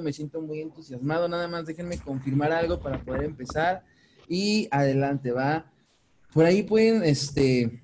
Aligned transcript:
me 0.00 0.10
siento 0.10 0.40
muy 0.40 0.62
entusiasmado. 0.62 1.28
Nada 1.28 1.48
más 1.48 1.66
déjenme 1.66 1.98
confirmar 1.98 2.50
algo 2.50 2.80
para 2.80 3.04
poder 3.04 3.24
empezar. 3.24 3.84
Y 4.26 4.68
adelante, 4.70 5.32
va. 5.32 5.70
Por 6.32 6.46
ahí 6.46 6.62
pueden 6.62 7.04
este, 7.04 7.82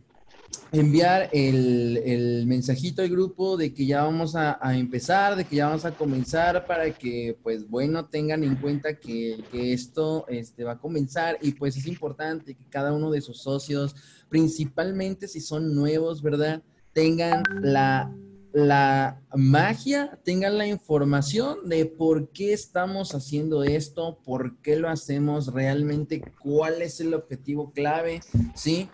enviar 0.72 1.28
el, 1.34 2.44
mensajito 2.46 3.02
al 3.02 3.10
grupo 3.10 3.58
de 3.58 3.74
que 3.74 3.84
ya 3.84 4.04
vamos 4.04 4.34
a, 4.36 4.58
empezar, 4.74 5.36
de 5.36 5.44
que 5.44 5.56
ya 5.56 5.66
vamos 5.66 5.84
a 5.84 5.94
comenzar 5.94 6.66
para 6.66 6.90
que, 6.92 7.36
pues 7.42 7.68
bueno, 7.68 8.06
tengan 8.06 8.42
en 8.42 8.56
cuenta 8.56 8.94
que, 8.94 9.44
esto 9.52 10.24
este, 10.28 10.64
va 10.64 10.72
a 10.72 10.78
comenzar 10.78 11.36
y 11.42 11.52
pues 11.52 11.76
es 11.76 11.86
importante 11.86 12.54
que 12.54 12.64
cada 12.70 12.94
uno 12.94 13.10
de 13.10 13.20
sus 13.20 13.42
socios, 13.42 13.94
principalmente 14.30 15.28
si 15.28 15.40
son 15.42 15.74
nuevos, 15.74 16.22
¿verdad? 16.22 16.62
Tengan 16.94 17.42
la 17.60 18.10
la 18.52 19.20
magia, 19.34 20.18
tengan 20.24 20.58
la 20.58 20.66
información 20.66 21.68
de 21.68 21.86
por 21.86 22.28
qué 22.30 22.52
estamos 22.52 23.14
haciendo 23.14 23.64
esto, 23.64 24.18
por 24.24 24.58
qué 24.60 24.76
lo 24.76 24.88
hacemos 24.88 25.52
realmente, 25.52 26.22
cuál 26.40 26.82
es 26.82 27.00
el 27.00 27.14
objetivo 27.14 27.72
clave, 27.72 28.20
¿sí? 28.54 28.88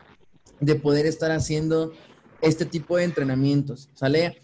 De 0.61 0.77
poder 0.77 1.07
estar 1.07 1.33
haciendo 1.33 1.93
este 2.41 2.65
tipo 2.65 2.97
de 2.97 3.05
entrenamientos, 3.05 3.89
¿sale? 3.95 4.41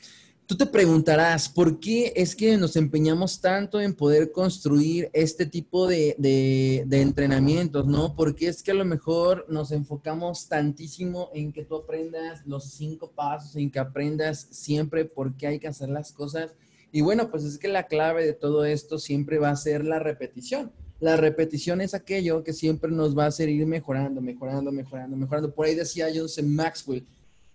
Tú 0.47 0.59
te 0.59 0.67
preguntarás, 0.67 1.49
¿por 1.49 1.81
qué 1.81 2.13
es 2.15 2.37
que 2.37 2.59
nos 2.59 2.77
empeñamos 2.77 3.41
tanto 3.41 3.81
en 3.81 3.95
poder 3.95 4.31
construir 4.31 5.09
este 5.15 5.47
tipo 5.47 5.87
de, 5.87 6.15
de, 6.19 7.01
entrenamientos, 7.01 7.87
no? 7.87 8.15
Porque 8.15 8.49
es 8.49 8.63
que 8.63 8.73
a 8.73 8.75
lo 8.75 8.85
mejor 8.85 9.47
nos 9.49 9.73
enfocamos 9.73 10.47
tantísimo 10.47 11.31
en 11.33 11.51
que 11.51 11.65
tú 11.65 11.77
aprendas 11.77 12.45
los 12.45 12.65
cinco 12.65 13.11
pasos, 13.11 13.57
en 13.57 13.71
que 13.71 13.79
aprendas 13.79 14.47
siempre 14.51 15.07
por 15.07 15.35
qué 15.35 15.47
hay 15.47 15.59
que 15.59 15.69
hacer 15.69 15.89
las 15.89 16.13
cosas. 16.13 16.53
Y 16.93 17.01
bueno, 17.01 17.31
pues 17.31 17.45
es 17.45 17.57
que 17.57 17.69
la 17.69 17.87
clave 17.87 18.27
de 18.27 18.35
todo 18.35 18.67
esto 18.67 18.99
siempre 18.99 19.39
va 19.39 19.49
a 19.49 19.57
ser 19.57 19.83
la 19.87 19.99
repetición. 19.99 20.71
La 21.01 21.17
repetición 21.17 21.81
es 21.81 21.95
aquello 21.95 22.45
que 22.45 22.53
siempre 22.53 22.91
nos 22.91 23.17
va 23.17 23.25
a 23.25 23.29
hacer 23.29 23.49
ir 23.49 23.65
mejorando, 23.67 24.21
mejorando, 24.21 24.71
mejorando, 24.71 25.17
mejorando. 25.17 25.55
Por 25.55 25.65
ahí 25.65 25.75
decía 25.75 26.09
Joseph 26.15 26.45
Maxwell, 26.45 27.07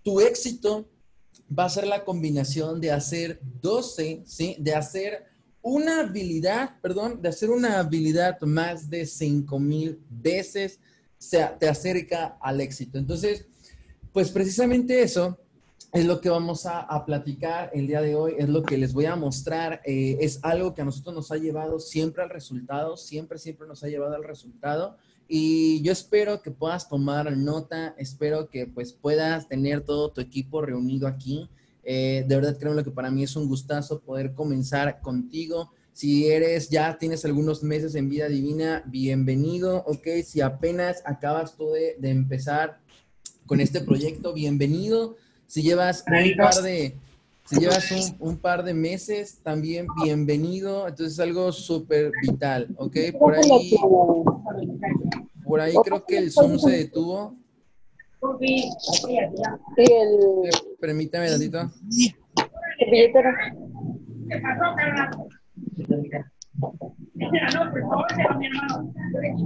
tu 0.01 0.19
éxito 0.21 0.87
va 1.57 1.65
a 1.65 1.69
ser 1.69 1.87
la 1.87 2.03
combinación 2.03 2.79
de 2.81 2.91
hacer 2.91 3.39
12, 3.61 4.23
¿sí? 4.25 4.55
De 4.59 4.75
hacer 4.75 5.25
una 5.61 6.01
habilidad, 6.01 6.79
perdón, 6.81 7.21
de 7.21 7.29
hacer 7.29 7.49
una 7.49 7.79
habilidad 7.79 8.39
más 8.41 8.89
de 8.89 9.05
5 9.05 9.59
mil 9.59 9.99
veces 10.09 10.79
se, 11.17 11.45
te 11.59 11.67
acerca 11.67 12.37
al 12.41 12.61
éxito. 12.61 12.97
Entonces, 12.97 13.45
pues 14.13 14.31
precisamente 14.31 15.01
eso 15.01 15.37
es 15.91 16.05
lo 16.05 16.21
que 16.21 16.29
vamos 16.29 16.65
a, 16.65 17.03
platicar 17.05 17.71
el 17.73 17.87
día 17.87 18.01
de 18.01 18.15
hoy, 18.15 18.35
es 18.37 18.47
lo 18.47 18.63
que 18.63 18.77
les 18.77 18.93
voy 18.93 19.05
a 19.05 19.15
mostrar. 19.15 19.81
Eh, 19.85 20.17
es 20.21 20.39
algo 20.43 20.73
que 20.73 20.81
a 20.81 20.85
nosotros 20.85 21.15
nos 21.15 21.31
ha 21.31 21.37
llevado 21.37 21.79
siempre 21.79 22.23
al 22.23 22.29
resultado, 22.29 22.95
siempre, 22.95 23.37
siempre 23.39 23.67
nos 23.67 23.83
ha 23.83 23.87
llevado 23.87 24.15
al 24.15 24.23
resultado. 24.23 24.97
Y 25.31 25.83
yo 25.83 25.91
espero 25.91 26.41
que 26.41 26.49
puedas 26.49 26.89
tomar 26.89 27.37
nota, 27.37 27.93
espero 27.99 28.49
que 28.49 28.65
pues 28.65 28.93
puedas 28.93 29.47
tener 29.47 29.81
todo 29.81 30.09
tu 30.09 30.21
equipo 30.21 30.63
reunido 30.63 31.07
aquí. 31.07 31.47
Eh, 31.83 32.25
de 32.27 32.35
verdad, 32.35 32.57
créanme 32.57 32.83
que 32.83 32.89
para 32.89 33.11
mí 33.11 33.21
es 33.21 33.35
un 33.35 33.47
gustazo 33.47 33.99
poder 33.99 34.33
comenzar 34.33 35.01
contigo. 35.01 35.71
Si 35.93 36.27
eres, 36.27 36.69
ya 36.69 36.97
tienes 36.97 37.25
algunos 37.25 37.61
meses 37.61 37.93
en 37.93 38.09
vida 38.09 38.27
divina, 38.27 38.83
bienvenido, 38.87 39.83
ok. 39.85 40.07
Si 40.25 40.41
apenas 40.41 41.03
acabas 41.05 41.55
tú 41.55 41.73
de, 41.73 41.95
empezar 42.09 42.79
con 43.45 43.61
este 43.61 43.81
proyecto, 43.81 44.33
bienvenido. 44.33 45.15
Si 45.45 45.61
llevas 45.61 46.03
un 46.07 46.37
par 46.37 46.55
de, 46.63 46.95
si 47.49 47.59
llevas 47.59 47.91
un, 47.91 48.29
un, 48.29 48.37
par 48.37 48.63
de 48.63 48.75
meses, 48.75 49.41
también 49.41 49.87
bienvenido. 50.03 50.87
Entonces 50.87 51.13
es 51.13 51.19
algo 51.19 51.51
súper 51.51 52.11
vital, 52.21 52.67
¿ok? 52.77 52.95
Por 53.17 53.35
ahí, 53.35 53.75
por 55.43 55.59
ahí 55.59 55.73
creo 55.83 56.05
que 56.05 56.17
el 56.19 56.31
Zoom 56.31 56.59
se 56.59 56.71
detuvo. 56.71 57.35
Sí, 58.39 58.69
el... 59.77 60.49
Permítame, 60.79 61.27
tantito. 61.29 61.71
¿Qué 62.77 63.11
pasó, 64.41 64.75
carnal? 64.75 65.09
No, 67.15 67.71
por 67.71 67.81
favor, 67.81 68.37
mi 68.37 68.45
hermano. 68.45 68.93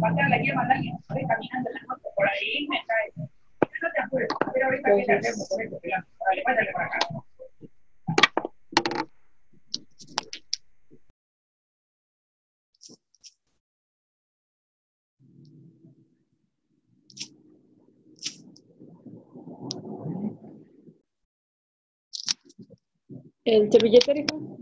Pasar 0.01 0.29
la 0.29 0.37
lleva 0.39 0.61
a 0.61 0.73
alguien. 0.73 0.95
Estoy 0.99 1.25
caminando 1.25 1.69
en 1.69 1.75
la 1.75 1.81
noche 1.87 2.09
por 2.15 2.27
ahí 2.27 2.67
me 2.67 2.77
cae. 2.85 3.13
No 3.15 3.89
te 3.93 4.01
apures. 4.03 4.27
Pero 4.53 4.65
ahorita 4.65 4.95
que 4.95 5.05
te 5.05 5.13
hacemos 5.13 5.49
pásale 5.49 6.71
para 6.73 6.85
acá. 6.87 6.99
¿El 23.45 23.69
servillete, 23.71 24.19
hijo? 24.19 24.57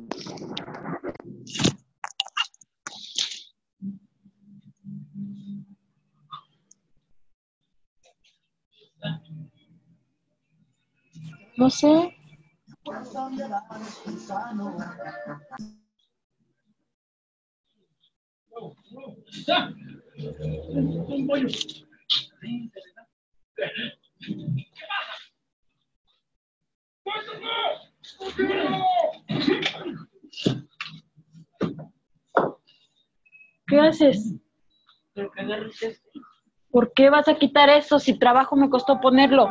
No 11.58 11.70
sé. 11.70 12.16
¿Qué 27.34 27.91
¿Qué 33.68 33.80
haces? 33.80 34.36
¿Por 36.72 36.94
qué 36.94 37.10
vas 37.10 37.28
a 37.28 37.36
quitar 37.36 37.70
eso 37.70 38.00
si 38.00 38.18
trabajo 38.18 38.56
me 38.56 38.70
costó 38.70 39.00
ponerlo? 39.00 39.50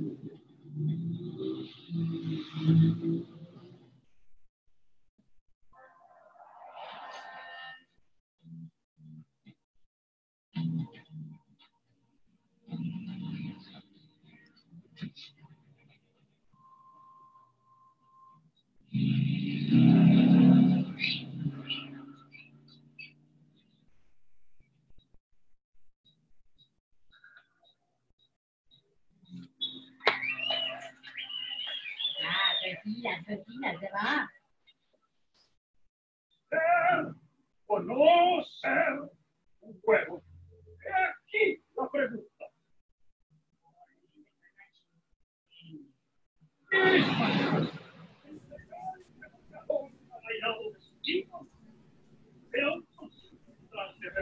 Thank 0.00 0.24
you. 3.04 3.39
Va. 33.92 34.30
¿Ser 36.50 37.10
o 37.66 37.76
un 39.60 39.80
juego? 39.82 40.22
Aquí 41.24 41.62
la 41.76 41.88
pregunta. 41.90 42.44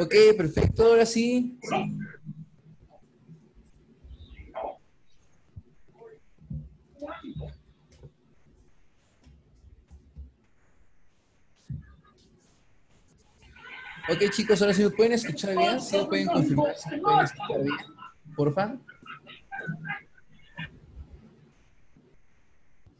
Ok, 0.01 0.15
perfecto, 0.37 0.85
ahora 0.85 1.07
sí. 1.07 1.59
Chicos, 14.31 14.61
ahora 14.63 14.75
sí 14.75 14.83
me 14.83 14.91
pueden 14.91 15.13
escuchar 15.13 15.57
bien, 15.57 15.81
sí 15.81 15.97
me 15.97 16.05
pueden 16.05 16.27
confirmar 16.27 16.77
si 16.77 16.91
me 16.91 16.99
pueden 16.99 17.21
escuchar 17.21 17.63
bien, 17.63 17.77
porfa. 18.37 18.77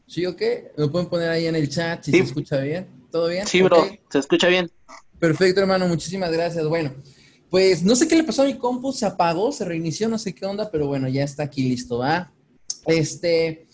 ¿Sí 0.07 0.25
o 0.25 0.35
qué? 0.35 0.71
¿Me 0.77 0.87
pueden 0.87 1.07
poner 1.07 1.29
ahí 1.29 1.45
en 1.45 1.55
el 1.55 1.69
chat 1.69 2.03
si 2.03 2.11
Sí. 2.11 2.17
se 2.17 2.23
escucha 2.23 2.57
bien? 2.59 2.87
¿Todo 3.11 3.27
bien? 3.29 3.45
Sí, 3.45 3.61
bro, 3.61 3.87
se 4.09 4.19
escucha 4.19 4.47
bien. 4.47 4.69
Perfecto, 5.19 5.61
hermano, 5.61 5.87
muchísimas 5.87 6.31
gracias. 6.31 6.65
Bueno, 6.67 6.93
pues 7.49 7.83
no 7.83 7.95
sé 7.95 8.07
qué 8.07 8.15
le 8.15 8.23
pasó 8.23 8.41
a 8.43 8.45
mi 8.45 8.57
compu, 8.57 8.91
se 8.91 9.05
apagó, 9.05 9.51
se 9.51 9.65
reinició, 9.65 10.07
no 10.09 10.17
sé 10.17 10.33
qué 10.33 10.45
onda, 10.45 10.69
pero 10.71 10.87
bueno, 10.87 11.07
ya 11.07 11.23
está 11.23 11.43
aquí 11.43 11.67
listo, 11.67 11.99
¿va? 11.99 12.31
Este, 12.87 13.67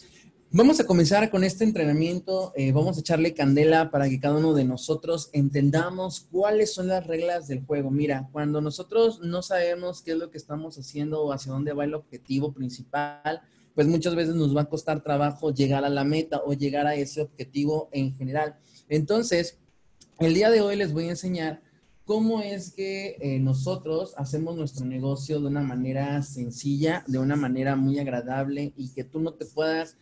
vamos 0.57 0.79
a 0.79 0.85
comenzar 0.85 1.29
con 1.29 1.43
este 1.43 1.65
entrenamiento, 1.65 2.53
eh, 2.55 2.71
vamos 2.71 2.95
a 2.95 3.01
echarle 3.01 3.33
candela 3.33 3.91
para 3.91 4.07
que 4.07 4.21
cada 4.21 4.37
uno 4.37 4.53
de 4.53 4.63
nosotros 4.63 5.29
entendamos 5.33 6.21
cuáles 6.31 6.73
son 6.73 6.87
las 6.87 7.05
reglas 7.05 7.49
del 7.49 7.65
juego. 7.65 7.91
Mira, 7.91 8.29
cuando 8.31 8.61
nosotros 8.61 9.19
no 9.19 9.41
sabemos 9.41 10.01
qué 10.01 10.11
es 10.11 10.17
lo 10.17 10.31
que 10.31 10.37
estamos 10.37 10.77
haciendo 10.77 11.23
o 11.23 11.33
hacia 11.33 11.51
dónde 11.51 11.73
va 11.73 11.83
el 11.83 11.93
objetivo 11.93 12.53
principal, 12.53 13.41
pues 13.73 13.85
muchas 13.87 14.15
veces 14.15 14.35
nos 14.35 14.55
va 14.55 14.61
a 14.61 14.69
costar 14.69 15.03
trabajo 15.03 15.53
llegar 15.53 15.83
a 15.83 15.89
la 15.89 16.05
meta 16.05 16.41
o 16.45 16.53
llegar 16.53 16.87
a 16.87 16.95
ese 16.95 17.21
objetivo 17.21 17.89
en 17.91 18.15
general. 18.15 18.55
Entonces, 18.87 19.57
el 20.19 20.33
día 20.33 20.49
de 20.49 20.61
hoy 20.61 20.77
les 20.77 20.93
voy 20.93 21.07
a 21.07 21.09
enseñar 21.09 21.61
cómo 22.05 22.41
es 22.41 22.71
que 22.71 23.17
eh, 23.19 23.39
nosotros 23.39 24.13
hacemos 24.15 24.55
nuestro 24.55 24.85
negocio 24.85 25.41
de 25.41 25.47
una 25.47 25.61
manera 25.61 26.23
sencilla, 26.23 27.03
de 27.07 27.17
una 27.17 27.35
manera 27.35 27.75
muy 27.75 27.99
agradable 27.99 28.71
y 28.77 28.93
que 28.93 29.03
tú 29.03 29.19
no 29.19 29.33
te 29.33 29.45
puedas, 29.45 29.97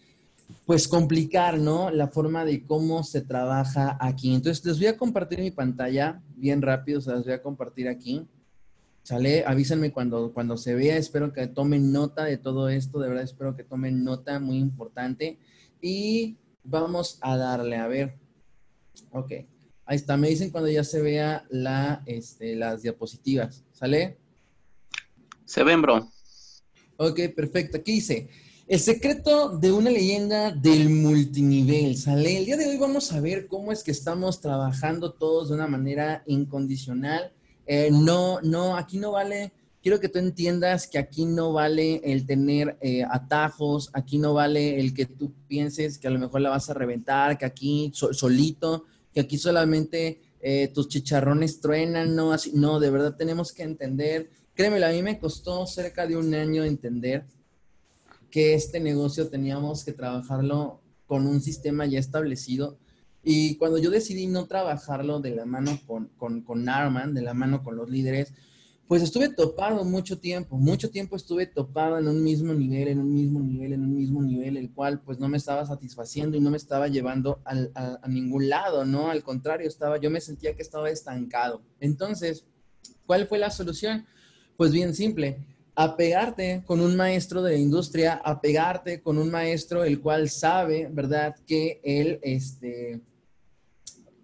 pues, 0.66 0.88
complicar, 0.88 1.58
¿no? 1.58 1.92
La 1.92 2.08
forma 2.08 2.46
de 2.46 2.66
cómo 2.66 3.04
se 3.04 3.22
trabaja 3.22 3.98
aquí. 4.00 4.34
Entonces, 4.34 4.64
les 4.66 4.78
voy 4.78 4.88
a 4.88 4.98
compartir 4.98 5.40
mi 5.40 5.52
pantalla 5.52 6.22
bien 6.36 6.62
rápido, 6.62 7.02
se 7.02 7.12
las 7.12 7.24
voy 7.24 7.34
a 7.34 7.42
compartir 7.42 7.88
aquí. 7.88 8.28
¿Sale? 9.04 9.44
Avísenme 9.46 9.92
cuando, 9.92 10.34
cuando 10.34 10.56
se 10.56 10.76
vea, 10.76 10.96
espero 10.96 11.34
que 11.34 11.46
tomen 11.48 11.92
nota 11.92 12.24
de 12.24 12.38
todo 12.38 12.70
esto, 12.70 13.00
de 13.00 13.10
verdad 13.10 13.26
espero 13.26 13.54
que 13.54 13.66
tomen 13.66 14.04
nota, 14.06 14.40
muy 14.40 14.58
importante. 14.58 15.40
Y 15.82 16.38
vamos 16.64 17.18
a 17.22 17.36
darle, 17.36 17.76
a 17.76 17.88
ver. 17.88 18.18
Ok. 19.12 19.32
Ahí 19.86 19.98
está, 19.98 20.16
me 20.16 20.30
dicen 20.30 20.50
cuando 20.50 20.70
ya 20.70 20.86
se 20.86 21.02
vea 21.02 21.46
la, 21.50 22.02
este, 22.06 22.56
las 22.56 22.82
diapositivas. 22.84 23.66
¿Sale? 23.74 24.18
Se 25.44 25.64
ven, 25.64 25.82
bro. 25.82 26.10
Ok, 26.96 27.20
perfecto. 27.36 27.78
Aquí 27.78 27.96
dice, 27.96 28.30
el 28.68 28.80
secreto 28.80 29.50
de 29.58 29.72
una 29.72 29.90
leyenda 29.90 30.52
del 30.52 30.90
multinivel. 30.90 31.98
¿Sale? 31.98 32.38
El 32.38 32.46
día 32.46 32.58
de 32.58 32.68
hoy 32.68 32.78
vamos 32.78 33.12
a 33.12 33.20
ver 33.20 33.48
cómo 33.48 33.72
es 33.72 33.84
que 33.84 33.92
estamos 33.92 34.40
trabajando 34.42 35.12
todos 35.14 35.50
de 35.50 35.56
una 35.56 35.68
manera 35.68 36.24
incondicional. 36.28 37.32
Eh, 37.66 37.90
no, 37.92 38.40
no, 38.42 38.76
aquí 38.78 38.98
no 38.98 39.12
vale, 39.12 39.52
quiero 39.82 40.00
que 40.00 40.10
tú 40.10 40.20
entiendas 40.20 40.88
que 40.88 40.98
aquí 40.98 41.26
no 41.26 41.54
vale 41.54 42.02
el 42.04 42.26
tener 42.26 42.78
eh, 42.82 43.04
atajos, 43.10 43.90
aquí 43.94 44.18
no 44.18 44.34
vale 44.34 44.80
el 44.80 44.94
que 44.94 45.06
tú 45.06 45.34
pienses 45.48 45.98
que 45.98 46.08
a 46.08 46.12
lo 46.12 46.20
mejor 46.20 46.42
la 46.42 46.50
vas 46.50 46.70
a 46.70 46.74
reventar, 46.74 47.38
que 47.38 47.46
aquí 47.46 47.92
so- 47.94 48.14
solito, 48.14 48.86
que 49.14 49.22
aquí 49.22 49.38
solamente 49.38 50.22
eh, 50.42 50.70
tus 50.74 50.90
chicharrones 50.90 51.62
truenan, 51.62 52.16
no, 52.16 52.34
así, 52.34 52.52
no, 52.54 52.80
de 52.80 52.90
verdad 52.90 53.16
tenemos 53.16 53.54
que 53.54 53.64
entender, 53.64 54.30
créemelo, 54.54 54.88
a 54.88 54.92
mí 54.92 55.02
me 55.02 55.18
costó 55.20 55.66
cerca 55.66 56.06
de 56.06 56.18
un 56.18 56.34
año 56.34 56.66
entender 56.66 57.26
que 58.34 58.56
este 58.56 58.80
negocio 58.80 59.30
teníamos 59.30 59.86
que 59.86 59.94
trabajarlo 59.94 60.82
con 61.06 61.28
un 61.28 61.40
sistema 61.40 61.86
ya 61.86 62.00
establecido. 62.00 62.80
Y 63.24 63.58
cuando 63.58 63.78
yo 63.78 63.92
decidí 63.92 64.26
no 64.26 64.48
trabajarlo 64.48 65.20
de 65.20 65.36
la 65.36 65.46
mano 65.46 65.80
con, 65.86 66.08
con, 66.18 66.42
con 66.42 66.68
Arman, 66.68 67.14
de 67.14 67.22
la 67.22 67.36
mano 67.36 67.62
con 67.64 67.76
los 67.78 67.92
líderes, 67.92 68.34
pues 68.88 69.04
estuve 69.04 69.30
topado 69.30 69.86
mucho 69.86 70.18
tiempo, 70.20 70.58
mucho 70.58 70.90
tiempo 70.90 71.16
estuve 71.16 71.46
topado 71.46 72.00
en 72.00 72.08
un 72.08 72.24
mismo 72.24 72.56
nivel, 72.56 72.88
en 72.88 73.00
un 73.00 73.14
mismo 73.14 73.40
nivel, 73.40 73.74
en 73.74 73.84
un 73.84 73.96
mismo 73.96 74.24
nivel, 74.24 74.58
el 74.58 74.72
cual 74.72 75.00
pues 75.02 75.20
no 75.20 75.30
me 75.30 75.38
estaba 75.38 75.66
satisfaciendo 75.68 76.36
y 76.36 76.42
no 76.42 76.50
me 76.50 76.58
estaba 76.58 76.88
llevando 76.88 77.40
al- 77.46 77.72
a, 77.76 78.00
a 78.02 78.08
ningún 78.08 78.50
lado, 78.50 78.84
¿no? 78.84 79.12
Al 79.12 79.24
contrario, 79.24 79.68
estaba, 79.68 80.00
yo 80.00 80.10
me 80.10 80.22
sentía 80.22 80.56
que 80.56 80.64
estaba 80.64 80.90
estancado. 80.90 81.62
Entonces, 81.80 82.46
¿cuál 83.06 83.28
fue 83.28 83.38
la 83.40 83.52
solución? 83.52 84.06
Pues 84.58 84.72
bien 84.72 84.96
simple, 84.96 85.38
apegarte 85.76 86.64
con 86.66 86.82
un 86.82 86.96
maestro 86.96 87.42
de 87.42 87.54
la 87.54 87.58
industria, 87.58 88.22
apegarte 88.24 89.02
con 89.02 89.18
un 89.18 89.32
maestro 89.32 89.84
el 89.84 90.00
cual 90.00 90.30
sabe, 90.30 90.88
¿verdad? 90.92 91.36
Que 91.48 91.82
él, 91.84 92.20
este, 92.22 93.02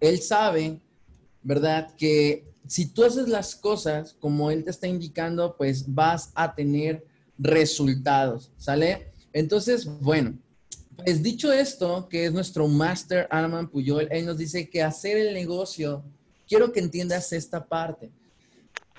él 0.00 0.20
sabe, 0.20 0.80
¿verdad? 1.42 1.94
Que 1.96 2.44
si 2.66 2.86
tú 2.86 3.04
haces 3.04 3.28
las 3.28 3.56
cosas 3.56 4.14
como 4.20 4.50
él 4.50 4.62
te 4.64 4.70
está 4.70 4.86
indicando, 4.86 5.56
pues 5.56 5.92
vas 5.92 6.30
a 6.34 6.54
tener 6.54 7.04
resultados, 7.36 8.52
¿sale? 8.56 9.12
Entonces, 9.32 9.86
bueno, 9.86 10.38
pues 10.96 11.22
dicho 11.22 11.52
esto, 11.52 12.08
que 12.08 12.26
es 12.26 12.32
nuestro 12.32 12.68
master 12.68 13.26
Arman 13.30 13.68
Puyol, 13.68 14.08
él 14.10 14.26
nos 14.26 14.38
dice 14.38 14.68
que 14.68 14.82
hacer 14.82 15.16
el 15.16 15.34
negocio, 15.34 16.04
quiero 16.46 16.72
que 16.72 16.80
entiendas 16.80 17.32
esta 17.32 17.66
parte. 17.66 18.10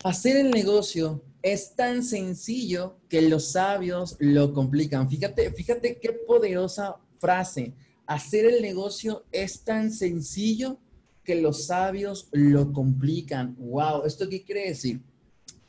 Hacer 0.03 0.37
el 0.37 0.51
negocio 0.51 1.21
es 1.41 1.75
tan 1.75 2.03
sencillo 2.03 2.97
que 3.09 3.21
los 3.21 3.51
sabios 3.51 4.15
lo 4.19 4.53
complican. 4.53 5.09
Fíjate, 5.09 5.51
fíjate 5.51 5.97
qué 5.99 6.13
poderosa 6.13 6.97
frase. 7.19 7.73
Hacer 8.05 8.45
el 8.45 8.61
negocio 8.61 9.25
es 9.31 9.63
tan 9.63 9.91
sencillo 9.91 10.77
que 11.23 11.35
los 11.35 11.65
sabios 11.65 12.27
lo 12.31 12.73
complican. 12.73 13.55
Wow, 13.57 14.05
¿esto 14.05 14.27
qué 14.29 14.43
quiere 14.43 14.69
decir? 14.69 15.01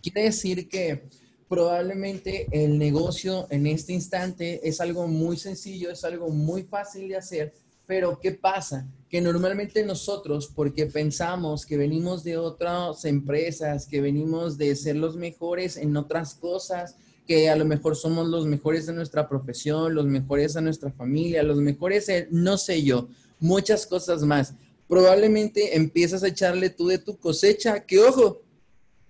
Quiere 0.02 0.24
decir 0.24 0.68
que 0.68 1.04
probablemente 1.48 2.48
el 2.50 2.78
negocio 2.78 3.46
en 3.50 3.66
este 3.66 3.92
instante 3.92 4.66
es 4.66 4.80
algo 4.80 5.06
muy 5.06 5.36
sencillo, 5.36 5.90
es 5.90 6.02
algo 6.04 6.30
muy 6.30 6.62
fácil 6.62 7.08
de 7.08 7.16
hacer, 7.16 7.52
pero 7.86 8.18
¿qué 8.18 8.32
pasa? 8.32 8.88
Que 9.12 9.20
normalmente 9.20 9.84
nosotros, 9.84 10.50
porque 10.52 10.86
pensamos 10.86 11.66
que 11.66 11.76
venimos 11.76 12.24
de 12.24 12.38
otras 12.38 13.04
empresas, 13.04 13.86
que 13.86 14.00
venimos 14.00 14.58
de 14.58 14.74
ser 14.74 14.96
los 14.96 15.16
mejores 15.16 15.76
en 15.76 15.94
otras 15.96 16.34
cosas, 16.34 16.96
que 17.26 17.50
a 17.50 17.56
lo 17.56 17.66
mejor 17.66 17.94
somos 17.94 18.26
los 18.26 18.46
mejores 18.46 18.86
de 18.86 18.94
nuestra 18.94 19.28
profesión, 19.28 19.94
los 19.94 20.06
mejores 20.06 20.54
de 20.54 20.62
nuestra 20.62 20.90
familia, 20.90 21.42
los 21.42 21.58
mejores, 21.58 22.08
en, 22.08 22.26
no 22.30 22.56
sé 22.56 22.82
yo, 22.82 23.08
muchas 23.38 23.86
cosas 23.86 24.22
más. 24.22 24.54
Probablemente 24.88 25.76
empiezas 25.76 26.22
a 26.22 26.28
echarle 26.28 26.70
tú 26.70 26.88
de 26.88 26.96
tu 26.96 27.18
cosecha, 27.18 27.84
que 27.84 28.00
ojo, 28.00 28.40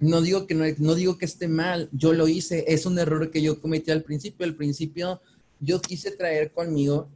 no 0.00 0.20
digo 0.20 0.48
que 0.48 0.54
no, 0.56 0.64
no 0.78 0.96
digo 0.96 1.16
que 1.16 1.26
esté 1.26 1.46
mal, 1.46 1.88
yo 1.92 2.12
lo 2.12 2.26
hice, 2.26 2.64
es 2.66 2.86
un 2.86 2.98
error 2.98 3.30
que 3.30 3.40
yo 3.40 3.60
cometí 3.60 3.92
al 3.92 4.02
principio. 4.02 4.44
Al 4.44 4.56
principio 4.56 5.20
yo 5.60 5.80
quise 5.80 6.10
traer 6.10 6.50
conmigo 6.50 7.08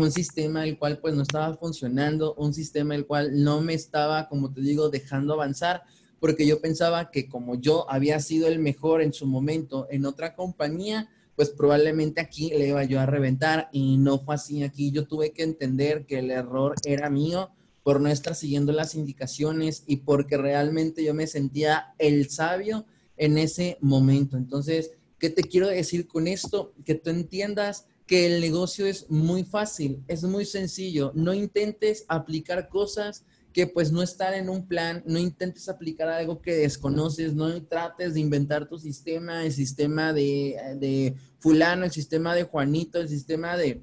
un 0.00 0.12
sistema 0.12 0.64
el 0.64 0.78
cual 0.78 0.98
pues 0.98 1.14
no 1.14 1.22
estaba 1.22 1.54
funcionando, 1.56 2.34
un 2.34 2.54
sistema 2.54 2.94
el 2.94 3.06
cual 3.06 3.42
no 3.42 3.60
me 3.60 3.74
estaba, 3.74 4.28
como 4.28 4.52
te 4.52 4.60
digo, 4.60 4.88
dejando 4.88 5.34
avanzar, 5.34 5.82
porque 6.20 6.46
yo 6.46 6.60
pensaba 6.60 7.10
que 7.10 7.28
como 7.28 7.54
yo 7.54 7.90
había 7.90 8.20
sido 8.20 8.48
el 8.48 8.58
mejor 8.58 9.02
en 9.02 9.12
su 9.12 9.26
momento 9.26 9.86
en 9.90 10.06
otra 10.06 10.34
compañía, 10.34 11.08
pues 11.36 11.50
probablemente 11.50 12.20
aquí 12.20 12.50
le 12.50 12.68
iba 12.68 12.82
yo 12.82 12.98
a 12.98 13.06
reventar 13.06 13.68
y 13.72 13.96
no 13.96 14.18
fue 14.18 14.34
así. 14.34 14.64
Aquí 14.64 14.90
yo 14.90 15.06
tuve 15.06 15.30
que 15.30 15.44
entender 15.44 16.04
que 16.04 16.18
el 16.18 16.32
error 16.32 16.74
era 16.84 17.10
mío 17.10 17.50
por 17.84 18.00
no 18.00 18.08
estar 18.08 18.34
siguiendo 18.34 18.72
las 18.72 18.96
indicaciones 18.96 19.84
y 19.86 19.98
porque 19.98 20.36
realmente 20.36 21.04
yo 21.04 21.14
me 21.14 21.28
sentía 21.28 21.94
el 21.98 22.28
sabio 22.28 22.86
en 23.16 23.38
ese 23.38 23.78
momento. 23.80 24.36
Entonces, 24.36 24.90
¿qué 25.18 25.30
te 25.30 25.42
quiero 25.42 25.68
decir 25.68 26.08
con 26.08 26.26
esto? 26.26 26.72
Que 26.84 26.96
tú 26.96 27.10
entiendas 27.10 27.86
que 28.08 28.26
el 28.26 28.40
negocio 28.40 28.86
es 28.86 29.08
muy 29.08 29.44
fácil, 29.44 30.02
es 30.08 30.24
muy 30.24 30.44
sencillo. 30.44 31.12
No 31.14 31.32
intentes 31.32 32.04
aplicar 32.08 32.68
cosas 32.68 33.24
que 33.52 33.68
pues 33.68 33.92
no 33.92 34.02
están 34.02 34.34
en 34.34 34.48
un 34.48 34.66
plan, 34.66 35.04
no 35.06 35.20
intentes 35.20 35.68
aplicar 35.68 36.08
algo 36.08 36.42
que 36.42 36.56
desconoces, 36.56 37.34
no 37.34 37.62
trates 37.62 38.14
de 38.14 38.20
inventar 38.20 38.68
tu 38.68 38.78
sistema, 38.78 39.44
el 39.44 39.52
sistema 39.52 40.12
de, 40.12 40.56
de 40.80 41.14
fulano, 41.38 41.84
el 41.84 41.92
sistema 41.92 42.34
de 42.34 42.42
Juanito, 42.42 42.98
el 42.98 43.08
sistema 43.08 43.56
de 43.56 43.82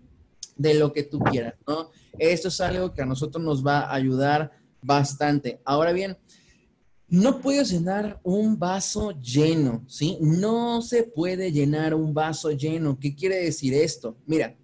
de 0.55 0.74
lo 0.75 0.94
que 0.94 1.03
tú 1.03 1.20
quieras, 1.20 1.55
¿no? 1.67 1.89
Esto 2.17 2.48
es 2.48 2.62
algo 2.62 2.94
que 2.94 3.01
a 3.01 3.05
nosotros 3.05 3.44
nos 3.44 3.65
va 3.65 3.82
a 3.82 3.94
ayudar 3.94 4.51
bastante. 4.82 5.60
Ahora 5.65 5.91
bien, 5.91 6.17
no 7.07 7.39
puedes 7.39 7.71
llenar 7.71 8.19
un 8.24 8.57
vaso 8.57 9.12
lleno, 9.21 9.83
¿sí? 9.88 10.17
No 10.21 10.81
se 10.81 11.03
puede 11.03 11.51
llenar 11.51 11.93
un 11.93 12.13
vaso 12.13 12.51
lleno. 12.51 13.00
¿Qué 13.00 13.15
quiere 13.15 13.38
decir 13.38 13.74
esto? 13.74 14.17
Mira, 14.25 14.57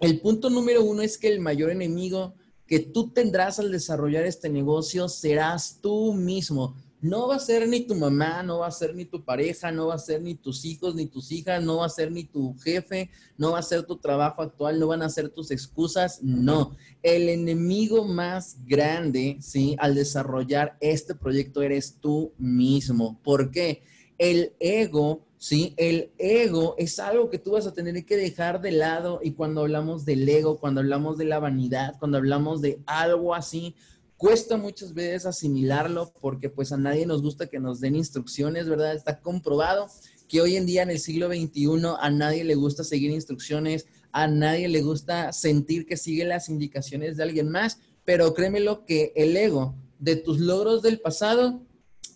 el 0.00 0.20
punto 0.20 0.50
número 0.50 0.84
uno 0.84 1.02
es 1.02 1.16
que 1.16 1.28
el 1.28 1.40
mayor 1.40 1.70
enemigo 1.70 2.34
que 2.66 2.80
tú 2.80 3.10
tendrás 3.10 3.58
al 3.58 3.70
desarrollar 3.70 4.24
este 4.24 4.48
negocio 4.48 5.08
serás 5.08 5.78
tú 5.80 6.14
mismo. 6.14 6.76
No 7.04 7.28
va 7.28 7.34
a 7.36 7.38
ser 7.38 7.68
ni 7.68 7.80
tu 7.80 7.94
mamá, 7.94 8.42
no 8.42 8.60
va 8.60 8.68
a 8.68 8.70
ser 8.70 8.94
ni 8.94 9.04
tu 9.04 9.22
pareja, 9.22 9.70
no 9.70 9.88
va 9.88 9.96
a 9.96 9.98
ser 9.98 10.22
ni 10.22 10.36
tus 10.36 10.64
hijos, 10.64 10.94
ni 10.94 11.04
tus 11.04 11.30
hijas, 11.32 11.62
no 11.62 11.76
va 11.76 11.84
a 11.84 11.90
ser 11.90 12.10
ni 12.10 12.24
tu 12.24 12.56
jefe, 12.60 13.10
no 13.36 13.52
va 13.52 13.58
a 13.58 13.62
ser 13.62 13.82
tu 13.82 13.98
trabajo 13.98 14.40
actual, 14.40 14.80
no 14.80 14.86
van 14.86 15.02
a 15.02 15.10
ser 15.10 15.28
tus 15.28 15.50
excusas, 15.50 16.22
no. 16.22 16.74
El 17.02 17.28
enemigo 17.28 18.06
más 18.06 18.56
grande, 18.64 19.36
¿sí? 19.42 19.76
Al 19.80 19.94
desarrollar 19.94 20.78
este 20.80 21.14
proyecto 21.14 21.60
eres 21.60 21.98
tú 22.00 22.32
mismo. 22.38 23.20
¿Por 23.22 23.50
qué? 23.50 23.82
El 24.16 24.54
ego 24.58 25.26
¿sí? 25.44 25.74
El 25.76 26.10
ego 26.16 26.74
es 26.78 26.98
algo 26.98 27.28
que 27.28 27.38
tú 27.38 27.50
vas 27.50 27.66
a 27.66 27.74
tener 27.74 28.06
que 28.06 28.16
dejar 28.16 28.62
de 28.62 28.70
lado 28.70 29.20
y 29.22 29.32
cuando 29.32 29.60
hablamos 29.60 30.06
del 30.06 30.26
ego, 30.26 30.56
cuando 30.56 30.80
hablamos 30.80 31.18
de 31.18 31.26
la 31.26 31.38
vanidad, 31.38 31.96
cuando 31.98 32.16
hablamos 32.16 32.62
de 32.62 32.80
algo 32.86 33.34
así, 33.34 33.74
cuesta 34.16 34.56
muchas 34.56 34.94
veces 34.94 35.26
asimilarlo 35.26 36.12
porque 36.20 36.48
pues 36.48 36.72
a 36.72 36.76
nadie 36.76 37.06
nos 37.06 37.22
gusta 37.22 37.46
que 37.46 37.60
nos 37.60 37.80
den 37.80 37.96
instrucciones, 37.96 38.68
¿verdad? 38.68 38.94
Está 38.94 39.20
comprobado 39.20 39.88
que 40.28 40.40
hoy 40.40 40.56
en 40.56 40.66
día 40.66 40.82
en 40.82 40.90
el 40.90 40.98
siglo 40.98 41.28
XXI 41.28 41.66
a 41.98 42.10
nadie 42.10 42.44
le 42.44 42.54
gusta 42.54 42.84
seguir 42.84 43.10
instrucciones, 43.10 43.86
a 44.12 44.26
nadie 44.26 44.68
le 44.68 44.82
gusta 44.82 45.32
sentir 45.32 45.86
que 45.86 45.96
sigue 45.96 46.24
las 46.24 46.48
indicaciones 46.48 47.16
de 47.16 47.24
alguien 47.24 47.50
más, 47.50 47.80
pero 48.04 48.34
créemelo 48.34 48.84
que 48.84 49.12
el 49.16 49.36
ego 49.36 49.74
de 49.98 50.16
tus 50.16 50.38
logros 50.38 50.82
del 50.82 51.00
pasado 51.00 51.62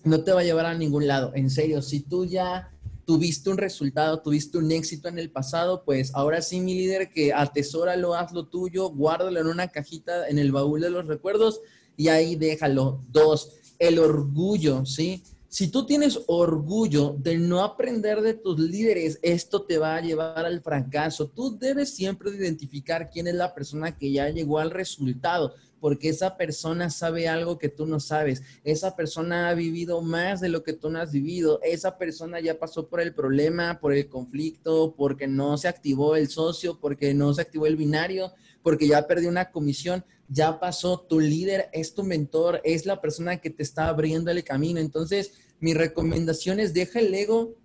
no 0.05 0.23
te 0.23 0.33
va 0.33 0.41
a 0.41 0.45
llevar 0.45 0.67
a 0.67 0.75
ningún 0.75 1.07
lado. 1.07 1.33
En 1.35 1.51
serio, 1.51 1.83
si 1.83 2.01
tú 2.01 2.25
ya 2.25 2.71
tuviste 3.05 3.51
un 3.51 3.57
resultado, 3.57 4.21
tuviste 4.21 4.59
un 4.59 4.71
éxito 4.71 5.09
en 5.09 5.19
el 5.19 5.31
pasado, 5.31 5.83
pues 5.85 6.15
ahora 6.15 6.43
sí, 6.43 6.61
mi 6.61 6.75
líder, 6.75 7.11
que 7.11 7.33
atesóralo, 7.33 8.15
haz 8.15 8.33
lo 8.33 8.47
tuyo, 8.49 8.91
guárdalo 8.91 9.41
en 9.41 9.47
una 9.47 9.69
cajita 9.69 10.29
en 10.29 10.39
el 10.39 10.53
baúl 10.53 10.83
de 10.83 10.91
los 10.91 11.07
recuerdos 11.07 11.61
y 11.99 12.09
ahí 12.09 12.37
déjalo. 12.37 13.01
Dos, 13.11 13.53
el 13.79 13.99
orgullo, 13.99 14.87
¿sí? 14.87 15.23
Si 15.49 15.69
tú 15.69 15.85
tienes 15.85 16.21
orgullo 16.29 17.17
de 17.19 17.37
no 17.37 17.63
aprender 17.63 18.23
de 18.23 18.35
tus 18.35 18.59
líderes, 18.59 19.19
esto 19.21 19.63
te 19.63 19.79
va 19.79 19.97
a 19.97 20.01
llevar 20.01 20.47
al 20.47 20.63
fracaso. 20.63 21.27
Tú 21.27 21.59
debes 21.59 21.91
siempre 21.95 22.31
identificar 22.31 23.11
quién 23.11 23.27
es 23.27 23.35
la 23.35 23.55
persona 23.55 23.97
que 23.97 24.13
ya 24.13 24.29
llegó 24.29 24.59
al 24.59 24.71
resultado 24.71 25.55
porque 25.81 26.09
esa 26.09 26.37
persona 26.37 26.91
sabe 26.91 27.29
algo 27.29 27.59
que 27.59 27.69
tú 27.69 27.87
no 27.87 28.01
sabes, 28.01 28.43
esa 28.65 28.97
persona 28.97 29.49
ha 29.49 29.55
vivido 29.55 30.03
más 30.03 30.41
de 30.41 30.49
lo 30.49 30.63
que 30.63 30.73
tú 30.73 30.91
no 30.91 30.99
has 30.99 31.13
vivido, 31.13 31.61
esa 31.63 31.99
persona 31.99 32.41
ya 32.41 32.59
pasó 32.59 32.89
por 32.89 33.01
el 33.01 33.15
problema, 33.15 33.79
por 33.81 33.93
el 33.93 34.09
conflicto, 34.09 34.95
porque 34.97 35.27
no 35.27 35.57
se 35.57 35.69
activó 35.69 36.17
el 36.17 36.29
socio, 36.29 36.79
porque 36.81 37.15
no 37.15 37.33
se 37.33 37.43
activó 37.43 37.67
el 37.67 37.77
binario, 37.77 38.33
porque 38.63 38.89
ya 38.89 39.07
perdió 39.07 39.29
una 39.29 39.51
comisión, 39.51 40.05
ya 40.29 40.61
pasó, 40.61 41.01
tu 41.01 41.21
líder 41.21 41.69
es 41.73 41.95
tu 41.95 42.05
mentor, 42.05 42.61
es 42.65 42.87
la 42.87 43.01
persona 43.01 43.39
que 43.39 43.51
te 43.51 43.63
está 43.63 43.89
abriendo 43.89 44.31
el 44.31 44.45
camino. 44.45 44.79
Entonces, 44.81 45.33
mi 45.61 45.75
recomendación 45.75 46.61
es 46.61 46.75
deja 46.75 47.01
el 47.01 47.15
ego, 47.15 47.57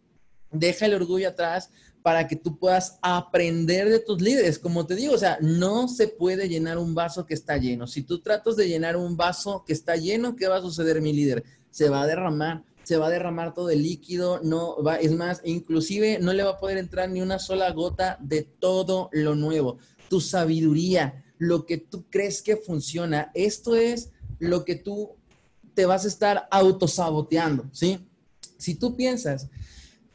deja 0.51 0.85
el 0.85 0.93
orgullo 0.93 1.29
atrás, 1.29 1.69
para 2.03 2.27
que 2.27 2.35
tú 2.35 2.59
puedas 2.59 2.99
aprender 3.01 3.89
de 3.89 3.99
tus 3.99 4.21
líderes. 4.21 4.59
Como 4.59 4.85
te 4.85 4.95
digo, 4.95 5.13
o 5.13 5.17
sea, 5.17 5.37
no 5.41 5.87
se 5.87 6.09
puede 6.09 6.49
llenar 6.49 6.77
un 6.77 6.93
vaso 6.93 7.25
que 7.25 7.33
está 7.33 7.57
lleno. 7.57 7.87
Si 7.87 8.03
tú 8.03 8.21
tratas 8.21 8.57
de 8.57 8.67
llenar 8.67 8.97
un 8.97 9.15
vaso 9.15 9.63
que 9.65 9.73
está 9.73 9.95
lleno, 9.95 10.35
¿qué 10.35 10.47
va 10.47 10.57
a 10.57 10.61
suceder, 10.61 11.01
mi 11.01 11.13
líder? 11.13 11.43
Se 11.71 11.89
va 11.89 12.01
a 12.01 12.07
derramar, 12.07 12.65
se 12.83 12.97
va 12.97 13.07
a 13.07 13.09
derramar 13.09 13.53
todo 13.53 13.69
el 13.69 13.81
líquido, 13.81 14.41
no 14.43 14.83
va, 14.83 14.97
es 14.97 15.13
más, 15.13 15.41
inclusive 15.45 16.19
no 16.19 16.33
le 16.33 16.43
va 16.43 16.51
a 16.51 16.59
poder 16.59 16.77
entrar 16.77 17.09
ni 17.09 17.21
una 17.21 17.39
sola 17.39 17.71
gota 17.71 18.17
de 18.21 18.43
todo 18.43 19.09
lo 19.13 19.33
nuevo. 19.33 19.77
Tu 20.09 20.19
sabiduría, 20.19 21.23
lo 21.43 21.65
que 21.65 21.77
tú 21.77 22.05
crees 22.09 22.41
que 22.41 22.57
funciona, 22.57 23.31
esto 23.33 23.75
es 23.75 24.11
lo 24.39 24.63
que 24.63 24.75
tú 24.75 25.11
te 25.73 25.85
vas 25.85 26.05
a 26.05 26.07
estar 26.07 26.47
autosaboteando, 26.51 27.65
¿sí? 27.71 27.99
Si 28.57 28.75
tú 28.75 28.95
piensas 28.95 29.49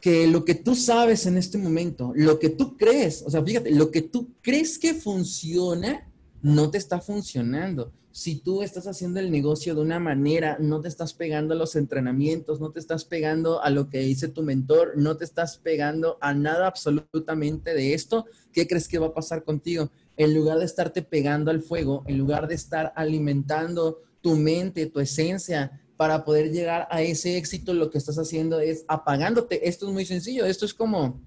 que 0.00 0.26
lo 0.26 0.44
que 0.44 0.54
tú 0.54 0.74
sabes 0.74 1.26
en 1.26 1.36
este 1.36 1.58
momento, 1.58 2.12
lo 2.14 2.38
que 2.38 2.48
tú 2.48 2.76
crees, 2.76 3.22
o 3.26 3.30
sea, 3.30 3.42
fíjate, 3.42 3.72
lo 3.72 3.90
que 3.90 4.02
tú 4.02 4.30
crees 4.40 4.78
que 4.78 4.94
funciona, 4.94 6.08
no 6.40 6.70
te 6.70 6.78
está 6.78 7.00
funcionando. 7.00 7.92
Si 8.10 8.36
tú 8.36 8.62
estás 8.62 8.86
haciendo 8.86 9.20
el 9.20 9.30
negocio 9.30 9.74
de 9.74 9.80
una 9.80 9.98
manera, 9.98 10.56
no 10.60 10.80
te 10.80 10.88
estás 10.88 11.12
pegando 11.12 11.54
a 11.54 11.56
los 11.56 11.76
entrenamientos, 11.76 12.60
no 12.60 12.70
te 12.70 12.80
estás 12.80 13.04
pegando 13.04 13.62
a 13.62 13.70
lo 13.70 13.90
que 13.90 13.98
dice 13.98 14.28
tu 14.28 14.42
mentor, 14.42 14.92
no 14.96 15.16
te 15.16 15.24
estás 15.24 15.58
pegando 15.58 16.16
a 16.20 16.32
nada 16.32 16.68
absolutamente 16.68 17.74
de 17.74 17.94
esto, 17.94 18.24
¿qué 18.52 18.66
crees 18.66 18.88
que 18.88 18.98
va 18.98 19.08
a 19.08 19.14
pasar 19.14 19.44
contigo? 19.44 19.90
En 20.18 20.34
lugar 20.34 20.58
de 20.58 20.66
estarte 20.66 21.00
pegando 21.00 21.50
al 21.50 21.62
fuego, 21.62 22.04
en 22.06 22.18
lugar 22.18 22.46
de 22.48 22.54
estar 22.56 22.92
alimentando 22.94 24.02
tu 24.20 24.36
mente, 24.36 24.84
tu 24.86 25.00
esencia, 25.00 25.80
para 25.96 26.24
poder 26.24 26.52
llegar 26.52 26.86
a 26.90 27.02
ese 27.02 27.38
éxito, 27.38 27.72
lo 27.72 27.90
que 27.90 27.98
estás 27.98 28.18
haciendo 28.18 28.60
es 28.60 28.84
apagándote. 28.86 29.68
Esto 29.68 29.86
es 29.86 29.92
muy 29.92 30.04
sencillo. 30.04 30.44
Esto 30.44 30.64
es 30.64 30.74
como 30.74 31.20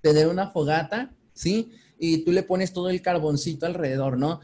tener 0.00 0.28
una 0.28 0.50
fogata, 0.50 1.14
¿sí? 1.32 1.72
Y 1.98 2.24
tú 2.24 2.32
le 2.32 2.42
pones 2.42 2.72
todo 2.72 2.90
el 2.90 3.00
carboncito 3.00 3.66
alrededor, 3.66 4.18
¿no? 4.18 4.40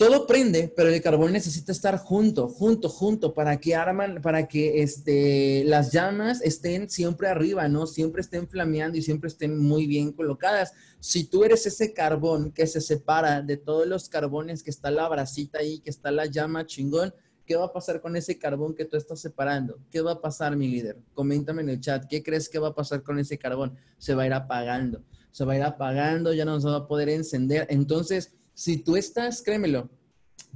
Todo 0.00 0.26
prende, 0.26 0.72
pero 0.74 0.88
el 0.88 1.02
carbón 1.02 1.30
necesita 1.30 1.72
estar 1.72 1.98
junto, 1.98 2.48
junto, 2.48 2.88
junto, 2.88 3.34
para 3.34 3.60
que 3.60 3.74
arman, 3.74 4.22
para 4.22 4.48
que 4.48 4.82
este, 4.82 5.62
las 5.66 5.92
llamas 5.92 6.40
estén 6.40 6.88
siempre 6.88 7.28
arriba, 7.28 7.68
¿no? 7.68 7.86
Siempre 7.86 8.22
estén 8.22 8.48
flameando 8.48 8.96
y 8.96 9.02
siempre 9.02 9.28
estén 9.28 9.58
muy 9.58 9.86
bien 9.86 10.12
colocadas. 10.12 10.72
Si 11.00 11.24
tú 11.24 11.44
eres 11.44 11.66
ese 11.66 11.92
carbón 11.92 12.50
que 12.50 12.66
se 12.66 12.80
separa 12.80 13.42
de 13.42 13.58
todos 13.58 13.86
los 13.86 14.08
carbones, 14.08 14.62
que 14.62 14.70
está 14.70 14.90
la 14.90 15.06
brasita 15.06 15.58
ahí, 15.58 15.80
que 15.80 15.90
está 15.90 16.10
la 16.10 16.24
llama 16.24 16.64
chingón, 16.64 17.12
¿Qué 17.44 17.56
va 17.56 17.66
a 17.66 17.72
pasar 17.72 18.00
con 18.00 18.16
ese 18.16 18.38
carbón 18.38 18.74
que 18.76 18.84
tú 18.84 18.96
estás 18.96 19.20
separando? 19.20 19.80
¿Qué 19.90 20.00
va 20.00 20.12
a 20.12 20.20
pasar, 20.20 20.56
mi 20.56 20.68
líder? 20.68 20.96
Coméntame 21.12 21.62
en 21.62 21.68
el 21.70 21.80
chat. 21.80 22.06
¿Qué 22.08 22.22
crees 22.22 22.48
que 22.48 22.60
va 22.60 22.68
a 22.68 22.74
pasar 22.74 23.02
con 23.02 23.18
ese 23.18 23.36
carbón? 23.38 23.76
Se 23.98 24.14
va 24.14 24.22
a 24.22 24.26
ir 24.26 24.32
apagando. 24.32 25.02
Se 25.32 25.44
va 25.44 25.54
a 25.54 25.56
ir 25.56 25.62
apagando, 25.64 26.32
ya 26.32 26.44
no 26.44 26.60
se 26.60 26.68
va 26.68 26.76
a 26.76 26.86
poder 26.86 27.08
encender. 27.08 27.66
Entonces, 27.68 28.36
si 28.60 28.76
tú 28.76 28.94
estás, 28.94 29.40
créemelo, 29.40 29.88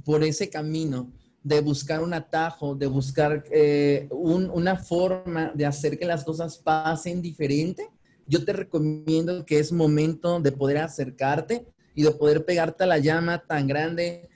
por 0.03 0.23
ese 0.23 0.47
camino 0.47 1.11
de 1.41 1.59
buscar 1.59 2.03
un 2.03 2.13
atajo, 2.13 2.75
de 2.75 2.85
buscar 2.85 3.43
eh, 3.49 4.07
una 4.11 4.75
forma 4.75 5.51
de 5.55 5.65
hacer 5.65 5.97
que 5.97 6.05
las 6.05 6.23
cosas 6.23 6.59
pasen 6.59 7.19
diferente, 7.19 7.89
yo 8.27 8.45
te 8.45 8.53
recomiendo 8.53 9.43
que 9.43 9.57
es 9.57 9.71
momento 9.71 10.39
de 10.39 10.51
poder 10.51 10.77
acercarte 10.77 11.65
y 11.95 12.03
de 12.03 12.11
poder 12.11 12.45
pegarte 12.45 12.83
a 12.83 12.87
la 12.87 12.99
llama 12.99 13.39
tan 13.39 13.65
grande 13.65 14.29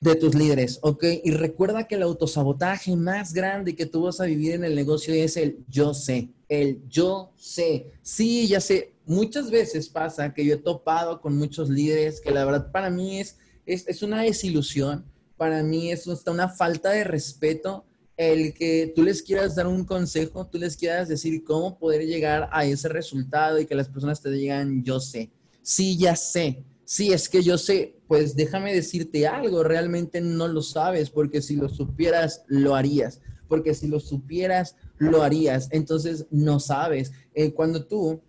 de 0.00 0.14
tus 0.14 0.34
líderes, 0.34 0.78
¿ok? 0.82 1.04
Y 1.24 1.30
recuerda 1.30 1.86
que 1.86 1.94
el 1.94 2.02
autosabotaje 2.02 2.94
más 2.96 3.32
grande 3.32 3.74
que 3.74 3.86
tú 3.86 4.02
vas 4.02 4.20
a 4.20 4.26
vivir 4.26 4.52
en 4.52 4.64
el 4.64 4.74
negocio 4.74 5.14
es 5.14 5.36
el 5.36 5.64
yo 5.68 5.94
sé, 5.94 6.30
el 6.48 6.82
yo 6.88 7.32
sé. 7.36 7.92
Sí, 8.02 8.46
ya 8.46 8.60
sé, 8.60 8.94
muchas 9.06 9.50
veces 9.50 9.88
pasa 9.88 10.34
que 10.34 10.44
yo 10.44 10.54
he 10.54 10.58
topado 10.58 11.20
con 11.20 11.36
muchos 11.36 11.70
líderes 11.70 12.20
que 12.20 12.30
la 12.30 12.44
verdad 12.44 12.70
para 12.70 12.90
mí 12.90 13.20
es, 13.20 13.36
es, 13.64 14.02
una 14.02 14.22
desilusión, 14.22 15.04
para 15.36 15.62
mí 15.62 15.90
es 15.90 16.06
una 16.06 16.48
falta 16.48 16.90
de 16.90 17.04
respeto 17.04 17.84
el 18.16 18.54
que 18.54 18.92
tú 18.94 19.02
les 19.02 19.22
quieras 19.22 19.54
dar 19.54 19.66
un 19.66 19.84
consejo, 19.84 20.46
tú 20.46 20.58
les 20.58 20.76
quieras 20.76 21.08
decir 21.08 21.44
cómo 21.44 21.78
poder 21.78 22.06
llegar 22.06 22.48
a 22.50 22.64
ese 22.64 22.88
resultado 22.88 23.60
y 23.60 23.66
que 23.66 23.74
las 23.74 23.88
personas 23.88 24.22
te 24.22 24.30
digan 24.30 24.82
yo 24.84 25.00
sé. 25.00 25.30
Sí, 25.62 25.96
ya 25.96 26.16
sé 26.16 26.64
Sí, 26.86 27.12
es 27.12 27.28
que 27.28 27.42
yo 27.42 27.58
sé, 27.58 27.95
pues 28.08 28.36
déjame 28.36 28.74
decirte 28.74 29.26
algo, 29.26 29.62
realmente 29.62 30.20
no 30.20 30.48
lo 30.48 30.62
sabes, 30.62 31.10
porque 31.10 31.42
si 31.42 31.56
lo 31.56 31.68
supieras, 31.68 32.44
lo 32.46 32.74
harías, 32.74 33.20
porque 33.48 33.74
si 33.74 33.88
lo 33.88 34.00
supieras, 34.00 34.76
lo 34.98 35.22
harías, 35.22 35.68
entonces 35.72 36.26
no 36.30 36.60
sabes. 36.60 37.12
Eh, 37.34 37.52
cuando 37.52 37.84
tú 37.84 38.20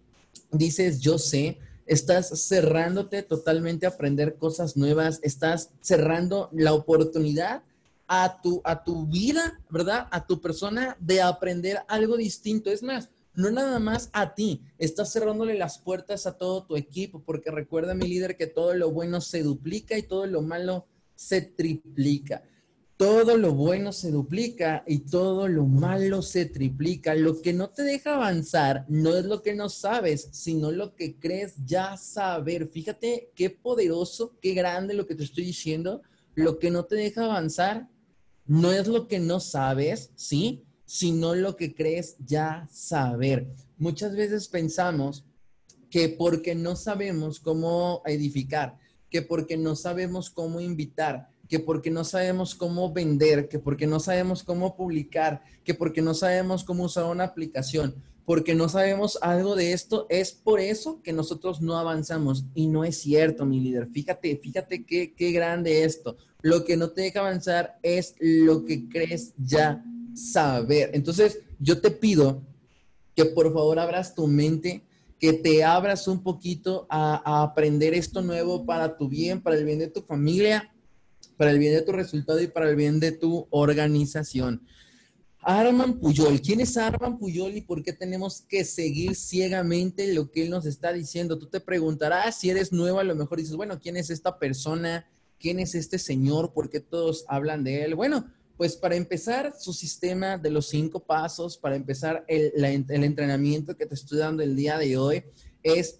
dices 0.51 0.99
yo 0.99 1.17
sé, 1.17 1.59
estás 1.85 2.47
cerrándote 2.47 3.23
totalmente 3.23 3.85
a 3.85 3.89
aprender 3.89 4.35
cosas 4.35 4.75
nuevas, 4.75 5.19
estás 5.23 5.71
cerrando 5.81 6.49
la 6.51 6.73
oportunidad 6.73 7.63
a 8.07 8.41
tu, 8.41 8.61
a 8.63 8.83
tu 8.83 9.05
vida, 9.07 9.59
¿verdad? 9.69 10.07
A 10.11 10.25
tu 10.25 10.39
persona 10.39 10.97
de 10.99 11.21
aprender 11.21 11.79
algo 11.87 12.17
distinto. 12.17 12.71
Es 12.71 12.81
más, 12.83 13.09
no 13.37 13.51
nada 13.51 13.79
más 13.79 14.09
a 14.13 14.33
ti, 14.33 14.63
estás 14.79 15.13
cerrándole 15.13 15.53
las 15.53 15.77
puertas 15.77 16.25
a 16.25 16.37
todo 16.37 16.65
tu 16.65 16.75
equipo, 16.75 17.21
porque 17.23 17.51
recuerda 17.51 17.93
mi 17.93 18.07
líder 18.07 18.35
que 18.35 18.47
todo 18.47 18.73
lo 18.73 18.91
bueno 18.91 19.21
se 19.21 19.43
duplica 19.43 19.97
y 19.97 20.03
todo 20.03 20.25
lo 20.25 20.41
malo 20.41 20.87
se 21.15 21.41
triplica. 21.41 22.43
todo 22.97 23.37
lo 23.37 23.53
bueno 23.53 23.93
se 23.93 24.09
duplica 24.09 24.83
y 24.87 25.01
todo 25.01 25.47
lo 25.47 25.67
malo 25.67 26.23
se 26.23 26.45
triplica. 26.45 27.13
Lo 27.13 27.43
que 27.43 27.53
no 27.53 27.69
te 27.69 27.83
deja 27.83 28.15
avanzar 28.15 28.85
no 28.89 29.15
es 29.15 29.25
lo 29.25 29.43
que 29.43 29.53
no 29.53 29.69
sabes, 29.69 30.29
sino 30.31 30.71
lo 30.71 30.95
que 30.95 31.19
crees 31.19 31.53
ya 31.63 31.95
saber. 31.95 32.69
Fíjate 32.69 33.31
qué 33.35 33.51
poderoso, 33.51 34.35
qué 34.41 34.55
grande 34.55 34.95
lo 34.95 35.05
que 35.05 35.13
te 35.13 35.23
estoy 35.25 35.45
diciendo. 35.45 36.01
Lo 36.33 36.57
que 36.57 36.71
no 36.71 36.85
te 36.85 36.95
deja 36.95 37.25
avanzar 37.25 37.87
no 38.47 38.71
es 38.71 38.87
lo 38.87 39.07
que 39.07 39.19
no 39.19 39.39
sabes, 39.39 40.09
¿sí? 40.15 40.66
Sino 40.87 41.35
lo 41.35 41.55
que 41.55 41.75
crees 41.75 42.15
ya 42.25 42.67
saber. 42.71 43.47
Muchas 43.77 44.15
veces 44.15 44.47
pensamos 44.47 45.23
que 45.91 46.09
porque 46.09 46.55
no 46.55 46.75
sabemos 46.75 47.39
cómo 47.39 48.01
edificar, 48.05 48.79
que 49.09 49.21
porque 49.21 49.55
no 49.55 49.75
sabemos 49.75 50.29
cómo 50.29 50.59
invitar, 50.59 51.29
que 51.47 51.59
porque 51.59 51.91
no 51.91 52.03
sabemos 52.03 52.55
cómo 52.55 52.91
vender, 52.91 53.47
que 53.47 53.59
porque 53.59 53.87
no 53.87 53.99
sabemos 53.99 54.43
cómo 54.43 54.75
publicar, 54.75 55.43
que 55.63 55.73
porque 55.73 56.01
no 56.01 56.13
sabemos 56.13 56.63
cómo 56.63 56.85
usar 56.85 57.05
una 57.05 57.25
aplicación, 57.25 57.95
porque 58.25 58.55
no 58.55 58.67
sabemos 58.67 59.17
algo 59.21 59.55
de 59.55 59.71
esto, 59.71 60.05
es 60.09 60.33
por 60.33 60.59
eso 60.59 61.01
que 61.01 61.13
nosotros 61.13 61.61
no 61.61 61.77
avanzamos. 61.77 62.43
Y 62.53 62.67
no 62.67 62.83
es 62.83 62.97
cierto, 62.97 63.45
mi 63.45 63.61
líder. 63.61 63.87
Fíjate, 63.87 64.35
fíjate 64.35 64.85
qué, 64.85 65.13
qué 65.13 65.31
grande 65.31 65.85
esto. 65.85 66.17
Lo 66.41 66.65
que 66.65 66.75
no 66.75 66.89
te 66.89 67.03
deja 67.03 67.21
avanzar 67.21 67.79
es 67.83 68.15
lo 68.19 68.65
que 68.65 68.89
crees 68.89 69.33
ya 69.37 69.81
saber. 70.17 70.91
Entonces, 70.93 71.39
yo 71.59 71.79
te 71.79 71.91
pido 71.91 72.41
que 73.15 73.25
por 73.25 73.51
favor 73.53 73.79
abras 73.79 74.15
tu 74.15 74.27
mente, 74.27 74.83
que 75.19 75.33
te 75.33 75.63
abras 75.63 76.07
un 76.07 76.21
poquito 76.21 76.85
a, 76.89 77.43
aprender 77.43 77.93
esto 77.93 78.21
nuevo 78.21 78.65
para 78.65 78.97
tu 78.97 79.07
bien, 79.07 79.41
para 79.41 79.55
el 79.55 79.65
bien 79.65 79.79
de 79.79 79.87
tu 79.87 80.01
familia 80.01 80.71
para 81.37 81.51
el 81.51 81.59
bien 81.59 81.73
de 81.73 81.83
tu 81.83 81.91
resultado 81.91 82.41
y 82.41 82.47
para 82.47 82.69
el 82.69 82.75
bien 82.75 82.99
de 82.99 83.11
tu 83.11 83.47
organización. 83.51 84.61
Arman 85.39 85.99
Puyol, 85.99 86.41
¿quién 86.41 86.59
es 86.59 86.75
Arman 86.75 87.17
Puyol 87.17 87.55
y 87.55 87.61
por 87.61 87.81
qué 87.81 87.93
tenemos 87.93 88.41
que 88.41 88.65
seguir 88.65 89.15
ciegamente 89.15 90.13
lo 90.13 90.29
que 90.29 90.43
él 90.43 90.49
nos 90.49 90.65
está 90.65 90.91
diciendo? 90.91 91.37
Tú 91.37 91.45
te 91.45 91.61
preguntarás 91.61 92.39
si 92.39 92.49
eres 92.49 92.73
nuevo, 92.73 92.99
a 92.99 93.03
lo 93.03 93.15
mejor 93.15 93.37
dices, 93.37 93.55
bueno, 93.55 93.79
¿quién 93.79 93.95
es 93.95 94.09
esta 94.09 94.39
persona? 94.39 95.07
¿Quién 95.39 95.59
es 95.59 95.75
este 95.75 95.99
señor? 95.99 96.51
¿Por 96.51 96.69
qué 96.69 96.81
todos 96.81 97.23
hablan 97.29 97.63
de 97.63 97.85
él? 97.85 97.95
Bueno, 97.95 98.25
pues 98.57 98.75
para 98.75 98.95
empezar, 98.95 99.53
su 99.57 99.71
sistema 99.71 100.37
de 100.37 100.49
los 100.49 100.67
cinco 100.67 100.99
pasos, 100.99 101.57
para 101.57 101.75
empezar 101.75 102.25
el, 102.27 102.65
entrenamiento 102.65 103.77
que 103.77 103.85
te 103.85 103.93
estoy 103.93 104.17
dando 104.17 104.41
el 104.41 104.55
día 104.55 104.79
de 104.79 104.97
hoy, 104.97 105.23
es 105.61 105.99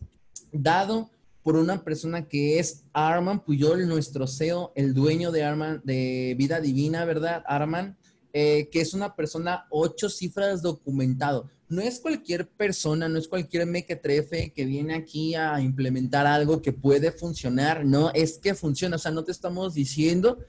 dado 0.51 1.11
por 1.43 1.55
una 1.55 1.83
persona 1.83 2.27
que 2.27 2.57
es 2.57 2.83
Arman 2.93 3.45
Puyol, 3.45 3.87
nuestro 3.87 4.25
CEO, 4.25 4.73
el 4.75 4.95
dueño 4.95 5.31
de 5.31 5.43
Arman, 5.43 5.81
de 5.85 6.35
Vida 6.37 6.59
Divina, 6.59 7.05
¿verdad? 7.05 7.43
Arman, 7.45 7.95
eh, 8.33 8.69
que 8.71 8.81
es 8.81 8.95
una 8.95 9.15
persona 9.15 9.67
ocho 9.69 10.09
cifras 10.09 10.63
documentado. 10.63 11.47
No 11.69 11.81
es 11.81 11.99
cualquier 11.99 12.47
persona, 12.47 13.07
no 13.07 13.19
es 13.19 13.27
cualquier 13.27 13.67
mequetrefe 13.67 14.51
que 14.51 14.65
viene 14.65 14.95
aquí 14.95 15.35
a 15.35 15.61
implementar 15.61 16.25
algo 16.25 16.61
que 16.61 16.73
puede 16.73 17.11
funcionar, 17.11 17.85
no, 17.85 18.11
es 18.13 18.39
que 18.39 18.55
funciona, 18.55 18.95
o 18.95 18.99
sea, 18.99 19.11
no 19.11 19.23
te 19.23 19.31
estamos 19.31 19.73
diciendo 19.73 20.39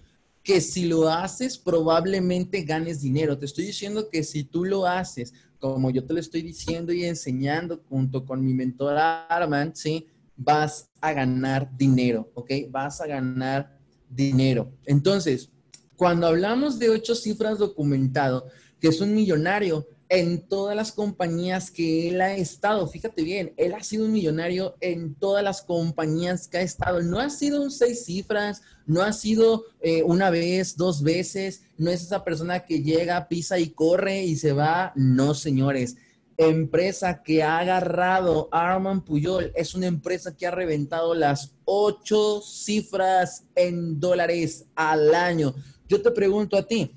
que 0.48 0.62
si 0.62 0.86
lo 0.86 1.10
haces 1.10 1.58
probablemente 1.58 2.62
ganes 2.62 3.02
dinero, 3.02 3.36
te 3.36 3.44
estoy 3.44 3.66
diciendo 3.66 4.08
que 4.08 4.24
si 4.24 4.44
tú 4.44 4.64
lo 4.64 4.86
haces 4.86 5.34
como 5.58 5.90
yo 5.90 6.06
te 6.06 6.14
lo 6.14 6.20
estoy 6.20 6.40
diciendo 6.40 6.90
y 6.90 7.04
enseñando 7.04 7.82
junto 7.86 8.24
con 8.24 8.42
mi 8.42 8.54
mentor 8.54 8.96
Arman, 8.96 9.76
¿sí? 9.76 10.06
vas 10.38 10.88
a 11.02 11.12
ganar 11.12 11.68
dinero, 11.76 12.30
¿ok? 12.32 12.50
Vas 12.70 13.02
a 13.02 13.06
ganar 13.06 13.78
dinero. 14.08 14.72
Entonces, 14.86 15.50
cuando 15.96 16.26
hablamos 16.26 16.78
de 16.78 16.88
ocho 16.88 17.14
cifras 17.14 17.58
documentado, 17.58 18.46
que 18.80 18.88
es 18.88 19.02
un 19.02 19.14
millonario 19.14 19.86
en 20.08 20.46
todas 20.48 20.74
las 20.74 20.92
compañías 20.92 21.70
que 21.70 22.08
él 22.08 22.20
ha 22.20 22.34
estado, 22.34 22.86
fíjate 22.86 23.22
bien, 23.22 23.52
él 23.56 23.74
ha 23.74 23.82
sido 23.82 24.06
un 24.06 24.12
millonario 24.12 24.76
en 24.80 25.14
todas 25.14 25.44
las 25.44 25.62
compañías 25.62 26.48
que 26.48 26.58
ha 26.58 26.62
estado. 26.62 27.02
No 27.02 27.18
ha 27.20 27.30
sido 27.30 27.62
un 27.62 27.70
seis 27.70 28.04
cifras, 28.04 28.62
no 28.86 29.02
ha 29.02 29.12
sido 29.12 29.64
eh, 29.80 30.02
una 30.02 30.30
vez, 30.30 30.76
dos 30.76 31.02
veces, 31.02 31.62
no 31.76 31.90
es 31.90 32.02
esa 32.02 32.24
persona 32.24 32.60
que 32.60 32.82
llega, 32.82 33.28
pisa 33.28 33.58
y 33.58 33.68
corre 33.68 34.24
y 34.24 34.36
se 34.36 34.52
va. 34.52 34.92
No, 34.96 35.34
señores 35.34 35.96
empresa 36.38 37.20
que 37.20 37.42
ha 37.42 37.58
agarrado 37.58 38.48
Arman 38.52 39.04
Puyol 39.04 39.52
es 39.56 39.74
una 39.74 39.88
empresa 39.88 40.36
que 40.36 40.46
ha 40.46 40.52
reventado 40.52 41.12
las 41.12 41.52
ocho 41.64 42.40
cifras 42.40 43.44
en 43.56 43.98
dólares 43.98 44.66
al 44.76 45.14
año. 45.14 45.52
Yo 45.88 46.00
te 46.00 46.12
pregunto 46.12 46.56
a 46.56 46.62
ti, 46.62 46.94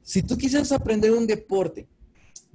si 0.00 0.22
tú 0.22 0.38
quisieras 0.38 0.70
aprender 0.70 1.10
un 1.10 1.26
deporte, 1.26 1.88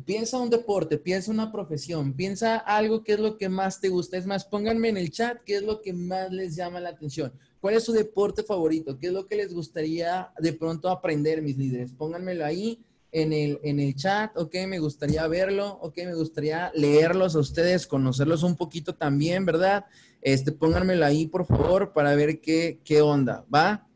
piensa 0.06 0.38
un 0.38 0.50
deporte, 0.50 0.98
piensa 0.98 1.32
una 1.32 1.52
profesión, 1.52 2.14
piensa 2.14 2.58
algo 2.58 3.04
que 3.04 3.14
es 3.14 3.20
lo 3.20 3.38
que 3.38 3.50
más 3.50 3.80
te 3.80 3.90
gusta. 3.90 4.18
Es 4.18 4.26
más, 4.26 4.46
pónganme 4.46 4.90
en 4.90 4.98
el 4.98 5.12
chat 5.12 5.40
qué 5.46 5.56
es 5.58 5.64
lo 5.64 5.82
que 5.82 5.94
más 5.94 6.32
les 6.32 6.56
llama 6.56 6.80
la 6.80 6.90
atención. 6.90 7.32
¿Cuál 7.60 7.76
es 7.76 7.84
su 7.84 7.92
deporte 7.92 8.44
favorito? 8.44 8.98
¿Qué 8.98 9.08
es 9.08 9.14
lo 9.14 9.28
que 9.28 9.36
les 9.36 9.54
gustaría 9.54 10.32
de 10.40 10.54
pronto 10.54 10.90
aprender, 10.90 11.42
mis 11.42 11.58
líderes? 11.58 11.92
Pónganmelo 11.92 12.46
ahí 12.46 12.80
en 13.12 13.34
el, 13.34 13.60
en 13.64 13.80
el 13.80 13.96
chat, 13.96 14.38
ok, 14.38 14.54
me 14.68 14.80
gustaría 14.80 15.28
verlo, 15.28 15.80
ok, 15.82 15.98
me 15.98 16.14
gustaría 16.14 16.72
leerlos 16.76 17.36
a 17.36 17.40
ustedes, 17.40 17.88
conocerlos 17.88 18.44
un 18.44 18.56
poquito 18.56 18.96
también, 18.96 19.46
¿verdad? 19.46 19.86
Este, 20.22 20.52
pónganmelo 20.52 21.06
ahí, 21.06 21.28
por 21.28 21.46
favor, 21.46 21.92
para 21.92 22.14
ver 22.16 22.40
qué, 22.40 22.80
qué 22.84 23.02
onda, 23.02 23.46
¿va? 23.54 23.88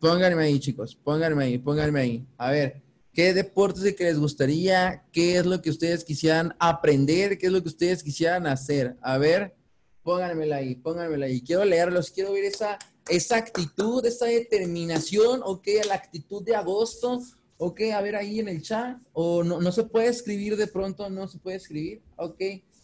Pónganme 0.00 0.44
ahí, 0.44 0.58
chicos, 0.58 0.96
pónganme 0.96 1.44
ahí, 1.44 1.58
pónganme 1.58 2.00
ahí. 2.00 2.26
A 2.38 2.50
ver, 2.50 2.82
¿qué 3.12 3.34
deportes 3.34 3.82
les 3.98 4.18
gustaría? 4.18 5.04
¿Qué 5.12 5.38
es 5.38 5.46
lo 5.46 5.60
que 5.60 5.70
ustedes 5.70 6.04
quisieran 6.04 6.54
aprender? 6.58 7.38
¿Qué 7.38 7.46
es 7.46 7.52
lo 7.52 7.62
que 7.62 7.68
ustedes 7.68 8.02
quisieran 8.02 8.46
hacer? 8.46 8.96
A 9.02 9.18
ver, 9.18 9.54
pónganmelo 10.02 10.54
ahí, 10.54 10.74
pónganmelo 10.74 11.24
ahí. 11.24 11.40
Quiero 11.40 11.64
leerlos, 11.64 12.10
quiero 12.10 12.32
ver 12.32 12.44
esa, 12.44 12.78
esa 13.08 13.36
actitud, 13.36 14.04
esa 14.04 14.26
determinación, 14.26 15.40
ok, 15.44 15.68
la 15.86 15.94
actitud 15.94 16.42
de 16.42 16.56
agosto 16.56 17.20
Ok, 17.64 17.80
a 17.94 18.00
ver 18.00 18.16
ahí 18.16 18.40
en 18.40 18.48
el 18.48 18.60
chat. 18.60 18.98
O 19.12 19.44
no, 19.44 19.60
no 19.60 19.70
se 19.70 19.84
puede 19.84 20.08
escribir 20.08 20.56
de 20.56 20.66
pronto, 20.66 21.08
no 21.08 21.28
se 21.28 21.38
puede 21.38 21.58
escribir. 21.58 22.02
Ok. 22.16 22.40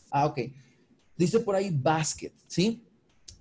Ah, 0.09 0.27
ok. 0.27 0.39
Dice 1.17 1.41
por 1.41 1.57
ahí 1.57 1.71
basket, 1.71 2.33
¿sí? 2.47 2.85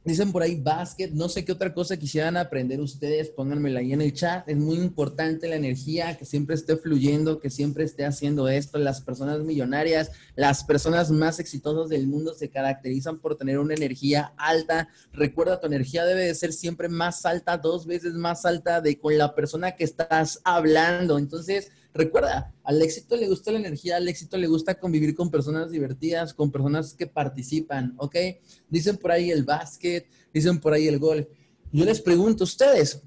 Dicen 0.07 0.31
por 0.31 0.41
ahí 0.41 0.55
basket, 0.55 1.09
no 1.11 1.27
sé 1.27 1.43
qué 1.43 1.51
otra 1.51 1.73
cosa 1.73 1.97
quisieran 1.97 2.37
aprender 2.37 2.79
ustedes, 2.79 3.29
pónganmela 3.29 3.81
ahí 3.81 3.91
en 3.91 4.01
el 4.01 4.13
chat. 4.13 4.47
Es 4.47 4.55
muy 4.55 4.77
importante 4.77 5.49
la 5.49 5.57
energía, 5.57 6.15
que 6.17 6.23
siempre 6.23 6.55
esté 6.55 6.77
fluyendo, 6.77 7.41
que 7.41 7.49
siempre 7.49 7.83
esté 7.83 8.05
haciendo 8.05 8.47
esto. 8.47 8.77
Las 8.77 9.01
personas 9.01 9.41
millonarias, 9.41 10.11
las 10.37 10.63
personas 10.63 11.11
más 11.11 11.41
exitosas 11.41 11.89
del 11.89 12.07
mundo 12.07 12.33
se 12.35 12.49
caracterizan 12.49 13.19
por 13.19 13.35
tener 13.35 13.59
una 13.59 13.73
energía 13.73 14.31
alta. 14.37 14.87
Recuerda, 15.11 15.59
tu 15.59 15.67
energía 15.67 16.05
debe 16.05 16.23
de 16.23 16.35
ser 16.35 16.53
siempre 16.53 16.87
más 16.87 17.25
alta, 17.25 17.57
dos 17.57 17.85
veces 17.85 18.13
más 18.13 18.45
alta 18.45 18.79
de 18.79 18.97
con 18.97 19.17
la 19.17 19.35
persona 19.35 19.73
que 19.73 19.83
estás 19.83 20.39
hablando. 20.45 21.17
Entonces, 21.17 21.69
Recuerda, 21.93 22.54
al 22.63 22.82
éxito 22.82 23.15
le 23.15 23.28
gusta 23.28 23.52
la 23.52 23.60
energía, 23.60 23.97
al 23.97 24.08
éxito 24.08 24.38
le 24.38 24.47
gusta 24.47 24.80
convivir 24.80 25.15
con 25.15 25.32
personas 25.32 25.71
divertidas, 25.71 26.34
con 26.34 26.52
personas 26.52 26.93
que 26.93 27.08
participan, 27.08 27.95
¿ok? 27.97 28.15
Dicen 28.69 28.97
por 28.97 29.12
ahí 29.12 29.32
el 29.32 29.43
básquet, 29.43 30.08
dicen 30.34 30.60
por 30.60 30.73
ahí 30.73 30.88
el 30.88 31.00
golf. 31.00 31.28
Yo 31.71 31.86
les 31.86 32.02
pregunto 32.02 32.43
a 32.43 32.45
ustedes, 32.45 33.02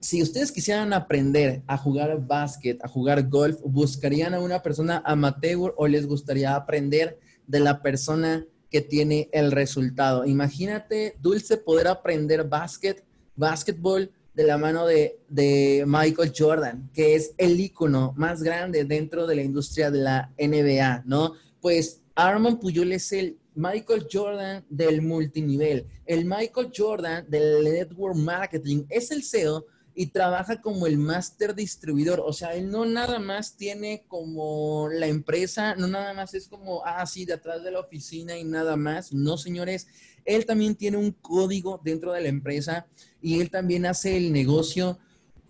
si 0.00 0.22
ustedes 0.22 0.50
quisieran 0.50 0.92
aprender 0.92 1.62
a 1.66 1.76
jugar 1.76 2.26
básquet, 2.26 2.82
a 2.82 2.88
jugar 2.88 3.28
golf, 3.28 3.58
¿buscarían 3.64 4.32
a 4.32 4.40
una 4.40 4.62
persona 4.62 5.02
amateur 5.04 5.74
o 5.76 5.86
les 5.86 6.06
gustaría 6.06 6.54
aprender 6.54 7.18
de 7.46 7.60
la 7.60 7.82
persona 7.82 8.46
que 8.70 8.80
tiene 8.80 9.28
el 9.32 9.52
resultado? 9.52 10.24
Imagínate, 10.24 11.16
Dulce, 11.20 11.58
poder 11.58 11.88
aprender 11.88 12.44
básquet, 12.44 13.04
básquetbol 13.36 14.10
de 14.40 14.46
la 14.46 14.56
mano 14.56 14.86
de, 14.86 15.84
Michael 15.86 16.32
Jordan, 16.34 16.90
que 16.94 17.14
es 17.14 17.34
el 17.36 17.60
ícono 17.60 18.14
más 18.16 18.42
grande 18.42 18.84
dentro 18.84 19.26
de 19.26 19.36
la 19.36 19.42
industria 19.42 19.90
de 19.90 19.98
la 19.98 20.32
NBA, 20.38 21.02
¿no? 21.04 21.34
Pues 21.60 22.00
Armand 22.14 22.58
Puyol 22.58 22.92
es 22.92 23.12
el 23.12 23.36
Michael 23.54 24.06
Jordan 24.10 24.64
del 24.70 25.02
multinivel, 25.02 25.86
el 26.06 26.24
Michael 26.24 26.72
Jordan 26.74 27.26
del 27.28 27.62
network 27.64 28.16
marketing, 28.16 28.84
es 28.88 29.10
el 29.10 29.22
CEO 29.22 29.66
y 29.94 30.06
trabaja 30.06 30.58
como 30.62 30.86
el 30.86 30.96
master 30.96 31.54
distribuidor. 31.54 32.22
O 32.24 32.32
sea, 32.32 32.54
él 32.54 32.70
no 32.70 32.86
nada 32.86 33.18
más 33.18 33.56
tiene 33.56 34.04
como 34.08 34.88
la 34.90 35.06
empresa, 35.06 35.74
no 35.74 35.86
nada 35.86 36.14
más 36.14 36.32
es 36.32 36.48
como, 36.48 36.82
ah, 36.86 37.04
de 37.14 37.32
atrás 37.34 37.62
de 37.62 37.72
la 37.72 37.80
oficina 37.80 38.38
y 38.38 38.44
nada 38.44 38.76
más. 38.76 39.12
No, 39.12 39.36
señores, 39.36 39.86
él 40.24 40.46
también 40.46 40.76
tiene 40.76 40.96
un 40.96 41.12
código 41.12 41.78
dentro 41.84 42.14
de 42.14 42.22
la 42.22 42.28
empresa 42.28 42.86
y 43.22 43.40
él 43.40 43.50
también 43.50 43.86
hace 43.86 44.16
el 44.16 44.32
negocio 44.32 44.98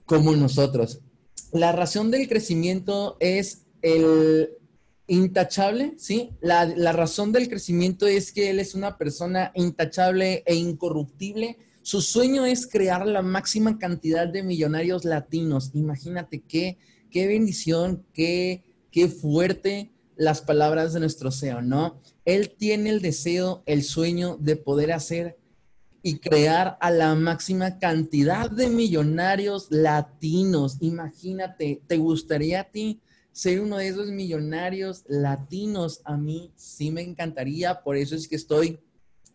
como 0.06 0.34
nosotros. 0.34 1.00
La 1.52 1.72
razón 1.72 2.10
del 2.10 2.28
crecimiento 2.28 3.16
es 3.20 3.66
el 3.82 4.50
intachable, 5.06 5.94
¿sí? 5.98 6.30
La, 6.40 6.64
la 6.64 6.92
razón 6.92 7.32
del 7.32 7.48
crecimiento 7.48 8.06
es 8.06 8.30
que 8.30 8.50
él 8.50 8.60
es 8.60 8.74
una 8.74 8.96
persona 8.96 9.50
intachable 9.56 10.44
e 10.46 10.54
incorruptible 10.54 11.58
Su 11.82 12.00
sueño 12.00 12.46
es 12.46 12.66
crear 12.66 13.06
la 13.06 13.22
máxima 13.22 13.78
cantidad 13.78 14.28
de 14.28 14.44
millonarios 14.44 15.04
latinos. 15.04 15.72
Imagínate 15.74 16.42
qué, 16.46 16.78
qué 17.10 17.26
bendición, 17.26 18.04
qué, 18.12 18.62
qué 18.92 19.08
fuerte 19.08 19.90
las 20.16 20.42
palabras 20.42 20.92
de 20.92 21.00
nuestro 21.00 21.32
CEO, 21.32 21.62
¿no? 21.62 22.00
Él 22.24 22.54
tiene 22.56 22.90
el 22.90 23.00
deseo, 23.00 23.62
el 23.66 23.82
sueño 23.82 24.36
de 24.38 24.54
poder 24.54 24.92
hacer 24.92 25.39
y 26.02 26.18
crear 26.18 26.78
a 26.80 26.90
la 26.90 27.14
máxima 27.14 27.78
cantidad 27.78 28.50
de 28.50 28.68
millonarios 28.68 29.66
latinos. 29.70 30.78
Imagínate, 30.80 31.82
¿te 31.86 31.96
gustaría 31.98 32.60
a 32.60 32.64
ti 32.64 33.00
ser 33.32 33.60
uno 33.60 33.76
de 33.76 33.88
esos 33.88 34.08
millonarios 34.08 35.04
latinos? 35.08 36.00
A 36.04 36.16
mí 36.16 36.52
sí 36.56 36.90
me 36.90 37.02
encantaría, 37.02 37.82
por 37.82 37.96
eso 37.96 38.14
es 38.14 38.26
que 38.28 38.36
estoy 38.36 38.80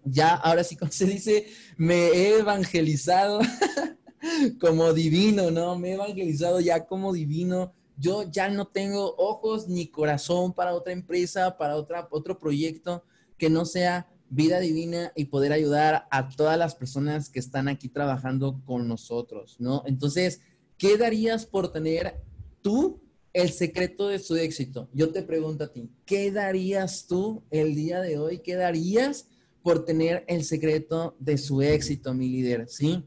ya, 0.06 0.36
ahora 0.36 0.63
sí, 0.63 0.75
como 0.75 0.91
se 0.91 1.06
dice, 1.06 1.47
me 1.78 2.10
he 2.10 2.38
evangelizado 2.38 3.39
como 4.62 4.93
divino, 4.93 5.49
¿no? 5.49 5.78
Me 5.78 5.89
he 5.89 5.93
evangelizado 5.93 6.60
ya 6.60 6.86
como 6.86 7.12
divino. 7.12 7.73
Yo 7.97 8.23
ya 8.30 8.49
no 8.49 8.67
tengo 8.67 9.15
ojos 9.17 9.67
ni 9.67 9.88
corazón 9.88 10.54
para 10.54 10.75
otra 10.75 10.93
empresa, 10.93 11.58
para 11.58 11.75
otra, 11.75 12.08
otro 12.12 12.38
proyecto 12.38 13.04
que 13.38 13.49
no 13.49 13.65
sea 13.65 14.08
vida 14.36 14.60
divina 14.60 15.13
y 15.15 15.26
poder 15.26 15.54
ayudar 15.54 16.08
a 16.12 16.28
todas 16.30 16.58
las 16.58 16.76
personas 16.76 17.30
que 17.30 17.39
están 17.39 17.67
aquí 17.69 17.88
trabajando 17.88 18.62
con 18.65 18.88
nosotros, 18.88 19.56
¿no? 19.60 19.84
Entonces, 19.86 20.41
¿qué 20.78 20.98
darías 20.98 21.45
por 21.45 21.71
tener 21.71 22.21
tú 22.62 23.02
el 23.32 23.50
secreto 23.52 24.10
de 24.10 24.19
su 24.19 24.36
éxito? 24.36 24.89
Yo 24.93 25.12
te 25.12 25.24
pregunto 25.24 25.63
a 25.63 25.71
ti, 25.71 25.89
¿qué 26.06 26.32
darías 26.32 27.08
tú 27.08 27.43
el 27.50 27.76
día 27.76 28.02
de 28.02 28.19
hoy? 28.19 28.39
¿Qué 28.39 28.56
darías 28.56 29.30
por 29.63 29.86
tener 29.86 30.26
el 30.28 30.43
secreto 30.43 31.15
de 31.17 31.38
su 31.38 31.62
éxito, 31.62 32.13
mi 32.13 32.28
líder? 32.28 32.67
¿Sí? 32.67 33.06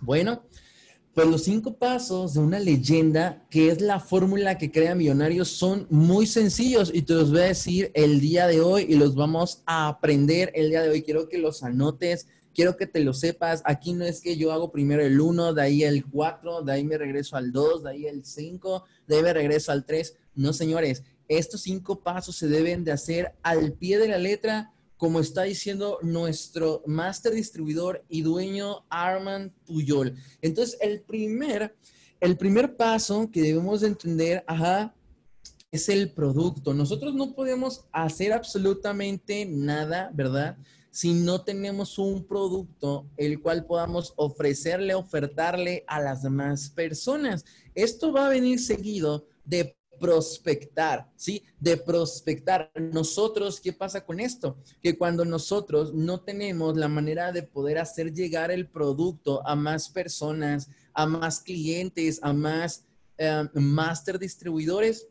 Bueno, 0.00 0.44
pues 1.14 1.26
los 1.26 1.42
cinco 1.42 1.74
pasos 1.74 2.34
de 2.34 2.40
una 2.40 2.60
leyenda, 2.60 3.44
que 3.50 3.68
es 3.68 3.80
la 3.80 3.98
fórmula 3.98 4.58
que 4.58 4.70
crea 4.70 4.94
millonarios, 4.94 5.48
son 5.48 5.86
muy 5.90 6.26
sencillos 6.26 6.90
y 6.94 7.02
te 7.02 7.14
los 7.14 7.30
voy 7.30 7.40
a 7.40 7.44
decir 7.44 7.90
el 7.94 8.20
día 8.20 8.46
de 8.46 8.60
hoy 8.60 8.86
y 8.88 8.94
los 8.94 9.16
vamos 9.16 9.62
a 9.66 9.88
aprender 9.88 10.52
el 10.54 10.70
día 10.70 10.82
de 10.82 10.90
hoy. 10.90 11.02
Quiero 11.02 11.28
que 11.28 11.38
los 11.38 11.64
anotes, 11.64 12.28
quiero 12.54 12.76
que 12.76 12.86
te 12.86 13.00
lo 13.00 13.12
sepas. 13.12 13.62
Aquí 13.64 13.92
no 13.92 14.04
es 14.04 14.20
que 14.20 14.36
yo 14.36 14.52
hago 14.52 14.70
primero 14.70 15.02
el 15.02 15.20
1, 15.20 15.54
de 15.54 15.62
ahí 15.62 15.82
el 15.82 16.06
4, 16.06 16.62
de 16.62 16.72
ahí 16.72 16.84
me 16.84 16.96
regreso 16.96 17.36
al 17.36 17.50
2, 17.50 17.82
de 17.82 17.90
ahí 17.90 18.06
el 18.06 18.24
5, 18.24 18.84
de 19.08 19.16
ahí 19.16 19.22
regreso 19.22 19.72
al 19.72 19.84
3. 19.84 20.16
No, 20.36 20.52
señores, 20.52 21.02
estos 21.26 21.62
cinco 21.62 22.00
pasos 22.00 22.36
se 22.36 22.48
deben 22.48 22.84
de 22.84 22.92
hacer 22.92 23.34
al 23.42 23.72
pie 23.72 23.98
de 23.98 24.08
la 24.08 24.18
letra 24.18 24.72
como 25.00 25.18
está 25.18 25.44
diciendo 25.44 25.98
nuestro 26.02 26.82
máster 26.84 27.32
distribuidor 27.32 28.04
y 28.10 28.20
dueño 28.20 28.84
Armand 28.90 29.50
Puyol. 29.64 30.14
Entonces, 30.42 30.76
el 30.82 31.00
primer, 31.00 31.74
el 32.20 32.36
primer 32.36 32.76
paso 32.76 33.30
que 33.32 33.40
debemos 33.40 33.80
de 33.80 33.86
entender, 33.86 34.44
es 35.72 35.88
el 35.88 36.12
producto. 36.12 36.74
Nosotros 36.74 37.14
no 37.14 37.34
podemos 37.34 37.86
hacer 37.92 38.34
absolutamente 38.34 39.46
nada, 39.46 40.10
¿verdad? 40.12 40.58
Si 40.90 41.14
no 41.14 41.44
tenemos 41.44 41.98
un 41.98 42.26
producto 42.26 43.08
el 43.16 43.40
cual 43.40 43.64
podamos 43.64 44.12
ofrecerle, 44.16 44.94
ofertarle 44.94 45.82
a 45.86 45.98
las 45.98 46.22
demás 46.22 46.68
personas. 46.68 47.46
Esto 47.74 48.12
va 48.12 48.26
a 48.26 48.30
venir 48.30 48.60
seguido 48.60 49.24
de 49.46 49.79
prospectar, 50.00 51.08
¿sí? 51.14 51.44
De 51.60 51.76
prospectar. 51.76 52.72
Nosotros, 52.74 53.60
¿qué 53.60 53.72
pasa 53.72 54.04
con 54.04 54.18
esto? 54.18 54.56
Que 54.82 54.96
cuando 54.96 55.24
nosotros 55.24 55.94
no 55.94 56.20
tenemos 56.22 56.76
la 56.76 56.88
manera 56.88 57.30
de 57.30 57.42
poder 57.42 57.78
hacer 57.78 58.12
llegar 58.12 58.50
el 58.50 58.66
producto 58.66 59.46
a 59.46 59.54
más 59.54 59.90
personas, 59.90 60.68
a 60.94 61.06
más 61.06 61.40
clientes, 61.40 62.18
a 62.22 62.32
más 62.32 62.86
eh, 63.18 63.44
master 63.54 64.18
distribuidores, 64.18 65.06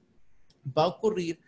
va 0.78 0.84
a 0.84 0.88
ocurrir 0.88 1.40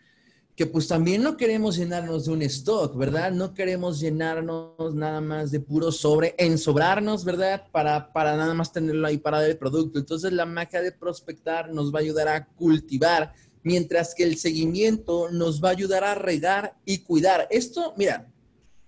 que 0.54 0.66
pues 0.66 0.86
también 0.86 1.22
no 1.22 1.36
queremos 1.36 1.76
llenarnos 1.76 2.26
de 2.26 2.32
un 2.32 2.42
stock, 2.42 2.94
¿verdad? 2.96 3.32
No 3.32 3.54
queremos 3.54 4.00
llenarnos 4.00 4.94
nada 4.94 5.20
más 5.20 5.50
de 5.50 5.60
puro 5.60 5.90
sobre, 5.90 6.34
ensobrarnos, 6.36 7.24
¿verdad? 7.24 7.66
Para, 7.72 8.12
para 8.12 8.36
nada 8.36 8.52
más 8.52 8.72
tenerlo 8.72 9.06
ahí 9.06 9.16
para 9.16 9.44
el 9.46 9.56
producto. 9.56 9.98
Entonces 9.98 10.32
la 10.32 10.44
magia 10.44 10.82
de 10.82 10.92
prospectar 10.92 11.72
nos 11.72 11.92
va 11.92 12.00
a 12.00 12.02
ayudar 12.02 12.28
a 12.28 12.46
cultivar, 12.46 13.32
mientras 13.62 14.14
que 14.14 14.24
el 14.24 14.36
seguimiento 14.36 15.30
nos 15.30 15.62
va 15.62 15.68
a 15.68 15.72
ayudar 15.72 16.04
a 16.04 16.14
regar 16.14 16.76
y 16.84 16.98
cuidar. 16.98 17.48
Esto, 17.50 17.94
mira, 17.96 18.30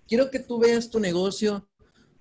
quiero 0.07 0.31
que 0.31 0.41
tú 0.41 0.59
veas 0.59 0.91
tu 0.91 1.01
negocio 1.01 1.67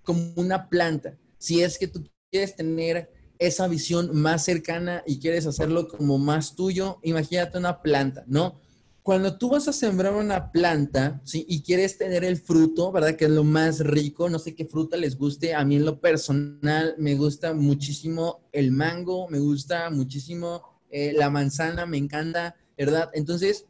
como 0.04 0.34
una 0.38 0.70
planta. 0.70 1.18
Si 1.38 1.62
es 1.62 1.78
que 1.78 1.88
tú 1.88 2.06
quieres 2.32 2.56
tener 2.56 3.12
esa 3.40 3.68
visión 3.68 4.16
más 4.16 4.46
cercana 4.46 5.04
y 5.06 5.20
quieres 5.20 5.46
hacerlo 5.46 5.90
como 5.90 6.18
más 6.18 6.56
tuyo, 6.56 7.00
imagínate 7.04 7.58
una 7.58 7.82
planta, 7.82 8.24
¿no? 8.26 8.62
Cuando 9.04 9.38
tú 9.38 9.50
vas 9.50 9.68
a 9.68 9.74
sembrar 9.74 10.14
una 10.14 10.52
planta. 10.52 11.22
Y 11.34 11.62
quieres 11.62 11.98
tener 11.98 12.24
el 12.24 12.38
fruto, 12.38 12.92
¿verdad? 12.92 13.16
Que 13.18 13.26
es 13.26 13.32
lo 13.32 13.44
más 13.44 13.82
rico, 13.82 14.30
no 14.30 14.40
sé 14.40 14.56
qué 14.56 14.66
fruta 14.66 14.96
les 14.96 15.18
guste, 15.18 15.54
a 15.54 15.64
mí 15.66 15.76
en 15.76 15.86
lo 15.86 16.00
personal 16.00 16.96
me 16.98 17.16
gusta 17.16 17.54
muchísimo 17.54 18.48
el 18.54 18.72
mango, 18.72 19.28
me 19.28 19.40
gusta 19.40 19.90
muchísimo 19.90 20.64
eh, 20.90 21.12
la 21.14 21.30
manzana, 21.30 21.86
me 21.86 21.98
encanta, 21.98 22.56
¿verdad? 22.78 23.10
Entonces, 23.14 23.66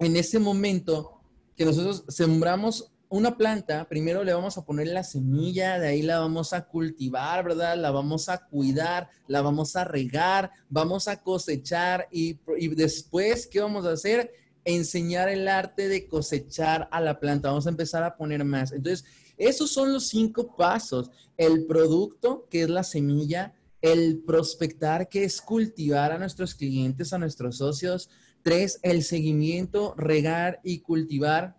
en 0.00 0.16
ese 0.16 0.40
momento 0.40 1.20
que 1.56 1.64
nosotros 1.64 2.04
sembramos 2.08 2.90
una 3.08 3.36
planta, 3.36 3.86
primero 3.88 4.24
le 4.24 4.34
vamos 4.34 4.58
a 4.58 4.64
poner 4.64 4.88
la 4.88 5.04
semilla, 5.04 5.78
de 5.78 5.86
ahí 5.86 6.02
la 6.02 6.18
vamos 6.18 6.52
a 6.52 6.66
cultivar, 6.66 7.44
¿verdad? 7.44 7.76
La 7.76 7.92
vamos 7.92 8.28
a 8.28 8.38
cuidar, 8.38 9.08
la 9.28 9.40
vamos 9.40 9.76
a 9.76 9.84
regar, 9.84 10.50
vamos 10.68 11.06
a 11.06 11.22
cosechar 11.22 12.08
y 12.10 12.38
después, 12.74 13.46
¿qué 13.46 13.60
vamos 13.60 13.86
a 13.86 13.92
hacer? 13.92 14.32
Enseñar 14.64 15.28
el 15.28 15.48
arte 15.48 15.88
de 15.88 16.06
cosechar 16.06 16.88
a 16.90 17.00
la 17.00 17.20
planta. 17.20 17.48
Vamos 17.48 17.66
a 17.66 17.70
empezar 17.70 18.02
a 18.02 18.16
poner 18.16 18.44
más. 18.44 18.72
Entonces, 18.72 19.04
esos 19.36 19.70
son 19.70 19.92
los 19.92 20.08
cinco 20.08 20.54
pasos. 20.56 21.10
El 21.36 21.66
producto, 21.66 22.46
que 22.50 22.62
es 22.62 22.70
la 22.70 22.84
semilla, 22.84 23.54
el 23.80 24.22
prospectar, 24.24 25.08
que 25.08 25.24
es 25.24 25.42
cultivar 25.42 26.12
a 26.12 26.18
nuestros 26.18 26.54
clientes, 26.54 27.12
a 27.12 27.18
nuestros 27.18 27.58
socios. 27.58 28.08
Tres, 28.42 28.78
el 28.82 29.02
seguimiento, 29.02 29.94
regar 29.96 30.60
y 30.62 30.80
cultivar, 30.80 31.58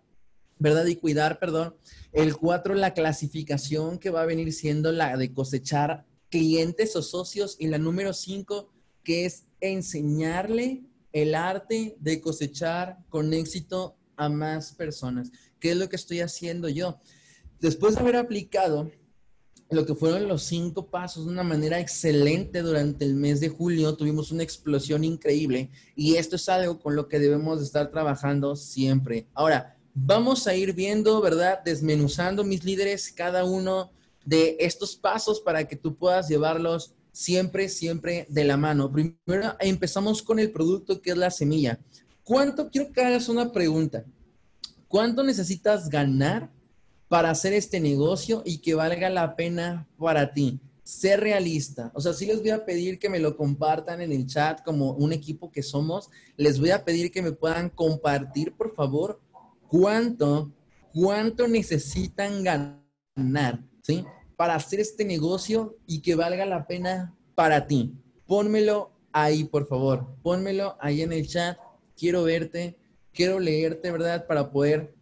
¿verdad? 0.58 0.86
Y 0.86 0.96
cuidar, 0.96 1.38
perdón. 1.38 1.76
El 2.12 2.36
cuatro, 2.36 2.74
la 2.74 2.94
clasificación, 2.94 3.98
que 3.98 4.10
va 4.10 4.22
a 4.22 4.26
venir 4.26 4.52
siendo 4.52 4.90
la 4.90 5.16
de 5.16 5.32
cosechar 5.32 6.06
clientes 6.30 6.96
o 6.96 7.02
socios. 7.02 7.56
Y 7.58 7.66
la 7.68 7.78
número 7.78 8.12
cinco, 8.12 8.70
que 9.04 9.26
es 9.26 9.44
enseñarle 9.60 10.85
el 11.16 11.34
arte 11.34 11.96
de 11.98 12.20
cosechar 12.20 12.98
con 13.08 13.32
éxito 13.32 13.96
a 14.16 14.28
más 14.28 14.72
personas. 14.72 15.32
¿Qué 15.58 15.70
es 15.70 15.76
lo 15.78 15.88
que 15.88 15.96
estoy 15.96 16.20
haciendo 16.20 16.68
yo? 16.68 17.00
Después 17.58 17.94
de 17.94 18.02
haber 18.02 18.16
aplicado 18.16 18.90
lo 19.70 19.86
que 19.86 19.94
fueron 19.94 20.28
los 20.28 20.42
cinco 20.42 20.90
pasos 20.90 21.24
de 21.24 21.32
una 21.32 21.42
manera 21.42 21.80
excelente 21.80 22.60
durante 22.60 23.06
el 23.06 23.14
mes 23.14 23.40
de 23.40 23.48
julio, 23.48 23.96
tuvimos 23.96 24.30
una 24.30 24.42
explosión 24.42 25.04
increíble 25.04 25.70
y 25.94 26.16
esto 26.16 26.36
es 26.36 26.50
algo 26.50 26.78
con 26.78 26.94
lo 26.94 27.08
que 27.08 27.18
debemos 27.18 27.62
estar 27.62 27.90
trabajando 27.90 28.54
siempre. 28.54 29.26
Ahora, 29.32 29.74
vamos 29.94 30.46
a 30.46 30.54
ir 30.54 30.74
viendo, 30.74 31.22
¿verdad? 31.22 31.60
Desmenuzando 31.64 32.44
mis 32.44 32.62
líderes 32.62 33.10
cada 33.10 33.46
uno 33.46 33.90
de 34.26 34.58
estos 34.60 34.94
pasos 34.94 35.40
para 35.40 35.66
que 35.66 35.76
tú 35.76 35.96
puedas 35.96 36.28
llevarlos 36.28 36.92
siempre, 37.16 37.70
siempre 37.70 38.26
de 38.28 38.44
la 38.44 38.58
mano. 38.58 38.92
Primero 38.92 39.56
empezamos 39.60 40.22
con 40.22 40.38
el 40.38 40.50
producto 40.50 41.00
que 41.00 41.12
es 41.12 41.16
la 41.16 41.30
semilla. 41.30 41.80
¿Cuánto, 42.22 42.68
quiero 42.70 42.92
que 42.92 43.00
hagas 43.00 43.30
una 43.30 43.52
pregunta, 43.52 44.04
¿cuánto 44.86 45.24
necesitas 45.24 45.88
ganar 45.88 46.50
para 47.08 47.30
hacer 47.30 47.54
este 47.54 47.80
negocio 47.80 48.42
y 48.44 48.58
que 48.58 48.74
valga 48.74 49.08
la 49.08 49.34
pena 49.34 49.88
para 49.96 50.34
ti? 50.34 50.60
Ser 50.82 51.20
realista. 51.20 51.90
O 51.94 52.02
sea, 52.02 52.12
sí 52.12 52.26
les 52.26 52.40
voy 52.40 52.50
a 52.50 52.66
pedir 52.66 52.98
que 52.98 53.08
me 53.08 53.18
lo 53.18 53.34
compartan 53.34 54.02
en 54.02 54.12
el 54.12 54.26
chat 54.26 54.62
como 54.62 54.92
un 54.92 55.14
equipo 55.14 55.50
que 55.50 55.62
somos. 55.62 56.10
Les 56.36 56.60
voy 56.60 56.70
a 56.70 56.84
pedir 56.84 57.10
que 57.10 57.22
me 57.22 57.32
puedan 57.32 57.70
compartir, 57.70 58.52
por 58.52 58.74
favor, 58.74 59.22
cuánto, 59.68 60.52
cuánto 60.92 61.48
necesitan 61.48 62.44
ganar, 62.44 63.64
¿sí? 63.80 64.04
Para 64.36 64.54
hacer 64.54 64.80
este 64.80 65.04
negocio 65.04 65.76
y 65.86 66.00
que 66.00 66.14
valga 66.14 66.44
la 66.46 66.66
pena 66.66 67.14
para 67.34 67.66
ti. 67.66 67.94
Pónmelo 68.26 68.90
ahí, 69.12 69.44
por 69.44 69.66
favor. 69.66 70.06
Pónmelo 70.22 70.76
ahí 70.80 71.02
en 71.02 71.12
el 71.12 71.26
chat. 71.26 71.58
Quiero 71.96 72.24
verte, 72.24 72.76
quiero 73.12 73.40
leerte, 73.40 73.90
¿verdad? 73.90 74.26
Para 74.26 74.50
poder 74.50 74.94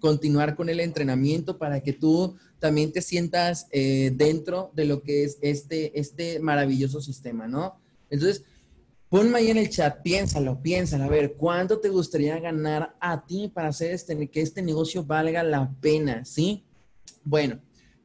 continuar 0.00 0.56
con 0.56 0.68
el 0.68 0.80
entrenamiento, 0.80 1.58
para 1.58 1.80
que 1.82 1.92
tú 1.92 2.36
también 2.58 2.92
te 2.92 3.02
sientas 3.02 3.66
eh, 3.70 4.12
dentro 4.14 4.70
de 4.74 4.86
lo 4.86 5.02
que 5.02 5.24
es 5.24 5.38
este, 5.42 5.98
este 5.98 6.40
maravilloso 6.40 7.00
sistema, 7.00 7.46
¿no? 7.46 7.78
Entonces, 8.08 8.44
ponme 9.08 9.38
ahí 9.38 9.50
en 9.50 9.58
el 9.58 9.70
chat, 9.70 10.02
piénsalo, 10.02 10.60
piénsalo, 10.62 11.04
a 11.04 11.08
ver, 11.08 11.34
¿cuánto 11.34 11.80
te 11.80 11.88
gustaría 11.88 12.38
ganar 12.38 12.96
a 13.00 13.26
ti 13.26 13.50
para 13.52 13.68
hacer 13.68 13.92
este, 13.92 14.28
que 14.28 14.40
este 14.40 14.62
negocio 14.62 15.04
valga 15.04 15.42
la 15.42 15.70
pena, 15.80 16.24
¿sí? 16.24 16.64
Bueno, 17.24 17.60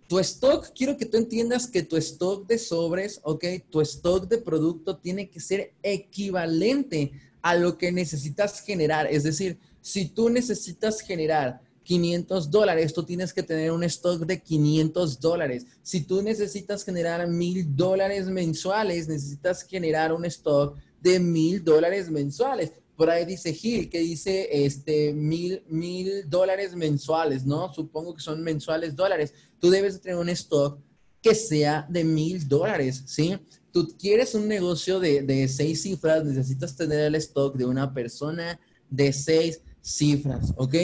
tu 0.07 0.19
stock, 0.19 0.71
quiero 0.75 0.97
que 0.97 1.05
tú 1.05 1.17
entiendas 1.17 1.67
que 1.67 1.81
tu 1.81 1.97
stock 1.97 2.47
de 2.47 2.57
sobres, 2.57 3.19
ok, 3.23 3.45
tu 3.69 3.81
stock 3.81 4.27
de 4.27 4.37
producto 4.37 4.97
tiene 4.97 5.29
que 5.29 5.39
ser 5.39 5.73
equivalente 5.81 7.11
a 7.41 7.55
lo 7.55 7.77
que 7.77 7.91
necesitas 7.91 8.61
generar. 8.61 9.07
Es 9.07 9.23
decir, 9.23 9.57
si 9.81 10.05
tú 10.05 10.29
necesitas 10.29 11.01
generar 11.01 11.61
500 11.83 12.49
dólares, 12.49 12.93
tú 12.93 13.03
tienes 13.03 13.31
que 13.33 13.43
tener 13.43 13.71
un 13.71 13.83
stock 13.83 14.25
de 14.25 14.41
500 14.41 15.19
dólares. 15.19 15.65
Si 15.81 16.01
tú 16.01 16.21
necesitas 16.21 16.83
generar 16.83 17.27
mil 17.27 17.75
dólares 17.75 18.27
mensuales, 18.27 19.07
necesitas 19.07 19.63
generar 19.63 20.11
un 20.11 20.25
stock 20.25 20.75
de 20.99 21.19
mil 21.19 21.63
dólares 21.63 22.09
mensuales. 22.09 22.71
Por 22.95 23.09
ahí 23.09 23.25
dice 23.25 23.53
Gil, 23.53 23.89
que 23.89 23.99
dice 23.99 24.65
este 24.65 25.13
mil, 25.13 25.63
mil 25.67 26.29
dólares 26.29 26.75
mensuales, 26.75 27.45
¿no? 27.45 27.73
Supongo 27.73 28.15
que 28.15 28.21
son 28.21 28.41
mensuales 28.41 28.95
dólares. 28.95 29.33
Tú 29.59 29.69
debes 29.69 29.99
tener 30.01 30.17
un 30.17 30.29
stock 30.29 30.79
que 31.21 31.35
sea 31.35 31.85
de 31.89 32.03
mil 32.03 32.47
dólares, 32.47 33.03
¿sí? 33.05 33.37
Tú 33.71 33.95
quieres 33.99 34.35
un 34.35 34.47
negocio 34.47 34.99
de, 34.99 35.23
de 35.23 35.47
seis 35.47 35.81
cifras, 35.81 36.23
necesitas 36.23 36.75
tener 36.75 36.99
el 36.99 37.15
stock 37.15 37.55
de 37.55 37.65
una 37.65 37.93
persona 37.93 38.59
de 38.89 39.11
seis 39.11 39.61
cifras, 39.81 40.53
¿ok? 40.55 40.75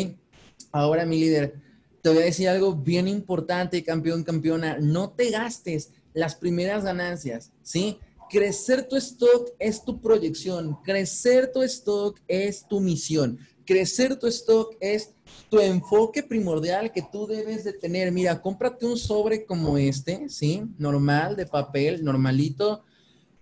Ahora, 0.72 1.06
mi 1.06 1.20
líder, 1.20 1.56
te 2.02 2.10
voy 2.10 2.20
a 2.20 2.26
decir 2.26 2.50
algo 2.50 2.76
bien 2.76 3.08
importante, 3.08 3.84
campeón, 3.84 4.24
campeona. 4.24 4.78
No 4.80 5.12
te 5.12 5.30
gastes 5.30 5.92
las 6.14 6.36
primeras 6.36 6.84
ganancias, 6.84 7.52
¿sí? 7.62 7.98
Crecer 8.32 8.88
tu 8.88 8.96
stock 8.96 9.50
es 9.60 9.84
tu 9.84 10.00
proyección, 10.00 10.78
crecer 10.84 11.52
tu 11.52 11.62
stock 11.64 12.18
es 12.28 12.66
tu 12.66 12.80
misión, 12.80 13.38
crecer 13.66 14.18
tu 14.18 14.28
stock 14.28 14.76
es 14.80 15.14
tu 15.50 15.60
enfoque 15.60 16.24
primordial 16.24 16.92
que 16.94 17.02
tú 17.02 17.28
debes 17.28 17.66
de 17.66 17.74
tener. 17.74 18.12
Mira, 18.12 18.42
cómprate 18.42 18.86
un 18.86 18.98
sobre 18.98 19.46
como 19.46 19.78
este, 19.78 20.30
¿sí? 20.30 20.64
Normal, 20.78 21.36
de 21.36 21.46
papel, 21.46 22.06
normalito, 22.06 22.84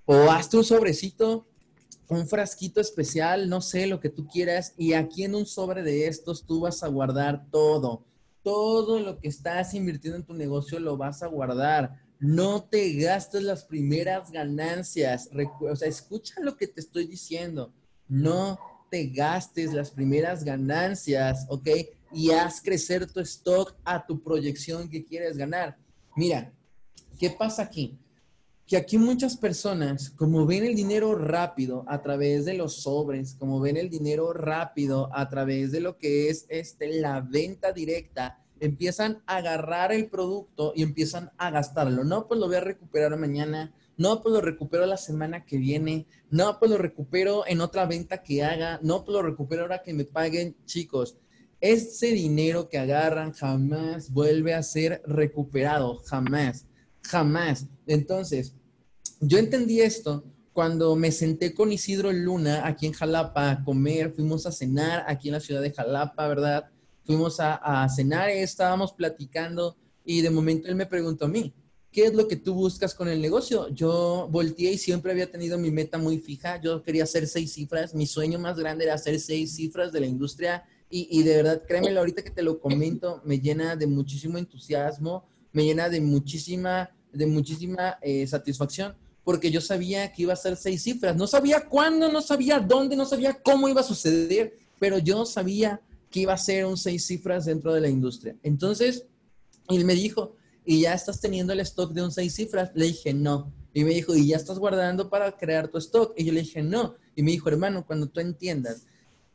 o 0.05 0.31
hazte 0.31 0.57
un 0.57 0.63
sobrecito 0.63 1.45
un 2.09 2.27
frasquito 2.27 2.81
especial, 2.81 3.47
no 3.49 3.61
sé, 3.61 3.85
lo 3.85 3.99
que 3.99 4.09
tú 4.09 4.27
quieras, 4.27 4.73
y 4.77 4.93
aquí 4.93 5.23
en 5.23 5.35
un 5.35 5.45
sobre 5.45 5.83
de 5.83 6.07
estos 6.07 6.43
tú 6.43 6.61
vas 6.61 6.81
a 6.81 6.87
guardar 6.87 7.45
todo. 7.51 8.03
Todo 8.41 8.99
lo 8.99 9.19
que 9.19 9.27
estás 9.27 9.75
invirtiendo 9.75 10.17
en 10.17 10.25
tu 10.25 10.33
negocio 10.33 10.79
lo 10.79 10.97
vas 10.97 11.21
a 11.21 11.27
guardar. 11.27 12.01
No 12.19 12.63
te 12.63 12.93
gastes 12.93 13.43
las 13.43 13.63
primeras 13.63 14.31
ganancias. 14.31 15.29
O 15.61 15.75
sea, 15.75 15.87
escucha 15.87 16.35
lo 16.41 16.57
que 16.57 16.67
te 16.67 16.81
estoy 16.81 17.07
diciendo. 17.07 17.73
No 18.07 18.59
te 18.91 19.07
gastes 19.07 19.73
las 19.73 19.91
primeras 19.91 20.43
ganancias, 20.43 21.45
¿ok? 21.49 21.69
Y 22.11 22.31
haz 22.31 22.61
crecer 22.61 23.11
tu 23.11 23.19
stock 23.21 23.75
a 23.83 24.05
tu 24.05 24.21
proyección 24.21 24.89
que 24.89 25.05
quieres 25.05 25.37
ganar. 25.37 25.77
Mira, 26.15 26.51
¿qué 27.19 27.29
pasa 27.29 27.63
aquí? 27.63 27.97
que 28.69 28.77
aquí 28.77 28.99
muchas 28.99 29.35
personas, 29.35 30.11
como 30.11 30.45
ven 30.45 30.63
el 30.63 30.75
dinero 30.75 31.15
rápido 31.15 31.83
a 31.87 32.03
través 32.03 32.45
de 32.45 32.53
los 32.53 32.83
sobres, 32.83 33.33
como 33.33 33.59
ven 33.59 33.77
el 33.77 33.89
dinero 33.89 34.31
rápido 34.31 35.09
a 35.11 35.27
través 35.27 35.71
de 35.71 35.79
lo 35.79 35.97
que 35.97 36.29
es 36.29 36.45
este, 36.49 37.01
la 37.01 37.19
venta 37.19 37.71
directa, 37.71 38.45
empiezan 38.59 39.21
a 39.25 39.37
agarrar 39.37 39.91
el 39.91 40.09
producto 40.09 40.73
y 40.75 40.83
empiezan 40.83 41.31
a 41.37 41.51
gastarlo. 41.51 42.03
No, 42.03 42.27
pues 42.27 42.39
lo 42.39 42.47
voy 42.47 42.57
a 42.57 42.61
recuperar 42.61 43.17
mañana. 43.17 43.73
No, 43.97 44.21
pues 44.21 44.33
lo 44.33 44.41
recupero 44.41 44.85
la 44.85 44.97
semana 44.97 45.45
que 45.45 45.57
viene. 45.57 46.07
No, 46.29 46.57
pues 46.59 46.71
lo 46.71 46.77
recupero 46.77 47.43
en 47.47 47.61
otra 47.61 47.85
venta 47.85 48.23
que 48.23 48.43
haga. 48.43 48.79
No, 48.81 49.03
pues 49.03 49.13
lo 49.13 49.21
recupero 49.21 49.63
ahora 49.63 49.83
que 49.83 49.93
me 49.93 50.05
paguen. 50.05 50.55
Chicos, 50.65 51.17
ese 51.59 52.07
dinero 52.07 52.69
que 52.69 52.77
agarran 52.77 53.33
jamás 53.33 54.11
vuelve 54.11 54.53
a 54.53 54.63
ser 54.63 55.01
recuperado. 55.05 55.97
Jamás. 56.05 56.65
Jamás. 57.03 57.65
Entonces, 57.87 58.55
yo 59.19 59.37
entendí 59.37 59.81
esto 59.81 60.23
cuando 60.53 60.95
me 60.95 61.11
senté 61.11 61.53
con 61.53 61.71
Isidro 61.71 62.11
Luna 62.11 62.67
aquí 62.67 62.85
en 62.85 62.93
Jalapa 62.93 63.49
a 63.51 63.63
comer, 63.63 64.13
fuimos 64.13 64.45
a 64.45 64.51
cenar 64.51 65.05
aquí 65.07 65.29
en 65.29 65.35
la 65.35 65.39
ciudad 65.39 65.61
de 65.61 65.71
Jalapa, 65.71 66.27
¿verdad? 66.27 66.69
Fuimos 67.09 67.39
a, 67.39 67.89
cenar, 67.89 68.29
estábamos 68.29 68.93
platicando 68.93 69.75
y 70.05 70.21
de 70.21 70.29
momento 70.29 70.67
él 70.67 70.75
me 70.75 70.85
preguntó 70.85 71.25
a 71.25 71.27
mí, 71.27 71.51
¿qué 71.91 72.03
es 72.03 72.13
lo 72.13 72.27
que 72.27 72.35
tú 72.35 72.53
buscas 72.53 72.93
con 72.93 73.07
el 73.07 73.19
negocio? 73.19 73.67
Yo 73.69 74.27
volteé 74.29 74.73
y 74.73 74.77
siempre 74.77 75.11
había 75.11 75.31
tenido 75.31 75.57
mi 75.57 75.71
meta 75.71 75.97
muy 75.97 76.19
fija, 76.19 76.61
yo 76.61 76.83
quería 76.83 77.05
hacer 77.05 77.25
seis 77.25 77.53
cifras, 77.53 77.95
mi 77.95 78.05
sueño 78.05 78.37
más 78.37 78.59
grande 78.59 78.83
era 78.83 78.93
hacer 78.93 79.19
seis 79.19 79.55
cifras 79.55 79.91
de 79.91 80.01
la 80.01 80.05
industria 80.05 80.63
y, 80.87 81.23
de 81.23 81.37
verdad, 81.37 81.63
créemelo, 81.67 81.99
ahorita 81.99 82.21
que 82.21 82.29
te 82.29 82.43
lo 82.43 82.59
comento, 82.59 83.23
me 83.25 83.39
llena 83.39 83.75
de 83.75 83.87
muchísimo 83.87 84.37
entusiasmo, 84.37 85.25
me 85.51 85.63
llena 85.65 85.89
de 85.89 86.01
muchísima, 86.01 86.91
de 87.11 87.25
muchísima 87.25 87.97
eh, 88.03 88.27
satisfacción 88.27 88.93
porque 89.23 89.49
yo 89.49 89.61
sabía 89.61 90.13
que 90.13 90.21
iba 90.21 90.33
a 90.33 90.35
ser 90.35 90.55
seis 90.57 90.83
cifras. 90.83 91.15
No 91.15 91.25
sabía 91.25 91.61
cuándo, 91.61 92.11
no 92.11 92.21
sabía 92.21 92.59
dónde, 92.59 92.95
no 92.95 93.05
sabía 93.05 93.33
cómo 93.33 93.67
iba 93.67 93.81
a 93.81 93.83
suceder, 93.83 94.53
pero 94.79 94.99
yo 94.99 95.25
sabía 95.25 95.81
que 96.09 96.21
iba 96.21 96.33
a 96.33 96.37
ser 96.37 96.65
un 96.65 96.77
seis 96.77 97.05
cifras 97.05 97.45
dentro 97.45 97.73
de 97.73 97.81
la 97.81 97.89
industria. 97.89 98.35
Entonces, 98.43 99.05
él 99.69 99.85
me 99.85 99.93
dijo, 99.93 100.35
¿y 100.65 100.81
ya 100.81 100.93
estás 100.93 101.19
teniendo 101.21 101.53
el 101.53 101.59
stock 101.61 101.93
de 101.93 102.03
un 102.03 102.11
seis 102.11 102.35
cifras? 102.35 102.71
Le 102.73 102.85
dije, 102.85 103.13
no. 103.13 103.53
Y 103.73 103.83
me 103.83 103.91
dijo, 103.91 104.15
¿y 104.15 104.27
ya 104.27 104.37
estás 104.37 104.57
guardando 104.57 105.09
para 105.09 105.31
crear 105.37 105.67
tu 105.67 105.77
stock? 105.77 106.13
Y 106.17 106.25
yo 106.25 106.33
le 106.33 106.41
dije, 106.41 106.63
no. 106.63 106.95
Y 107.15 107.23
me 107.23 107.31
dijo, 107.31 107.49
hermano, 107.49 107.85
cuando 107.85 108.07
tú 108.07 108.19
entiendas 108.19 108.85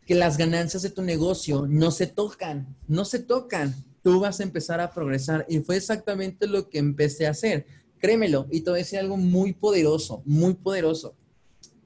que 0.07 0.15
las 0.15 0.37
ganancias 0.37 0.83
de 0.83 0.91
tu 0.91 1.03
negocio 1.03 1.67
no 1.69 1.91
se 1.91 2.07
tocan, 2.07 2.77
no 2.89 3.05
se 3.05 3.21
tocan, 3.21 3.75
tú 4.03 4.21
vas 4.21 4.41
a 4.41 4.43
empezar 4.43 4.81
a 4.81 4.93
progresar. 4.93 5.47
Y 5.49 5.61
fue 5.61 5.77
exactamente 5.77 6.47
lo 6.47 6.69
que 6.69 6.79
empecé 6.79 7.27
a 7.27 7.31
hacer. 7.31 7.67
Créemelo, 7.99 8.47
y 8.51 8.61
te 8.61 8.71
voy 8.71 8.81
a 8.81 8.83
decir 8.83 8.99
algo 8.99 9.17
muy 9.17 9.55
poderoso, 9.55 10.23
muy 10.27 10.55
poderoso. 10.55 11.15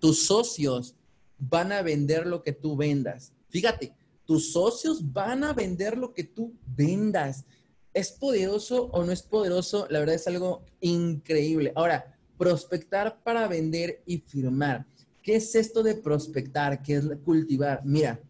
Tus 0.01 0.27
socios 0.27 0.97
van 1.39 1.71
a 1.71 1.83
vender 1.83 2.27
lo 2.27 2.43
que 2.43 2.53
tú 2.53 2.77
vendas. 2.77 3.33
Fíjate, 3.51 3.95
tus 4.29 4.53
socios 4.53 5.11
van 5.11 5.43
a 5.43 5.55
vender 5.55 5.97
lo 5.97 6.13
que 6.13 6.23
tú 6.23 6.55
vendas. 6.67 7.47
¿Es 7.95 8.13
poderoso 8.13 8.91
o 8.93 9.03
no 9.03 9.11
es 9.11 9.23
poderoso? 9.23 9.87
La 9.89 10.01
verdad 10.01 10.17
es 10.17 10.27
algo 10.27 10.67
increíble. 10.83 11.73
Ahora, 11.75 12.15
prospectar 12.37 13.23
para 13.23 13.49
vender 13.49 14.03
y 14.05 14.19
firmar. 14.19 14.85
¿Qué 15.23 15.37
es 15.37 15.55
esto 15.55 15.83
de 15.83 15.95
prospectar? 15.95 16.83
¿Qué 16.83 16.97
es 16.97 17.09
cultivar? 17.25 17.81
Mira, 17.87 18.21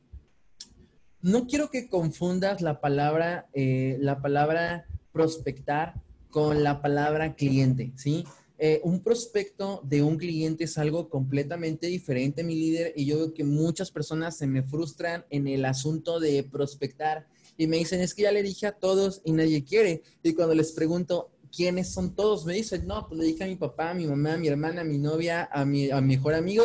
no 1.21 1.49
quiero 1.49 1.69
que 1.69 1.89
confundas 1.89 2.63
la 2.63 2.81
palabra, 2.81 3.49
eh, 3.53 3.97
la 4.01 4.23
palabra 4.23 4.87
prospectar 5.11 5.95
con 6.31 6.63
la 6.63 6.81
palabra 6.81 7.35
cliente, 7.35 7.93
¿sí? 7.97 8.25
Eh, 8.61 8.81
un 8.83 9.01
prospecto 9.05 9.81
de 9.85 10.03
un 10.03 10.19
cliente 10.19 10.65
es 10.65 10.79
algo 10.79 11.09
completamente 11.09 11.87
diferente, 11.87 12.43
mi 12.43 12.57
líder, 12.57 12.93
y 12.97 13.07
yo 13.07 13.19
veo 13.19 13.33
que 13.33 13.45
muchas 13.45 13.93
personas 13.93 14.37
se 14.37 14.49
me 14.49 14.65
frustran 14.65 15.25
en 15.31 15.47
el 15.47 15.65
asunto 15.65 16.19
de 16.19 16.43
prospectar 16.43 17.29
y 17.57 17.69
me 17.69 17.77
dicen, 17.77 18.01
es 18.01 18.15
que 18.15 18.23
ya 18.23 18.33
le 18.33 18.43
dije 18.43 18.67
a 18.67 18.73
todos 18.73 19.23
y 19.25 19.33
nadie 19.33 19.65
quiere. 19.65 20.03
Y 20.25 20.33
cuando 20.33 20.57
les 20.57 20.73
pregunto, 20.73 21.31
¿quiénes 21.55 21.89
son 21.89 22.17
todos? 22.17 22.47
Me 22.47 22.55
dicen, 22.55 22.85
no, 22.85 23.07
pues 23.09 23.21
le 23.21 23.27
dije 23.27 23.45
a 23.45 23.47
mi 23.47 23.57
papá, 23.57 23.91
a 23.91 23.95
mi 23.95 24.07
mamá, 24.07 24.35
a 24.35 24.39
mi 24.39 24.49
hermana, 24.49 24.81
a 24.81 24.85
mi 24.85 24.99
novia, 24.99 25.49
a 25.53 25.65
mi, 25.65 25.91
a 25.91 26.01
mi 26.01 26.17
mejor 26.17 26.35
amigo 26.35 26.65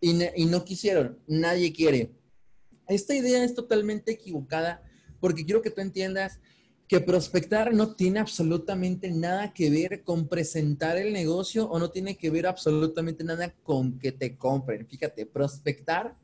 y, 0.00 0.18
y 0.36 0.46
no 0.46 0.64
quisieron, 0.64 1.18
nadie 1.28 1.72
quiere. 1.72 2.10
Esta 2.88 3.14
idea 3.14 3.44
es 3.44 3.54
totalmente 3.54 4.12
equivocada 4.12 4.82
porque 5.20 5.44
quiero 5.44 5.62
que 5.62 5.70
tú 5.70 5.80
entiendas 5.80 6.40
que 6.88 7.00
prospectar 7.00 7.74
no 7.74 7.94
tiene 7.94 8.18
absolutamente 8.18 9.10
nada 9.10 9.52
que 9.52 9.68
ver 9.68 10.02
con 10.02 10.26
presentar 10.26 10.96
el 10.96 11.12
negocio 11.12 11.68
o 11.68 11.78
no 11.78 11.90
tiene 11.90 12.16
que 12.16 12.30
ver 12.30 12.46
absolutamente 12.46 13.22
nada 13.24 13.54
con 13.62 13.98
que 13.98 14.10
te 14.10 14.38
compren. 14.38 14.86
Fíjate, 14.86 15.26
prospectar 15.26 16.16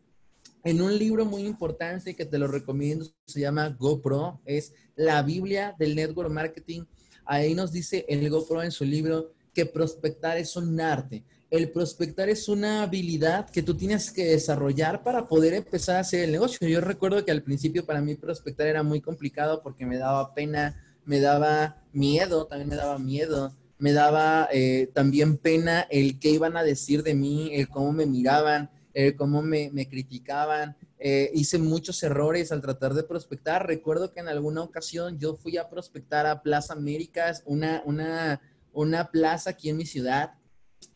en 0.64 0.80
un 0.80 0.98
libro 0.98 1.26
muy 1.26 1.42
importante 1.42 2.16
que 2.16 2.24
te 2.24 2.38
lo 2.38 2.48
recomiendo, 2.48 3.06
se 3.26 3.40
llama 3.40 3.68
GoPro, 3.68 4.40
es 4.46 4.72
la 4.96 5.22
Biblia 5.22 5.76
del 5.78 5.94
Network 5.94 6.30
Marketing. 6.30 6.84
Ahí 7.26 7.54
nos 7.54 7.70
dice 7.70 8.06
el 8.08 8.28
GoPro 8.30 8.62
en 8.62 8.72
su 8.72 8.86
libro 8.86 9.32
que 9.52 9.66
prospectar 9.66 10.38
es 10.38 10.56
un 10.56 10.80
arte 10.80 11.22
el 11.56 11.70
prospectar 11.70 12.28
es 12.28 12.48
una 12.48 12.82
habilidad 12.82 13.48
que 13.48 13.62
tú 13.62 13.76
tienes 13.76 14.10
que 14.10 14.24
desarrollar 14.24 15.04
para 15.04 15.28
poder 15.28 15.54
empezar 15.54 15.96
a 15.96 16.00
hacer 16.00 16.24
el 16.24 16.32
negocio. 16.32 16.66
Yo 16.66 16.80
recuerdo 16.80 17.24
que 17.24 17.30
al 17.30 17.44
principio 17.44 17.86
para 17.86 18.00
mí 18.00 18.16
prospectar 18.16 18.66
era 18.66 18.82
muy 18.82 19.00
complicado 19.00 19.62
porque 19.62 19.86
me 19.86 19.96
daba 19.96 20.34
pena, 20.34 20.82
me 21.04 21.20
daba 21.20 21.80
miedo, 21.92 22.48
también 22.48 22.70
me 22.70 22.74
daba 22.74 22.98
miedo, 22.98 23.54
me 23.78 23.92
daba 23.92 24.48
eh, 24.52 24.90
también 24.94 25.36
pena 25.36 25.86
el 25.90 26.18
qué 26.18 26.30
iban 26.30 26.56
a 26.56 26.64
decir 26.64 27.04
de 27.04 27.14
mí, 27.14 27.50
el 27.54 27.68
cómo 27.68 27.92
me 27.92 28.06
miraban, 28.06 28.68
el 28.92 29.14
cómo 29.14 29.40
me, 29.40 29.70
criticaban. 29.88 30.76
Eh, 30.98 31.30
hice 31.34 31.58
muchos 31.58 32.02
errores 32.02 32.50
al 32.50 32.62
tratar 32.62 32.94
de 32.94 33.04
prospectar. 33.04 33.64
Recuerdo 33.64 34.12
que 34.12 34.18
en 34.18 34.28
alguna 34.28 34.62
ocasión 34.62 35.20
yo 35.20 35.36
fui 35.36 35.56
a 35.56 35.68
prospectar 35.68 36.26
a 36.26 36.42
Plaza 36.42 36.72
Américas, 36.72 37.44
una, 37.46 37.80
una, 37.84 38.40
una 38.72 39.12
plaza 39.12 39.50
aquí 39.50 39.70
en 39.70 39.76
mi 39.76 39.86
ciudad 39.86 40.32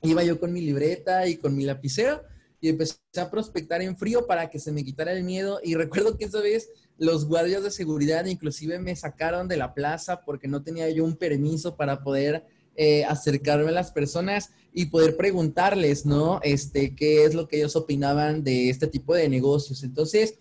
iba 0.03 0.23
yo 0.25 0.39
con 0.39 0.53
mi 0.53 0.61
libreta 0.61 1.27
y 1.27 1.37
con 1.37 1.57
mi 1.57 1.65
lapicero 1.65 2.23
y 2.61 2.69
empecé 2.69 2.97
a 3.17 3.31
prospectar 3.31 3.83
en 3.83 3.97
frío 3.97 4.27
para 4.27 4.51
que 4.51 4.59
se 4.59 4.73
me 4.73 4.85
quitara 4.85 5.13
el 5.13 5.23
miedo. 5.23 5.61
Y 5.63 5.75
recuerdo 5.75 6.17
que 6.17 6.25
esa 6.25 6.41
vez 6.41 6.69
los 6.99 7.27
guardias 7.27 7.63
de 7.63 7.71
seguridad 7.71 8.25
inclusive 8.27 8.79
me 8.79 8.97
sacaron 8.97 9.47
de 9.49 9.57
la 9.57 9.75
plaza 9.75 10.25
porque 10.25 10.49
no 10.49 10.63
tenía 10.63 10.91
yo 10.91 11.05
un 11.05 11.17
permiso 11.17 11.77
para 11.77 12.03
poder 12.03 12.45
eh, 12.75 13.05
acercarme 13.05 13.69
a 13.69 13.73
las 13.73 13.93
personas 13.93 14.51
y 14.73 14.87
poder 14.87 15.17
preguntarles, 15.17 16.07
¿no? 16.07 16.41
Este, 16.43 16.95
qué 16.95 17.25
es 17.25 17.35
lo 17.35 17.49
que 17.49 17.59
ellos 17.59 17.77
opinaban 17.77 18.45
de 18.45 18.71
este 18.71 18.87
tipo 18.87 19.15
de 19.15 19.29
negocios. 19.29 19.83
Entonces, 19.83 20.35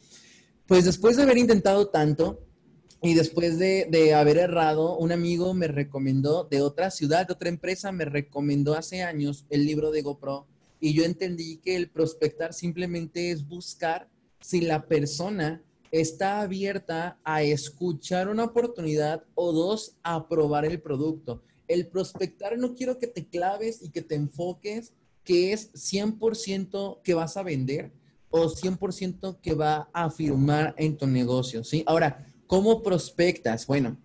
pues 0.66 0.86
después 0.86 1.16
de 1.16 1.24
haber 1.24 1.38
intentado 1.38 1.88
tanto 1.88 2.47
y 3.02 3.14
después 3.14 3.60
de, 3.60 3.88
de 3.90 4.14
haber 4.14 4.38
errado, 4.38 4.98
un 4.98 5.12
amigo 5.12 5.54
me 5.54 5.68
recomendó 5.68 6.44
de 6.46 6.62
otra 6.62 6.90
ciudad, 6.92 7.28
de 7.28 7.34
otra 7.34 7.50
empresa, 7.50 7.92
me 7.92 8.06
recomendó 8.06 8.76
hace 8.76 9.04
años 9.04 9.46
el 9.50 9.66
libro 9.66 9.92
de 9.92 10.02
GoPro 10.02 10.48
y 10.80 10.94
yo 10.94 11.04
entendí 11.04 11.58
que 11.58 11.76
el 11.76 11.90
prospectar 11.90 12.54
simplemente 12.54 13.32
es 13.32 13.48
buscar 13.48 14.10
si 14.40 14.62
la 14.62 14.88
persona 14.88 15.64
está 15.92 16.42
abierta 16.42 17.18
a 17.24 17.44
escuchar 17.44 18.30
una 18.30 18.46
oportunidad 18.46 19.24
o 19.36 19.52
dos, 19.52 19.96
a 20.04 20.28
probar 20.28 20.66
el 20.66 20.82
producto. 20.82 21.42
El 21.68 21.88
prospectar 21.88 22.58
no 22.58 22.76
quiero 22.76 22.98
que 22.98 23.08
te 23.08 23.28
claves 23.28 23.82
y 23.82 23.90
que 23.90 24.02
te 24.02 24.16
enfoques 24.16 24.94
que 25.24 25.52
es 25.52 25.74
100% 25.74 27.02
que 27.02 27.14
vas 27.14 27.36
a 27.36 27.44
vender 27.44 27.92
o 28.30 28.46
100% 28.46 29.40
que 29.42 29.54
va 29.54 29.90
a 29.94 30.10
firmar 30.10 30.74
en 30.78 30.98
tu 30.98 31.08
negocio, 31.08 31.64
¿sí? 31.64 31.84
Ahora, 31.86 32.26
¿cómo 32.48 32.82
prospectas? 32.82 33.68
Bueno, 33.68 33.98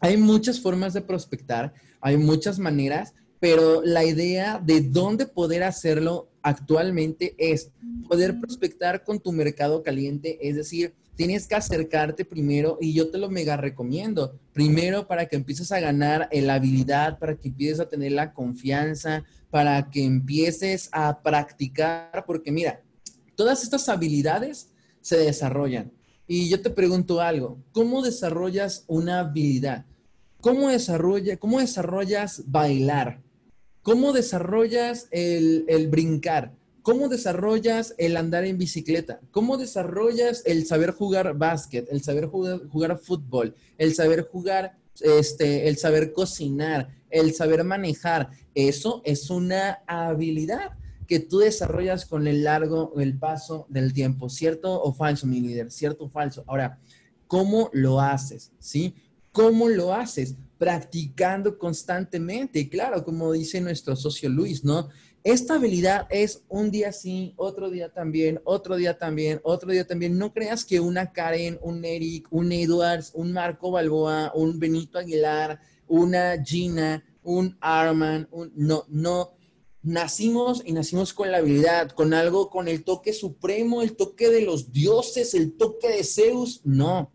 hay 0.00 0.16
muchas 0.16 0.60
formas 0.60 0.94
de 0.94 1.02
prospectar, 1.02 1.74
hay 2.00 2.16
muchas 2.16 2.58
maneras, 2.58 3.14
pero 3.40 3.82
la 3.84 4.04
idea 4.04 4.60
de 4.64 4.80
dónde 4.80 5.26
poder 5.26 5.62
hacerlo 5.62 6.30
actualmente 6.42 7.34
es 7.36 7.70
poder 8.08 8.38
prospectar 8.40 9.04
con 9.04 9.20
tu 9.20 9.32
mercado 9.32 9.82
caliente, 9.82 10.38
es 10.40 10.56
decir, 10.56 10.94
tienes 11.14 11.48
que 11.48 11.56
acercarte 11.56 12.24
primero 12.24 12.78
y 12.80 12.94
yo 12.94 13.10
te 13.10 13.18
lo 13.18 13.28
mega 13.28 13.56
recomiendo. 13.56 14.38
Primero 14.52 15.08
para 15.08 15.26
que 15.26 15.34
empieces 15.34 15.72
a 15.72 15.80
ganar 15.80 16.28
la 16.30 16.54
habilidad, 16.54 17.18
para 17.18 17.36
que 17.36 17.48
empieces 17.48 17.80
a 17.80 17.88
tener 17.88 18.12
la 18.12 18.32
confianza, 18.32 19.24
para 19.50 19.90
que 19.90 20.04
empieces 20.04 20.88
a 20.92 21.20
practicar, 21.20 22.24
porque 22.24 22.52
mira, 22.52 22.82
todas 23.34 23.64
estas 23.64 23.88
habilidades 23.88 24.70
se 25.00 25.18
desarrollan. 25.18 25.92
Y 26.30 26.50
yo 26.50 26.60
te 26.60 26.68
pregunto 26.68 27.22
algo, 27.22 27.56
¿cómo 27.72 28.02
desarrollas 28.02 28.84
una 28.86 29.20
habilidad? 29.20 29.86
¿Cómo, 30.42 30.68
desarrolla, 30.68 31.38
cómo 31.38 31.58
desarrollas 31.58 32.42
bailar? 32.46 33.22
¿Cómo 33.82 34.12
desarrollas 34.12 35.08
el, 35.10 35.88
brincar? 35.90 36.52
¿Cómo 36.82 37.08
desarrollas 37.08 37.94
el 37.96 38.14
andar 38.18 38.44
en 38.44 38.58
bicicleta? 38.58 39.20
¿Cómo 39.30 39.56
desarrollas 39.56 40.42
el 40.44 40.66
saber 40.66 40.90
jugar 40.90 41.34
básquet, 41.38 41.88
el 41.90 42.02
saber 42.02 42.26
jugar, 42.26 42.98
fútbol, 42.98 43.54
el 43.78 43.94
saber 43.94 44.28
jugar, 44.30 44.76
este, 45.00 45.66
el 45.66 45.78
saber 45.78 46.12
cocinar, 46.12 46.90
el 47.08 47.32
saber 47.32 47.64
manejar? 47.64 48.28
Eso 48.54 49.00
es 49.06 49.30
una 49.30 49.78
habilidad 49.86 50.72
que 51.08 51.18
tú 51.18 51.38
desarrollas 51.38 52.06
con 52.06 52.28
el 52.28 52.44
largo, 52.44 52.92
el 53.00 53.18
paso 53.18 53.66
del 53.68 53.92
tiempo, 53.92 54.28
¿cierto 54.28 54.80
o 54.80 54.92
falso, 54.92 55.26
mi 55.26 55.40
líder? 55.40 55.72
¿Cierto 55.72 56.04
o 56.04 56.08
falso? 56.08 56.44
Ahora, 56.46 56.78
¿cómo 57.26 57.70
lo 57.72 58.00
haces? 58.00 58.52
¿Sí? 58.60 58.94
¿Cómo 59.32 59.68
lo 59.68 59.92
haces? 59.92 60.36
practicando 60.58 61.56
constantemente. 61.56 62.68
claro, 62.68 63.04
como 63.04 63.32
dice 63.32 63.60
nuestro 63.60 63.96
socio 63.96 64.28
Luis, 64.28 64.64
¿no? 64.64 64.88
Esta 65.24 65.54
habilidad 65.54 66.06
es 66.10 66.42
un 66.48 66.70
día 66.70 66.92
sí, 66.92 67.34
otro 67.36 67.70
día 67.70 67.92
también, 67.92 68.40
otro 68.44 68.76
día 68.76 68.98
también, 68.98 69.40
otro 69.42 69.70
día 69.70 69.86
también. 69.86 70.16
No 70.18 70.32
creas 70.32 70.64
que 70.64 70.80
una 70.80 71.12
Karen, 71.12 71.58
un 71.60 71.84
Eric, 71.84 72.26
un 72.30 72.52
Edwards, 72.52 73.12
un 73.14 73.32
Marco 73.32 73.70
Balboa, 73.70 74.32
un 74.34 74.58
Benito 74.58 74.98
Aguilar, 74.98 75.60
una 75.86 76.42
Gina, 76.42 77.04
un 77.22 77.56
Arman, 77.60 78.28
un... 78.30 78.52
no, 78.54 78.84
no. 78.88 79.37
Nacimos 79.82 80.62
y 80.64 80.72
nacimos 80.72 81.14
con 81.14 81.30
la 81.30 81.38
habilidad, 81.38 81.90
con 81.90 82.12
algo, 82.12 82.50
con 82.50 82.68
el 82.68 82.84
toque 82.84 83.12
supremo, 83.12 83.82
el 83.82 83.96
toque 83.96 84.28
de 84.28 84.42
los 84.42 84.72
dioses, 84.72 85.34
el 85.34 85.56
toque 85.56 85.88
de 85.88 86.04
Zeus. 86.04 86.60
No, 86.64 87.12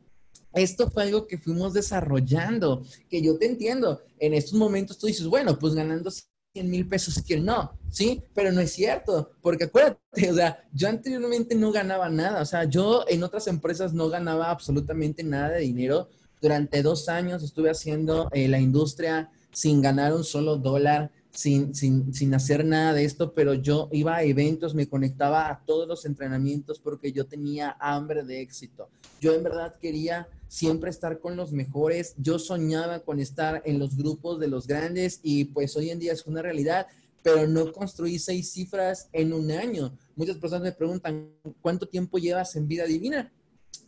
esto 0.54 0.90
fue 0.90 1.04
algo 1.04 1.26
que 1.26 1.38
fuimos 1.38 1.74
desarrollando, 1.74 2.86
que 3.10 3.22
yo 3.22 3.38
te 3.38 3.48
entiendo. 3.48 4.02
En 4.20 4.34
estos 4.34 4.54
momentos 4.54 4.98
tú 4.98 5.08
dices, 5.08 5.26
bueno, 5.26 5.58
pues 5.58 5.74
ganando 5.74 6.12
100 6.12 6.70
mil 6.70 6.88
pesos, 6.88 7.22
que 7.24 7.40
no, 7.40 7.74
¿sí? 7.90 8.22
Pero 8.36 8.52
no 8.52 8.62
es 8.62 8.72
cierto, 8.72 9.32
porque 9.42 9.66
acuérdate, 9.66 10.30
o 10.30 10.36
sea, 10.36 10.64
yo 10.72 10.88
anteriormente 10.88 11.56
no 11.56 11.72
ganaba 11.72 12.10
nada, 12.10 12.42
o 12.44 12.46
sea, 12.46 12.66
yo 12.66 13.04
en 13.08 13.24
otras 13.24 13.48
empresas 13.48 13.94
no 13.94 14.10
ganaba 14.10 14.52
absolutamente 14.52 15.24
nada 15.24 15.50
de 15.50 15.62
dinero. 15.62 16.10
Durante 16.40 16.84
dos 16.84 17.10
años 17.10 17.42
estuve 17.42 17.72
haciendo 17.72 18.30
eh, 18.32 18.48
la 18.48 18.60
industria 18.60 19.32
sin 19.52 19.82
ganar 19.82 20.14
un 20.14 20.24
solo 20.24 20.58
dólar 20.58 21.12
sin, 21.34 21.74
sin, 21.74 22.14
sin, 22.14 22.34
hacer 22.36 22.64
nada 22.64 22.94
de 22.94 23.06
esto, 23.06 23.34
pero 23.34 23.56
yo 23.56 23.90
iba 23.92 24.16
a 24.16 24.24
eventos, 24.24 24.76
me 24.76 24.88
conectaba 24.88 25.50
a 25.50 25.64
todos 25.66 25.88
los 25.88 26.06
entrenamientos 26.06 26.80
porque 26.80 27.12
yo 27.12 27.26
tenía 27.26 27.76
hambre 27.80 28.24
de 28.24 28.42
éxito. 28.42 28.90
Yo 29.20 29.34
en 29.34 29.44
verdad 29.44 29.76
quería 29.82 30.28
siempre 30.48 30.92
estar 30.92 31.20
con 31.20 31.36
los 31.36 31.52
mejores, 31.52 32.14
yo 32.18 32.38
soñaba 32.38 33.00
con 33.00 33.20
estar 33.20 33.64
en 33.66 33.80
los 33.80 33.98
grupos 33.98 34.40
de 34.40 34.48
los 34.48 34.68
grandes 34.68 35.20
y 35.24 35.46
pues 35.46 35.76
hoy 35.76 35.90
en 35.90 35.98
día 35.98 36.14
es 36.14 36.28
una 36.28 36.44
realidad, 36.44 36.86
pero 37.24 37.48
no 37.48 37.72
construí 37.72 38.20
seis 38.20 38.52
cifras 38.52 39.10
en 39.12 39.34
un 39.34 39.50
año. 39.50 39.98
Muchas 40.16 40.38
personas 40.38 40.64
me 40.64 40.72
preguntan, 40.72 41.32
¿cuánto 41.62 41.88
tiempo 41.88 42.20
llevas 42.20 42.56
en 42.56 42.68
vida 42.68 42.86
divina? 42.86 43.32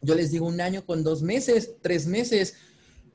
Yo 0.02 0.16
les 0.16 0.32
digo 0.32 0.48
un 0.48 0.60
año 0.60 0.84
con 0.84 1.04
dos 1.04 1.22
meses, 1.22 1.76
tres 1.82 2.08
meses 2.08 2.56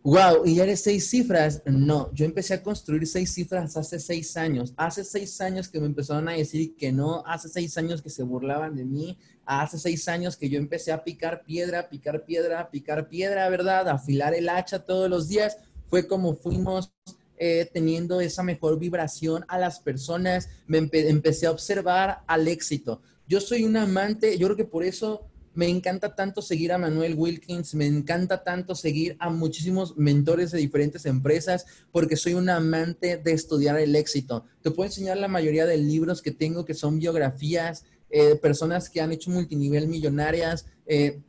Wow, 0.03 0.47
y 0.47 0.55
ya 0.55 0.63
eres 0.63 0.81
seis 0.81 1.11
cifras. 1.11 1.63
No, 1.67 2.11
yo 2.15 2.25
empecé 2.25 2.55
a 2.55 2.63
construir 2.63 3.07
seis 3.07 3.35
cifras 3.35 3.77
hace 3.77 4.01
seis 4.01 4.35
años. 4.39 4.73
Hace 4.79 5.05
seis 5.05 5.39
años 5.43 5.69
que 5.69 5.79
me 5.79 5.85
empezaron 5.87 6.27
a 6.27 6.33
decir 6.33 6.75
que 6.75 6.91
no, 6.91 7.23
hace 7.27 7.51
seis 7.51 7.77
años 7.77 8.01
que 8.01 8.09
se 8.09 8.23
burlaban 8.23 8.75
de 8.77 8.87
mí, 8.87 9.19
hace 9.45 9.79
seis 9.79 10.09
años 10.09 10.39
que 10.39 10.49
yo 10.49 10.59
empecé 10.59 10.91
a 10.91 11.05
picar 11.05 11.45
piedra, 11.45 11.91
picar 11.91 12.25
piedra, 12.25 12.71
picar 12.71 13.09
piedra, 13.11 13.47
¿verdad? 13.51 13.91
afilar 13.91 14.33
el 14.33 14.49
hacha 14.49 14.87
todos 14.87 15.11
los 15.11 15.29
días. 15.29 15.59
Fue 15.89 16.07
como 16.07 16.35
fuimos 16.35 16.95
eh, 17.37 17.69
teniendo 17.71 18.23
esa 18.23 18.43
mejor 18.43 18.79
vibración 18.79 19.45
a 19.49 19.59
las 19.59 19.81
personas. 19.81 20.49
Me 20.67 20.79
empecé 20.79 21.47
a 21.47 21.51
observar 21.51 22.21
al 22.27 22.49
éxito. 22.49 23.03
Yo 23.29 23.39
soy 23.39 23.65
un 23.65 23.77
amante, 23.77 24.39
yo 24.39 24.47
creo 24.47 24.57
que 24.57 24.65
por 24.65 24.83
eso 24.83 25.30
me 25.61 25.69
encanta 25.69 26.15
tanto 26.15 26.41
seguir 26.41 26.73
a 26.73 26.79
Manuel 26.79 27.17
Wilkins, 27.19 27.75
me 27.75 27.85
encanta 27.85 28.43
tanto 28.43 28.75
seguir 28.75 29.15
a 29.19 29.29
muchísimos 29.29 29.95
mentores 29.99 30.53
de 30.53 30.59
diferentes 30.59 31.05
empresas 31.05 31.67
porque 31.93 32.17
soy 32.17 32.33
un 32.33 32.49
amante 32.49 33.19
de 33.19 33.33
estudiar 33.33 33.79
el 33.79 33.95
éxito. 33.95 34.47
Te 34.63 34.71
puedo 34.71 34.89
enseñar 34.89 35.19
la 35.19 35.29
mayoría 35.29 35.67
de 35.67 35.77
libros 35.77 36.23
que 36.23 36.31
tengo 36.31 36.65
que 36.65 36.73
son 36.73 36.99
biografías 36.99 37.85
eh, 38.09 38.37
personas 38.37 38.89
que 38.89 39.03
han 39.03 39.13
hecho 39.13 39.31
multinivel 39.31 39.87
millonarias. 39.87 40.65
Eh, 40.87 41.21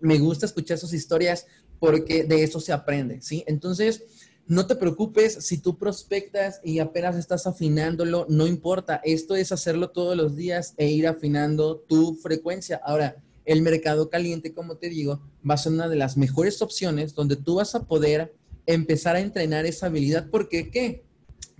me 0.00 0.18
gusta 0.18 0.46
escuchar 0.46 0.76
sus 0.76 0.92
historias 0.92 1.46
porque 1.78 2.24
de 2.24 2.42
eso 2.42 2.58
se 2.58 2.72
aprende, 2.72 3.22
¿sí? 3.22 3.44
Entonces, 3.46 4.02
no 4.48 4.66
te 4.66 4.74
preocupes 4.74 5.34
si 5.46 5.58
tú 5.58 5.78
prospectas 5.78 6.60
y 6.64 6.80
apenas 6.80 7.14
estás 7.14 7.46
afinándolo, 7.46 8.26
no 8.28 8.48
importa. 8.48 9.00
Esto 9.04 9.36
es 9.36 9.52
hacerlo 9.52 9.90
todos 9.90 10.16
los 10.16 10.34
días 10.34 10.74
e 10.76 10.88
ir 10.88 11.06
afinando 11.06 11.76
tu 11.78 12.16
frecuencia. 12.16 12.80
Ahora, 12.84 13.22
el 13.44 13.62
mercado 13.62 14.10
caliente, 14.10 14.54
como 14.54 14.76
te 14.76 14.88
digo, 14.88 15.20
va 15.48 15.54
a 15.54 15.58
ser 15.58 15.72
una 15.72 15.88
de 15.88 15.96
las 15.96 16.16
mejores 16.16 16.62
opciones 16.62 17.14
donde 17.14 17.36
tú 17.36 17.56
vas 17.56 17.74
a 17.74 17.86
poder 17.86 18.34
empezar 18.66 19.16
a 19.16 19.20
entrenar 19.20 19.66
esa 19.66 19.86
habilidad. 19.86 20.28
¿Por 20.30 20.48
qué? 20.48 20.70
¿Qué? 20.70 21.04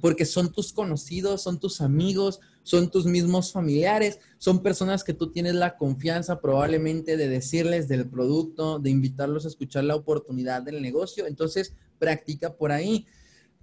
Porque 0.01 0.25
son 0.25 0.53
tus 0.53 0.73
conocidos, 0.73 1.43
son 1.43 1.59
tus 1.59 1.81
amigos, 1.81 2.40
son 2.62 2.90
tus 2.90 3.07
mismos 3.07 3.53
familiares, 3.53 4.19
son 4.38 4.62
personas 4.62 5.05
que 5.05 5.14
tú 5.14 5.33
tienes 5.33 5.55
la 5.55 5.77
confianza 5.77 6.40
probablemente 6.40 7.16
de 7.16 7.29
decirles 7.29 7.88
del 7.88 8.09
producto, 8.09 8.79
de 8.79 8.90
invitarlos 8.90 9.45
a 9.45 9.49
escuchar 9.49 9.85
la 9.85 9.97
oportunidad 9.97 10.62
del 10.62 10.81
negocio. 10.83 11.27
Entonces, 11.27 11.75
practica 11.99 12.55
por 12.55 12.73
ahí. 12.73 13.07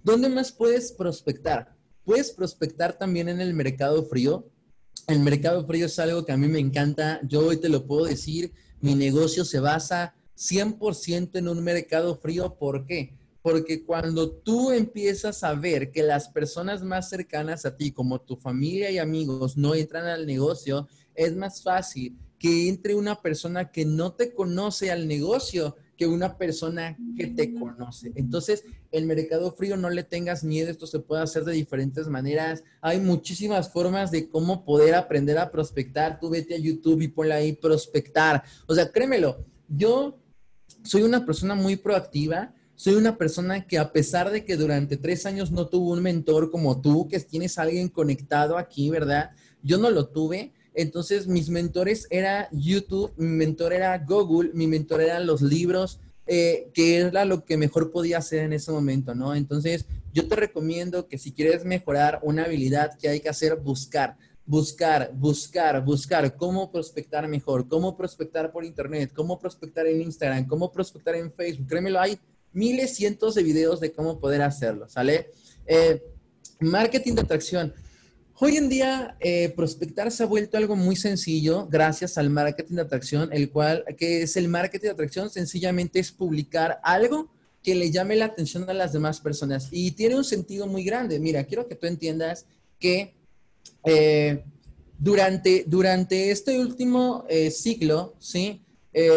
¿Dónde 0.02 0.28
más 0.28 0.52
puedes 0.52 0.92
prospectar? 0.92 1.74
Puedes 2.04 2.30
prospectar 2.30 2.96
también 2.98 3.28
en 3.28 3.40
el 3.40 3.54
mercado 3.54 4.04
frío 4.04 4.46
el 5.06 5.20
mercado 5.20 5.66
frío 5.66 5.86
es 5.86 5.98
algo 5.98 6.24
que 6.24 6.32
a 6.32 6.36
mí 6.36 6.48
me 6.48 6.58
encanta. 6.58 7.20
Yo 7.22 7.46
hoy 7.46 7.58
te 7.58 7.68
lo 7.68 7.86
puedo 7.86 8.06
decir, 8.06 8.52
mi 8.80 8.94
negocio 8.94 9.44
se 9.44 9.60
basa 9.60 10.14
100% 10.36 11.38
en 11.38 11.48
un 11.48 11.62
mercado 11.62 12.16
frío. 12.16 12.56
¿Por 12.56 12.86
qué? 12.86 13.16
Porque 13.42 13.84
cuando 13.84 14.30
tú 14.30 14.72
empiezas 14.72 15.42
a 15.44 15.54
ver 15.54 15.90
que 15.90 16.02
las 16.02 16.28
personas 16.28 16.82
más 16.82 17.08
cercanas 17.08 17.64
a 17.64 17.76
ti, 17.76 17.92
como 17.92 18.20
tu 18.20 18.36
familia 18.36 18.90
y 18.90 18.98
amigos, 18.98 19.56
no 19.56 19.74
entran 19.74 20.06
al 20.06 20.26
negocio, 20.26 20.88
es 21.14 21.34
más 21.36 21.62
fácil 21.62 22.16
que 22.38 22.68
entre 22.68 22.94
una 22.94 23.20
persona 23.20 23.70
que 23.70 23.84
no 23.84 24.12
te 24.12 24.32
conoce 24.32 24.90
al 24.90 25.08
negocio 25.08 25.76
que 25.98 26.06
una 26.06 26.38
persona 26.38 26.96
que 27.16 27.26
te 27.26 27.52
conoce. 27.52 28.12
Entonces, 28.14 28.64
el 28.92 29.04
mercado 29.04 29.50
frío 29.50 29.76
no 29.76 29.90
le 29.90 30.04
tengas 30.04 30.44
miedo, 30.44 30.70
esto 30.70 30.86
se 30.86 31.00
puede 31.00 31.22
hacer 31.22 31.44
de 31.44 31.52
diferentes 31.52 32.06
maneras. 32.06 32.62
Hay 32.80 33.00
muchísimas 33.00 33.70
formas 33.72 34.12
de 34.12 34.30
cómo 34.30 34.64
poder 34.64 34.94
aprender 34.94 35.36
a 35.38 35.50
prospectar. 35.50 36.20
Tú 36.20 36.30
vete 36.30 36.54
a 36.54 36.58
YouTube 36.58 37.02
y 37.02 37.08
ponle 37.08 37.34
ahí 37.34 37.52
prospectar. 37.52 38.44
O 38.68 38.74
sea, 38.76 38.92
créemelo, 38.92 39.44
yo 39.66 40.22
soy 40.84 41.02
una 41.02 41.26
persona 41.26 41.56
muy 41.56 41.74
proactiva, 41.74 42.54
soy 42.76 42.94
una 42.94 43.18
persona 43.18 43.66
que 43.66 43.76
a 43.76 43.92
pesar 43.92 44.30
de 44.30 44.44
que 44.44 44.56
durante 44.56 44.96
tres 44.96 45.26
años 45.26 45.50
no 45.50 45.66
tuvo 45.66 45.90
un 45.90 46.00
mentor 46.00 46.52
como 46.52 46.80
tú, 46.80 47.08
que 47.08 47.18
tienes 47.18 47.58
alguien 47.58 47.88
conectado 47.88 48.56
aquí, 48.56 48.88
¿verdad? 48.88 49.32
Yo 49.64 49.78
no 49.78 49.90
lo 49.90 50.06
tuve. 50.06 50.52
Entonces 50.78 51.26
mis 51.26 51.50
mentores 51.50 52.06
era 52.08 52.48
YouTube, 52.52 53.12
mi 53.16 53.26
mentor 53.26 53.72
era 53.72 53.98
Google, 53.98 54.50
mi 54.54 54.68
mentor 54.68 55.00
eran 55.00 55.26
los 55.26 55.42
libros, 55.42 55.98
eh, 56.26 56.70
que 56.72 56.98
era 56.98 57.24
lo 57.24 57.44
que 57.44 57.56
mejor 57.56 57.90
podía 57.90 58.18
hacer 58.18 58.44
en 58.44 58.52
ese 58.52 58.70
momento, 58.70 59.12
¿no? 59.12 59.34
Entonces 59.34 59.86
yo 60.14 60.28
te 60.28 60.36
recomiendo 60.36 61.08
que 61.08 61.18
si 61.18 61.32
quieres 61.32 61.64
mejorar 61.64 62.20
una 62.22 62.44
habilidad 62.44 62.96
que 62.96 63.08
hay 63.08 63.20
que 63.20 63.28
hacer, 63.28 63.56
buscar 63.56 64.16
buscar, 64.46 65.10
buscar, 65.14 65.84
buscar 65.84 66.36
cómo 66.36 66.72
prospectar 66.72 67.28
mejor, 67.28 67.68
cómo 67.68 67.96
prospectar 67.96 68.50
por 68.50 68.64
internet, 68.64 69.12
cómo 69.14 69.38
prospectar 69.38 69.86
en 69.86 70.00
Instagram, 70.00 70.46
cómo 70.46 70.72
prospectar 70.72 71.16
en 71.16 71.30
Facebook. 71.30 71.66
Créemelo, 71.66 72.00
hay 72.00 72.18
miles, 72.52 72.94
cientos 72.94 73.34
de 73.34 73.42
videos 73.42 73.78
de 73.78 73.92
cómo 73.92 74.18
poder 74.18 74.40
hacerlo, 74.40 74.88
¿sale? 74.88 75.30
Eh, 75.66 76.02
marketing 76.60 77.16
de 77.16 77.20
atracción. 77.20 77.74
Hoy 78.40 78.56
en 78.56 78.68
día, 78.68 79.16
eh, 79.18 79.48
prospectar 79.56 80.12
se 80.12 80.22
ha 80.22 80.26
vuelto 80.26 80.56
algo 80.58 80.76
muy 80.76 80.94
sencillo 80.94 81.66
gracias 81.68 82.18
al 82.18 82.30
marketing 82.30 82.76
de 82.76 82.82
atracción, 82.82 83.30
el 83.32 83.50
cual, 83.50 83.84
que 83.96 84.22
es 84.22 84.36
el 84.36 84.46
marketing 84.46 84.86
de 84.86 84.92
atracción, 84.92 85.28
sencillamente 85.28 85.98
es 85.98 86.12
publicar 86.12 86.78
algo 86.84 87.32
que 87.64 87.74
le 87.74 87.90
llame 87.90 88.14
la 88.14 88.26
atención 88.26 88.70
a 88.70 88.74
las 88.74 88.92
demás 88.92 89.20
personas. 89.20 89.70
Y 89.72 89.90
tiene 89.90 90.14
un 90.14 90.22
sentido 90.22 90.68
muy 90.68 90.84
grande. 90.84 91.18
Mira, 91.18 91.42
quiero 91.42 91.66
que 91.66 91.74
tú 91.74 91.88
entiendas 91.88 92.46
que 92.78 93.16
eh, 93.84 94.44
durante, 95.00 95.64
durante 95.66 96.30
este 96.30 96.60
último 96.60 97.24
eh, 97.28 97.50
ciclo, 97.50 98.14
¿sí? 98.20 98.62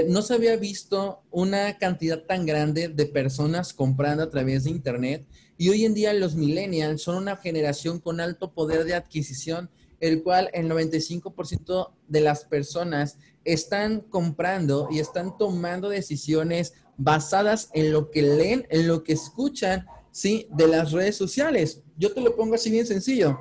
No 0.10 0.22
se 0.22 0.36
había 0.36 0.58
visto 0.58 1.24
una 1.32 1.80
cantidad 1.80 2.22
tan 2.22 2.46
grande 2.46 2.88
de 2.88 3.06
personas 3.08 3.74
comprando 3.74 4.22
a 4.22 4.30
través 4.30 4.66
de 4.66 4.70
Internet 4.70 5.26
y 5.62 5.70
hoy 5.70 5.86
en 5.86 5.94
día 5.94 6.12
los 6.14 6.34
millennials 6.34 7.04
son 7.04 7.18
una 7.18 7.38
generación 7.38 8.00
con 8.00 8.20
alto 8.20 8.52
poder 8.52 8.84
de 8.84 8.96
adquisición, 8.96 9.70
el 10.00 10.24
cual 10.24 10.50
el 10.54 10.68
95% 10.68 11.92
de 12.08 12.22
las 12.22 12.46
personas 12.46 13.20
están 13.46 14.00
comprando 14.00 14.88
y 14.90 14.98
están 14.98 15.38
tomando 15.38 15.88
decisiones 15.88 16.74
basadas 16.98 17.70
en 17.76 17.92
lo 17.92 18.10
que 18.10 18.24
leen, 18.24 18.66
en 18.72 18.88
lo 18.88 19.04
que 19.04 19.14
escuchan, 19.14 19.86
¿sí? 20.10 20.48
De 20.50 20.68
las 20.68 20.94
redes 20.94 21.16
sociales. 21.16 21.84
Yo 21.96 22.12
te 22.12 22.22
lo 22.22 22.36
pongo 22.36 22.56
así 22.56 22.72
bien 22.72 22.88
sencillo 22.88 23.38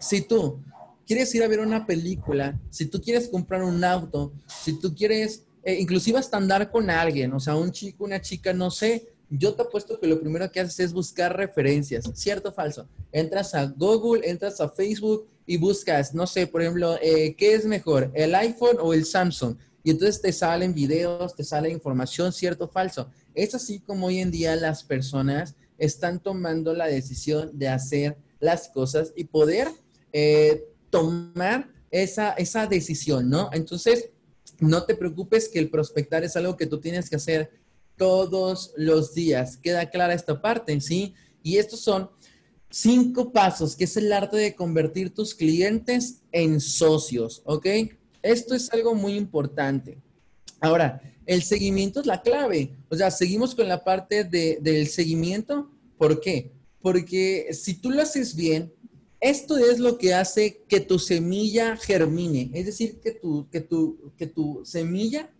si 0.00 0.22
tú 0.22 0.62
quieres 1.06 1.34
ir 1.34 1.42
a 1.42 1.48
ver 1.48 1.60
una 1.60 1.84
película, 1.84 2.58
si 2.70 2.86
tú 2.86 3.02
quieres 3.02 3.28
comprar 3.28 3.62
un 3.62 3.84
auto, 3.84 4.32
si 4.46 4.78
tú 4.78 4.94
quieres, 4.94 5.44
eh, 5.62 5.78
inclusive 5.78 6.18
hasta 6.18 6.38
andar 6.38 6.70
con 6.70 6.88
alguien, 6.88 7.34
o 7.34 7.40
sea, 7.40 7.54
un 7.54 7.70
chico, 7.70 8.04
una 8.04 8.22
chica, 8.22 8.54
no 8.54 8.70
sé, 8.70 9.13
yo 9.30 9.54
te 9.54 9.62
apuesto 9.62 9.98
que 9.98 10.06
lo 10.06 10.20
primero 10.20 10.50
que 10.50 10.60
haces 10.60 10.80
es 10.80 10.92
buscar 10.92 11.36
referencias, 11.36 12.10
¿cierto 12.14 12.50
o 12.50 12.52
falso? 12.52 12.88
Entras 13.12 13.54
a 13.54 13.66
Google, 13.66 14.28
entras 14.28 14.60
a 14.60 14.68
Facebook 14.68 15.26
y 15.46 15.56
buscas, 15.56 16.14
no 16.14 16.26
sé, 16.26 16.46
por 16.46 16.62
ejemplo, 16.62 16.96
eh, 17.02 17.34
¿qué 17.36 17.54
es 17.54 17.64
mejor, 17.64 18.10
el 18.14 18.34
iPhone 18.34 18.76
o 18.80 18.94
el 18.94 19.04
Samsung? 19.04 19.56
Y 19.82 19.90
entonces 19.90 20.22
te 20.22 20.32
salen 20.32 20.72
videos, 20.72 21.34
te 21.34 21.44
sale 21.44 21.68
información, 21.68 22.32
¿cierto 22.32 22.64
o 22.64 22.68
falso? 22.68 23.10
Es 23.34 23.54
así 23.54 23.80
como 23.80 24.06
hoy 24.06 24.18
en 24.18 24.30
día 24.30 24.56
las 24.56 24.82
personas 24.82 25.56
están 25.76 26.20
tomando 26.20 26.72
la 26.72 26.86
decisión 26.86 27.50
de 27.52 27.68
hacer 27.68 28.16
las 28.40 28.68
cosas 28.68 29.12
y 29.14 29.24
poder 29.24 29.68
eh, 30.12 30.64
tomar 30.90 31.68
esa, 31.90 32.32
esa 32.32 32.66
decisión, 32.66 33.28
¿no? 33.28 33.50
Entonces, 33.52 34.10
no 34.60 34.84
te 34.84 34.94
preocupes 34.94 35.48
que 35.48 35.58
el 35.58 35.70
prospectar 35.70 36.24
es 36.24 36.36
algo 36.36 36.56
que 36.56 36.66
tú 36.66 36.80
tienes 36.80 37.10
que 37.10 37.16
hacer 37.16 37.50
todos 37.96 38.72
los 38.76 39.14
días. 39.14 39.56
Queda 39.56 39.90
clara 39.90 40.14
esta 40.14 40.40
parte, 40.40 40.80
¿sí? 40.80 41.14
Y 41.42 41.58
estos 41.58 41.80
son 41.80 42.10
cinco 42.70 43.32
pasos, 43.32 43.76
que 43.76 43.84
es 43.84 43.96
el 43.96 44.12
arte 44.12 44.36
de 44.36 44.54
convertir 44.54 45.14
tus 45.14 45.34
clientes 45.34 46.22
en 46.32 46.60
socios, 46.60 47.42
¿ok? 47.44 47.66
Esto 48.22 48.54
es 48.54 48.72
algo 48.72 48.94
muy 48.94 49.14
importante. 49.14 49.98
Ahora, 50.60 51.00
el 51.26 51.42
seguimiento 51.42 52.00
es 52.00 52.06
la 52.06 52.22
clave. 52.22 52.76
O 52.88 52.96
sea, 52.96 53.10
seguimos 53.10 53.54
con 53.54 53.68
la 53.68 53.84
parte 53.84 54.24
de, 54.24 54.58
del 54.60 54.88
seguimiento. 54.88 55.70
¿Por 55.98 56.20
qué? 56.20 56.52
Porque 56.80 57.48
si 57.52 57.74
tú 57.74 57.90
lo 57.90 58.02
haces 58.02 58.34
bien, 58.34 58.72
esto 59.20 59.56
es 59.56 59.78
lo 59.78 59.96
que 59.96 60.12
hace 60.12 60.62
que 60.68 60.80
tu 60.80 60.98
semilla 60.98 61.78
germine, 61.78 62.50
es 62.52 62.66
decir, 62.66 63.00
que 63.00 63.12
tu, 63.12 63.48
que 63.48 63.62
tu, 63.62 64.12
que 64.18 64.26
tu 64.26 64.60
semilla 64.66 65.30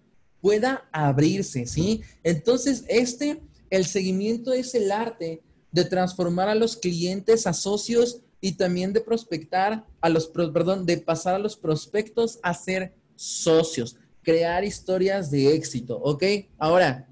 pueda 0.45 0.86
abrirse, 0.92 1.66
¿sí? 1.66 2.03
Entonces, 2.22 2.84
este, 2.88 3.40
el 3.70 3.86
seguimiento 3.86 4.53
es 4.53 4.74
el 4.74 4.92
arte 4.92 5.42
de 5.72 5.84
transformar 5.86 6.51
a 6.51 6.55
los 6.55 6.76
clientes 6.76 7.47
a 7.47 7.55
socios 7.55 8.20
y 8.42 8.53
también 8.53 8.92
de 8.92 9.01
prospectar 9.01 9.86
a 10.03 10.09
los, 10.11 10.26
perdón, 10.26 10.84
de 10.84 10.99
pasar 10.99 11.34
a 11.34 11.38
los 11.38 11.57
prospectos 11.57 12.40
a 12.42 12.53
ser 12.53 12.95
socios, 13.16 13.97
crear 14.20 14.64
historias 14.64 15.30
de 15.30 15.55
éxito, 15.55 15.97
¿ok? 15.97 16.24
Ahora, 16.59 17.09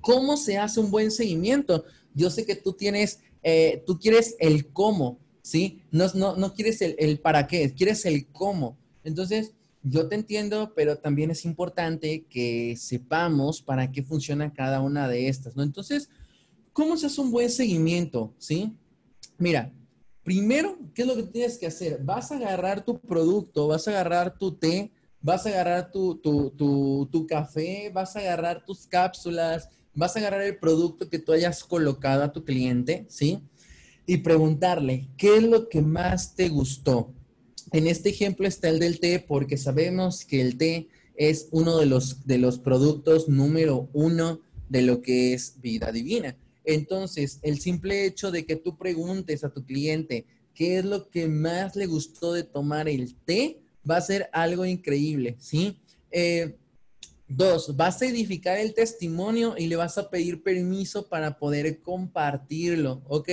¿cómo 0.00 0.36
se 0.36 0.56
hace 0.56 0.78
un 0.78 0.92
buen 0.92 1.10
seguimiento? 1.10 1.84
Yo 2.14 2.30
sé 2.30 2.46
que 2.46 2.54
tú 2.54 2.72
tienes, 2.72 3.18
eh, 3.42 3.82
tú 3.84 3.98
quieres 3.98 4.36
el 4.38 4.68
cómo, 4.68 5.18
¿sí? 5.42 5.82
No, 5.90 6.06
no, 6.14 6.36
no 6.36 6.54
quieres 6.54 6.80
el, 6.82 7.18
para 7.18 7.48
qué, 7.48 7.74
quieres 7.74 8.06
el 8.06 8.28
cómo. 8.28 8.78
Entonces, 9.02 9.54
yo 9.82 10.08
te 10.08 10.14
entiendo, 10.14 10.72
pero 10.74 10.98
también 10.98 11.30
es 11.30 11.44
importante 11.44 12.26
que 12.28 12.76
sepamos 12.76 13.62
para 13.62 13.90
qué 13.90 14.02
funciona 14.02 14.52
cada 14.52 14.80
una 14.80 15.08
de 15.08 15.28
estas, 15.28 15.56
¿no? 15.56 15.62
Entonces, 15.62 16.10
¿cómo 16.72 16.96
se 16.96 17.06
hace 17.06 17.20
un 17.20 17.30
buen 17.30 17.50
seguimiento? 17.50 18.34
¿Sí? 18.38 18.76
Mira, 19.38 19.72
primero, 20.22 20.78
¿qué 20.94 21.02
es 21.02 21.08
lo 21.08 21.16
que 21.16 21.22
tienes 21.24 21.58
que 21.58 21.66
hacer? 21.66 22.02
Vas 22.02 22.30
a 22.30 22.36
agarrar 22.36 22.84
tu 22.84 23.00
producto, 23.00 23.68
vas 23.68 23.88
a 23.88 23.92
agarrar 23.92 24.36
tu 24.38 24.52
té, 24.52 24.92
vas 25.20 25.46
a 25.46 25.50
agarrar 25.50 25.90
tu, 25.90 26.16
tu, 26.16 26.50
tu, 27.10 27.26
café, 27.26 27.90
vas 27.92 28.16
a 28.16 28.20
agarrar 28.20 28.64
tus 28.64 28.86
cápsulas, 28.86 29.68
vas 29.94 30.14
a 30.14 30.18
agarrar 30.18 30.42
el 30.42 30.58
producto 30.58 31.08
que 31.08 31.18
tú 31.18 31.32
hayas 31.32 31.64
colocado 31.64 32.22
a 32.22 32.32
tu 32.32 32.44
cliente, 32.44 33.06
¿sí? 33.08 33.42
y 34.10 34.16
preguntarle, 34.16 35.08
¿qué 35.16 35.36
es 35.36 35.42
lo 35.44 35.68
que 35.68 35.82
más 35.82 36.34
te 36.34 36.48
gustó? 36.48 37.14
En 37.72 37.86
este 37.86 38.08
ejemplo 38.08 38.46
está 38.48 38.68
el 38.68 38.78
del 38.78 38.98
té 38.98 39.24
porque 39.26 39.56
sabemos 39.56 40.24
que 40.24 40.40
el 40.40 40.56
té 40.56 40.88
es 41.16 41.48
uno 41.50 41.78
de 41.78 41.86
los, 41.86 42.26
de 42.26 42.38
los 42.38 42.58
productos 42.58 43.28
número 43.28 43.88
uno 43.92 44.40
de 44.68 44.82
lo 44.82 45.02
que 45.02 45.34
es 45.34 45.60
vida 45.60 45.92
divina. 45.92 46.36
Entonces, 46.64 47.38
el 47.42 47.60
simple 47.60 48.06
hecho 48.06 48.30
de 48.30 48.44
que 48.44 48.56
tú 48.56 48.76
preguntes 48.76 49.44
a 49.44 49.50
tu 49.50 49.64
cliente 49.64 50.24
qué 50.54 50.78
es 50.78 50.84
lo 50.84 51.08
que 51.10 51.28
más 51.28 51.76
le 51.76 51.86
gustó 51.86 52.32
de 52.32 52.44
tomar 52.44 52.88
el 52.88 53.14
té, 53.14 53.60
va 53.88 53.96
a 53.96 54.00
ser 54.02 54.28
algo 54.32 54.64
increíble, 54.64 55.36
¿sí? 55.38 55.80
Eh, 56.10 56.56
dos, 57.28 57.76
vas 57.76 58.02
a 58.02 58.06
edificar 58.06 58.58
el 58.58 58.74
testimonio 58.74 59.54
y 59.56 59.66
le 59.66 59.76
vas 59.76 59.96
a 59.96 60.10
pedir 60.10 60.42
permiso 60.42 61.08
para 61.08 61.38
poder 61.38 61.80
compartirlo, 61.80 63.02
¿ok? 63.08 63.28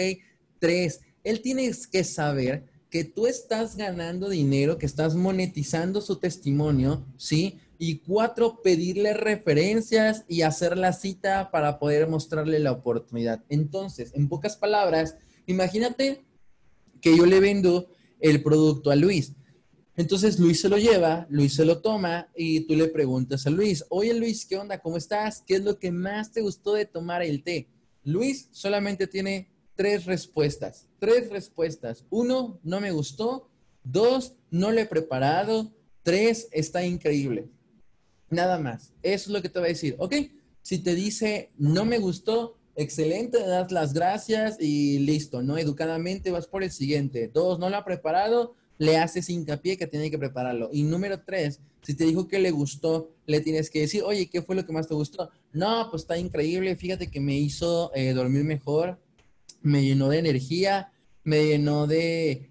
Tres, 0.60 1.02
él 1.24 1.42
tiene 1.42 1.70
que 1.92 2.04
saber 2.04 2.66
que 2.90 3.04
tú 3.04 3.28
estás 3.28 3.76
ganando 3.76 4.30
dinero, 4.30 4.78
que 4.78 4.86
estás 4.86 5.16
monetizando 5.16 6.02
su 6.02 6.18
testimonio, 6.18 7.06
¿sí? 7.18 7.60
Y 7.78 8.00
cuatro, 8.00 8.62
pedirle 8.62 9.14
referencias 9.14 10.24
y 10.28 10.42
hacer 10.42 10.78
la 10.78 10.94
cita 10.94 11.52
para 11.52 11.80
poder 11.80 12.08
mostrarle 12.08 12.60
la 12.60 12.72
oportunidad. 12.72 13.44
Entonces, 13.50 14.12
en 14.16 14.30
pocas 14.30 14.58
palabras, 14.58 15.16
imagínate 15.46 16.26
que 17.02 17.16
yo 17.16 17.26
le 17.26 17.40
vendo 17.40 17.90
el 18.20 18.42
producto 18.42 18.90
a 18.90 18.96
Luis. 18.96 19.34
Entonces 19.96 20.40
Luis 20.40 20.62
se 20.62 20.70
lo 20.70 20.78
lleva, 20.78 21.26
Luis 21.30 21.56
se 21.56 21.66
lo 21.66 21.80
toma 21.82 22.30
y 22.36 22.62
tú 22.62 22.76
le 22.76 22.88
preguntas 22.88 23.48
a 23.48 23.50
Luis, 23.50 23.84
oye 23.90 24.14
Luis, 24.14 24.46
¿qué 24.46 24.56
onda? 24.56 24.80
¿Cómo 24.80 24.96
estás? 24.96 25.44
¿Qué 25.46 25.56
es 25.56 25.64
lo 25.64 25.80
que 25.80 25.92
más 25.92 26.32
te 26.32 26.42
gustó 26.42 26.74
de 26.74 26.86
tomar 26.86 27.24
el 27.24 27.44
té? 27.44 27.68
Luis 28.04 28.48
solamente 28.52 29.08
tiene 29.08 29.50
tres 29.78 30.06
respuestas. 30.06 30.90
Tres 31.00 31.30
respuestas. 31.30 32.04
Uno, 32.10 32.60
no 32.64 32.82
me 32.82 32.92
gustó. 32.92 33.50
Dos, 33.86 34.34
no 34.52 34.72
lo 34.72 34.82
he 34.82 34.86
preparado. 34.86 35.72
Tres, 36.04 36.50
está 36.52 36.86
increíble. 36.86 37.48
Nada 38.30 38.60
más. 38.60 38.92
Eso 39.02 39.30
es 39.30 39.34
lo 39.34 39.42
que 39.42 39.48
te 39.48 39.60
va 39.60 39.66
a 39.66 39.70
decir. 39.70 39.96
Ok, 40.00 40.16
si 40.62 40.80
te 40.80 40.96
dice 40.96 41.52
no 41.58 41.86
me 41.86 42.00
gustó, 42.00 42.58
excelente, 42.76 43.40
das 43.40 43.72
las 43.72 43.94
gracias 43.94 44.58
y 44.60 45.00
listo, 45.00 45.42
¿no? 45.42 45.58
Educadamente 45.58 46.32
vas 46.32 46.48
por 46.48 46.64
el 46.64 46.72
siguiente. 46.72 47.30
Dos, 47.34 47.58
no 47.58 47.70
lo 47.70 47.78
ha 47.78 47.86
preparado, 47.86 48.56
le 48.78 48.98
haces 48.98 49.30
hincapié 49.30 49.78
que 49.78 49.88
tiene 49.88 50.12
que 50.12 50.18
prepararlo. 50.18 50.70
Y 50.74 50.84
número 50.84 51.22
tres, 51.22 51.62
si 51.84 51.96
te 51.96 52.04
dijo 52.04 52.28
que 52.28 52.40
le 52.40 52.52
gustó, 52.52 53.12
le 53.26 53.40
tienes 53.40 53.70
que 53.70 53.82
decir, 53.82 54.04
oye, 54.04 54.30
¿qué 54.30 54.42
fue 54.42 54.56
lo 54.56 54.66
que 54.66 54.74
más 54.74 54.88
te 54.88 54.94
gustó? 54.94 55.30
No, 55.54 55.88
pues 55.90 56.04
está 56.04 56.18
increíble, 56.18 56.76
fíjate 56.76 57.10
que 57.10 57.20
me 57.20 57.38
hizo 57.38 57.92
eh, 57.96 58.14
dormir 58.14 58.44
mejor, 58.44 59.00
me 59.62 59.84
llenó 59.84 60.10
de 60.10 60.20
energía, 60.20 60.91
me 61.24 61.45
llenó 61.45 61.88
de, 61.88 62.49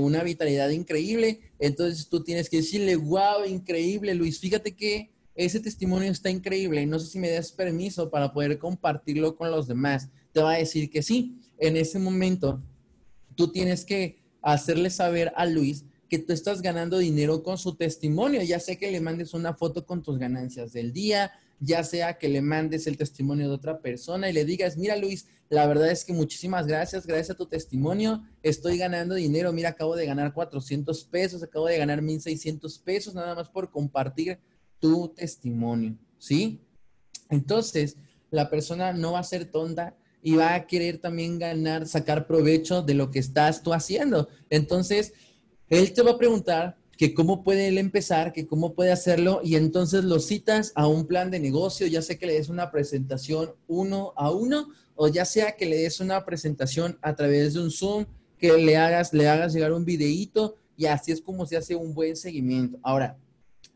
una 0.00 0.22
vitalidad 0.22 0.70
increíble. 0.70 1.40
Entonces 1.58 2.08
tú 2.08 2.22
tienes 2.22 2.48
que 2.48 2.58
decirle, 2.58 2.96
wow, 2.96 3.44
increíble, 3.46 4.14
Luis, 4.14 4.38
fíjate 4.40 4.74
que 4.74 5.10
ese 5.34 5.60
testimonio 5.60 6.10
está 6.10 6.30
increíble, 6.30 6.86
no 6.86 6.98
sé 6.98 7.06
si 7.06 7.18
me 7.18 7.30
das 7.30 7.50
permiso 7.50 8.10
para 8.10 8.32
poder 8.32 8.58
compartirlo 8.58 9.36
con 9.36 9.50
los 9.50 9.66
demás. 9.66 10.08
Te 10.32 10.40
va 10.40 10.52
a 10.52 10.58
decir 10.58 10.90
que 10.90 11.02
sí. 11.02 11.40
En 11.58 11.76
ese 11.76 11.98
momento, 11.98 12.62
tú 13.34 13.50
tienes 13.50 13.84
que 13.84 14.18
hacerle 14.42 14.90
saber 14.90 15.32
a 15.36 15.46
Luis 15.46 15.84
que 16.08 16.18
tú 16.18 16.32
estás 16.32 16.62
ganando 16.62 16.98
dinero 16.98 17.42
con 17.42 17.58
su 17.58 17.74
testimonio, 17.74 18.42
ya 18.42 18.60
sea 18.60 18.76
que 18.76 18.90
le 18.90 19.00
mandes 19.00 19.34
una 19.34 19.54
foto 19.54 19.86
con 19.86 20.02
tus 20.02 20.18
ganancias 20.18 20.72
del 20.72 20.92
día, 20.92 21.32
ya 21.60 21.84
sea 21.84 22.18
que 22.18 22.28
le 22.28 22.42
mandes 22.42 22.86
el 22.86 22.96
testimonio 22.96 23.48
de 23.48 23.54
otra 23.54 23.80
persona 23.80 24.28
y 24.28 24.32
le 24.32 24.44
digas, 24.44 24.76
mira 24.76 24.96
Luis, 24.96 25.26
la 25.48 25.66
verdad 25.66 25.90
es 25.90 26.04
que 26.04 26.12
muchísimas 26.12 26.66
gracias, 26.66 27.06
gracias 27.06 27.30
a 27.30 27.36
tu 27.36 27.46
testimonio 27.46 28.22
estoy 28.42 28.78
ganando 28.78 29.14
dinero, 29.14 29.52
mira, 29.52 29.70
acabo 29.70 29.94
de 29.96 30.06
ganar 30.06 30.32
400 30.32 31.04
pesos, 31.04 31.42
acabo 31.42 31.66
de 31.66 31.78
ganar 31.78 32.02
1600 32.02 32.78
pesos 32.78 33.14
nada 33.14 33.34
más 33.34 33.48
por 33.48 33.70
compartir 33.70 34.38
tu 34.78 35.08
testimonio, 35.08 35.96
¿sí? 36.18 36.60
Entonces, 37.30 37.96
la 38.30 38.50
persona 38.50 38.92
no 38.92 39.12
va 39.12 39.20
a 39.20 39.24
ser 39.24 39.44
tonta 39.44 39.96
y 40.22 40.34
va 40.34 40.54
a 40.54 40.66
querer 40.66 40.98
también 40.98 41.38
ganar, 41.38 41.86
sacar 41.86 42.26
provecho 42.26 42.82
de 42.82 42.94
lo 42.94 43.10
que 43.10 43.18
estás 43.18 43.62
tú 43.62 43.72
haciendo. 43.72 44.28
Entonces, 44.50 45.12
él 45.68 45.92
te 45.92 46.02
va 46.02 46.12
a 46.12 46.18
preguntar 46.18 46.78
que 46.96 47.14
cómo 47.14 47.42
puede 47.42 47.68
él 47.68 47.78
empezar, 47.78 48.32
que 48.32 48.46
cómo 48.46 48.74
puede 48.74 48.92
hacerlo, 48.92 49.40
y 49.42 49.56
entonces 49.56 50.04
lo 50.04 50.18
citas 50.20 50.72
a 50.74 50.86
un 50.86 51.06
plan 51.06 51.30
de 51.30 51.40
negocio, 51.40 51.86
ya 51.86 52.02
sea 52.02 52.16
que 52.16 52.26
le 52.26 52.34
des 52.34 52.48
una 52.48 52.70
presentación 52.70 53.54
uno 53.66 54.12
a 54.16 54.30
uno, 54.30 54.68
o 54.94 55.08
ya 55.08 55.24
sea 55.24 55.56
que 55.56 55.66
le 55.66 55.76
des 55.76 56.00
una 56.00 56.24
presentación 56.24 56.98
a 57.02 57.14
través 57.16 57.54
de 57.54 57.60
un 57.60 57.70
Zoom, 57.70 58.06
que 58.38 58.52
le 58.58 58.76
hagas, 58.76 59.12
le 59.12 59.28
hagas 59.28 59.52
llegar 59.52 59.72
un 59.72 59.84
videíto, 59.84 60.56
y 60.76 60.86
así 60.86 61.12
es 61.12 61.20
como 61.20 61.46
se 61.46 61.56
hace 61.56 61.74
un 61.74 61.94
buen 61.94 62.16
seguimiento. 62.16 62.78
Ahora, 62.82 63.16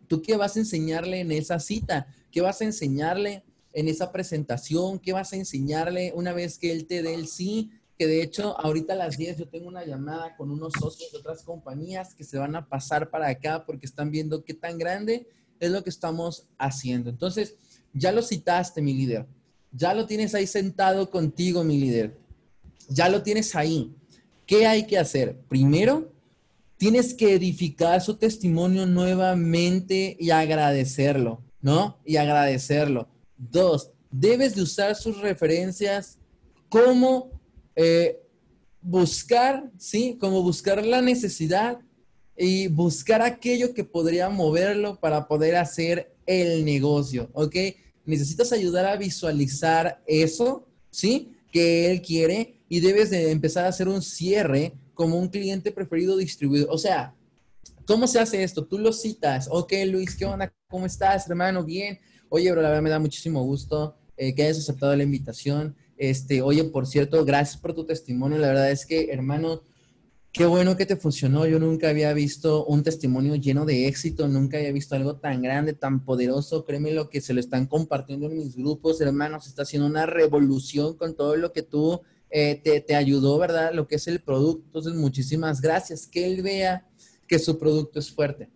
¿tú 0.07 0.21
qué 0.23 0.37
vas 0.37 0.57
a 0.57 0.61
enseñarle 0.61 1.21
en 1.21 1.33
esa 1.33 1.59
cita? 1.59 2.07
¿Qué 2.31 2.41
vas 2.41 2.61
a 2.61 2.65
enseñarle 2.65 3.45
en 3.73 3.89
esa 3.89 4.11
presentación? 4.11 4.99
¿Qué 4.99 5.13
vas 5.13 5.33
a 5.33 5.37
enseñarle 5.37 6.13
una 6.15 6.33
vez 6.33 6.59
que 6.59 6.73
él 6.73 6.87
te 6.87 7.03
dé 7.03 7.15
el 7.15 7.29
sí? 7.29 7.71
Que 7.99 8.07
de 8.07 8.23
hecho 8.23 8.59
ahorita 8.61 8.93
a 8.93 8.97
las 8.97 9.19
10 9.19 9.39
yo 9.39 9.49
tengo 9.49 9.67
una 9.67 9.85
llamada 9.85 10.37
con 10.37 10.53
unos 10.53 10.73
socios 10.79 11.11
de 11.11 11.19
otras 11.19 11.43
compañías 11.43 12.15
que 12.15 12.23
se 12.23 12.39
van 12.39 12.55
a 12.55 12.69
pasar 12.69 13.11
para 13.11 13.29
acá 13.29 13.65
porque 13.67 13.87
están 13.87 14.13
viendo 14.13 14.45
qué 14.45 14.55
tan 14.55 14.79
grande 14.79 15.27
es 15.59 15.71
lo 15.73 15.83
que 15.83 15.91
estamos 15.91 16.47
haciendo. 16.59 17.11
Entonces, 17.11 17.57
ya 17.93 18.13
lo 18.13 18.23
citaste, 18.23 18.81
mi 18.81 18.95
líder. 18.95 19.27
Ya 19.73 19.95
lo 19.95 20.07
tienes 20.07 20.35
ahí 20.35 20.47
sentado 20.47 21.11
contigo, 21.11 21.65
mi 21.65 21.79
líder. 21.79 22.17
Ya 22.89 23.09
lo 23.09 23.23
tienes 23.23 23.57
ahí. 23.57 23.93
¿Qué 24.47 24.67
hay 24.67 24.87
que 24.87 24.97
hacer? 24.97 25.37
Primero, 25.49 26.13
tienes 26.77 27.13
que 27.13 27.35
edificar 27.35 28.01
su 28.01 28.15
testimonio 28.15 28.87
nuevamente 28.87 30.17
y 30.21 30.31
agradecerlo, 30.31 31.43
¿no? 31.61 31.99
Y 32.05 32.17
agradecerlo. 32.17 33.09
Dos, 33.37 33.91
debes 34.11 34.55
de 34.55 34.63
usar 34.63 34.95
sus 34.95 35.19
referencias 35.21 36.19
como 36.69 37.38
eh, 37.81 38.19
buscar, 38.83 39.71
¿sí? 39.79 40.17
Como 40.21 40.43
buscar 40.43 40.85
la 40.85 41.01
necesidad 41.01 41.79
y 42.37 42.67
buscar 42.67 43.23
aquello 43.23 43.73
que 43.73 43.85
podría 43.85 44.29
moverlo 44.29 44.99
para 44.99 45.29
poder 45.29 45.55
hacer 45.55 46.13
el 46.27 46.65
negocio, 46.65 47.31
¿ok? 47.35 47.55
Necesitas 48.05 48.53
ayudar 48.53 48.85
a 48.85 48.97
visualizar 48.97 50.03
eso, 50.09 50.67
¿sí? 50.91 51.37
Que 51.53 51.89
él 51.89 52.03
quiere 52.03 52.65
y 52.69 52.81
debes 52.81 53.11
de 53.11 53.31
empezar 53.31 53.65
a 53.65 53.69
hacer 53.69 53.87
un 53.87 54.03
cierre 54.03 54.73
como 54.95 55.17
un 55.17 55.29
cliente 55.29 55.71
preferido 55.71 56.17
distribuidor. 56.17 56.71
O 56.73 56.79
sea, 56.79 57.15
¿cómo 57.87 58.09
se 58.09 58.19
hace 58.19 58.43
esto? 58.43 58.67
Tú 58.67 58.79
lo 58.79 58.93
citas, 58.93 59.49
ok, 59.49 59.73
Luis, 59.87 60.17
¿qué 60.17 60.25
onda? 60.25 60.53
¿Cómo 60.69 60.85
estás, 60.85 61.31
hermano? 61.31 61.63
Bien. 61.63 62.01
Oye, 62.29 62.51
bro, 62.51 62.61
la 62.61 62.71
verdad 62.71 62.83
me 62.83 62.91
da 62.91 62.99
muchísimo 62.99 63.45
gusto 63.45 63.95
eh, 64.17 64.35
que 64.35 64.43
hayas 64.43 64.59
aceptado 64.59 64.97
la 64.97 65.05
invitación. 65.05 65.77
Este, 65.99 66.43
oye, 66.43 66.65
por 66.65 66.87
cierto, 66.87 67.25
gracias 67.25 67.61
por 67.61 67.75
tu 67.75 67.85
testimonio. 67.85 68.39
La 68.39 68.49
verdad 68.49 68.71
es 68.71 68.87
que, 68.87 69.11
hermano, 69.11 69.63
qué 70.33 70.47
bueno 70.47 70.77
que 70.77 70.87
te 70.87 70.97
funcionó. 70.97 71.47
Yo 71.47 71.59
nunca 71.59 71.89
había 71.89 72.13
visto 72.13 72.65
un 72.67 72.85
testimonio 72.85 73.35
lleno 73.35 73.65
de 73.65 73.89
éxito, 73.89 74.29
nunca 74.29 74.59
había 74.59 74.71
visto 74.71 74.95
algo 74.95 75.17
tan 75.17 75.43
grande, 75.43 75.73
tan 75.73 76.05
poderoso. 76.05 76.65
Créeme 76.65 76.93
lo 76.93 77.11
que 77.11 77.21
se 77.21 77.35
lo 77.35 77.41
están 77.41 77.67
compartiendo 77.67 78.27
en 78.27 78.39
mis 78.39 78.57
grupos, 78.57 79.01
hermanos. 79.01 79.49
Está 79.49 79.63
haciendo 79.63 79.89
una 79.89 80.07
revolución 80.07 80.97
con 80.97 81.17
todo 81.17 81.37
lo 81.37 81.53
que 81.53 81.63
tú 81.63 82.01
eh, 82.31 82.61
te, 82.63 82.81
te 82.81 82.95
ayudó, 82.95 83.37
¿verdad? 83.39 83.73
Lo 83.75 83.89
que 83.89 83.97
es 83.97 84.07
el 84.07 84.21
producto. 84.21 84.65
Entonces, 84.67 84.95
muchísimas 84.95 85.61
gracias. 85.61 86.07
Que 86.07 86.27
él 86.27 86.43
vea 86.43 86.89
que 87.27 87.41
su 87.41 87.59
producto 87.59 87.99
es 87.99 88.13
fuerte. 88.13 88.49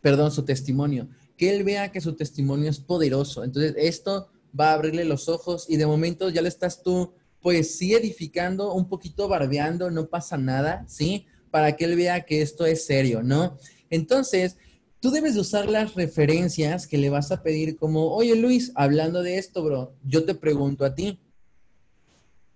Perdón, 0.00 0.30
su 0.30 0.44
testimonio. 0.44 1.08
Que 1.36 1.50
él 1.54 1.64
vea 1.64 1.90
que 1.90 2.00
su 2.00 2.14
testimonio 2.14 2.70
es 2.70 2.78
poderoso. 2.78 3.42
Entonces, 3.42 3.74
esto 3.76 4.28
va 4.58 4.70
a 4.70 4.74
abrirle 4.74 5.04
los 5.04 5.28
ojos 5.28 5.66
y 5.68 5.76
de 5.76 5.86
momento 5.86 6.30
ya 6.30 6.42
le 6.42 6.48
estás 6.48 6.82
tú, 6.82 7.12
pues 7.40 7.76
sí, 7.76 7.94
edificando, 7.94 8.72
un 8.72 8.88
poquito 8.88 9.28
barbeando, 9.28 9.90
no 9.90 10.08
pasa 10.08 10.36
nada, 10.36 10.84
¿sí? 10.88 11.26
Para 11.50 11.76
que 11.76 11.84
él 11.84 11.96
vea 11.96 12.24
que 12.24 12.42
esto 12.42 12.66
es 12.66 12.84
serio, 12.86 13.22
¿no? 13.22 13.56
Entonces, 13.90 14.56
tú 15.00 15.10
debes 15.10 15.34
de 15.34 15.40
usar 15.40 15.68
las 15.68 15.94
referencias 15.94 16.86
que 16.86 16.98
le 16.98 17.10
vas 17.10 17.30
a 17.30 17.42
pedir 17.42 17.76
como, 17.76 18.12
oye 18.12 18.34
Luis, 18.36 18.72
hablando 18.74 19.22
de 19.22 19.38
esto, 19.38 19.62
bro, 19.62 19.94
yo 20.04 20.24
te 20.24 20.34
pregunto 20.34 20.84
a 20.84 20.94
ti, 20.94 21.20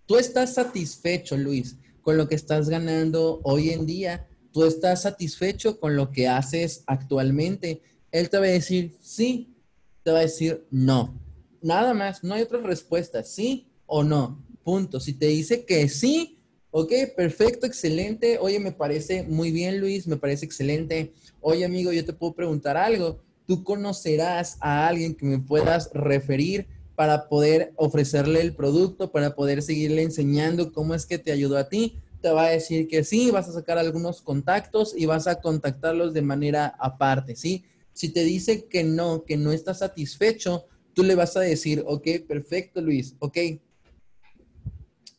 ¿tú 0.07 0.17
estás 0.17 0.55
satisfecho, 0.55 1.37
Luis, 1.37 1.77
con 2.03 2.17
lo 2.17 2.29
que 2.29 2.35
estás 2.35 2.69
ganando 2.69 3.41
hoy 3.45 3.71
en 3.71 3.87
día? 3.87 4.27
¿Tú 4.53 4.65
estás 4.65 5.03
satisfecho 5.03 5.79
con 5.79 5.95
lo 5.95 6.11
que 6.11 6.27
haces 6.27 6.83
actualmente? 6.87 7.83
Él 8.11 8.29
te 8.29 8.39
va 8.39 8.47
a 8.47 8.49
decir 8.49 8.97
sí, 9.01 9.55
te 10.03 10.11
va 10.11 10.19
a 10.19 10.23
decir 10.23 10.67
no. 10.71 11.15
Nada 11.63 11.95
más, 11.95 12.25
no 12.25 12.35
hay 12.35 12.43
otra 12.43 12.61
respuesta, 12.61 13.23
sí 13.23 13.67
o 13.87 14.03
no. 14.03 14.43
Punto. 14.65 15.01
Si 15.01 15.15
te 15.15 15.27
dice 15.27 15.65
que 15.65 15.89
sí, 15.89 16.39
ok, 16.71 16.93
perfecto, 17.17 17.67
excelente. 17.67 18.39
Oye, 18.39 18.61
me 18.61 18.73
parece 18.73 19.25
muy 19.25 19.51
bien, 19.51 19.81
Luis, 19.81 20.07
me 20.07 20.17
parece 20.17 20.47
excelente. 20.47 21.13
Oye, 21.41 21.65
amigo, 21.65 21.93
yo 21.93 22.05
te 22.05 22.13
puedo 22.13 22.35
preguntar 22.35 22.77
algo. 22.77 23.21
Tú 23.47 23.65
conocerás 23.65 24.57
a 24.61 24.87
alguien 24.87 25.15
que 25.15 25.27
me 25.27 25.39
puedas 25.39 25.91
referir 25.93 26.67
para 26.95 27.29
poder 27.29 27.73
ofrecerle 27.77 28.41
el 28.43 28.55
producto, 28.55 29.11
para 29.11 29.35
poder 29.35 29.63
seguirle 29.63 30.03
enseñando 30.03 30.73
cómo 30.73 30.95
es 30.95 31.07
que 31.07 31.19
te 31.19 31.33
ayudó 31.33 31.57
a 31.57 31.69
ti. 31.69 31.99
Te 32.21 32.31
va 32.31 32.45
a 32.45 32.51
decir 32.51 32.89
que 32.89 33.05
sí, 33.05 33.31
vas 33.31 33.49
a 33.49 33.53
sacar 33.53 33.79
algunos 33.79 34.21
contactos 34.21 34.95
y 34.97 35.07
vas 35.07 35.27
a 35.27 35.41
contactarlos 35.41 36.13
de 36.13 36.23
manera 36.23 36.75
aparte, 36.79 37.37
¿sí? 37.37 37.65
Si 37.95 38.11
te 38.11 38.23
dice 38.23 38.67
que 38.67 38.85
no, 38.85 39.25
que 39.25 39.39
no 39.39 39.51
está 39.53 39.73
satisfecho, 39.73 40.67
tú 40.95 41.03
le 41.03 41.15
vas 41.15 41.37
a 41.37 41.41
decir, 41.41 41.83
ok, 41.87 42.07
perfecto, 42.27 42.81
Luis, 42.81 43.15
ok. 43.19 43.39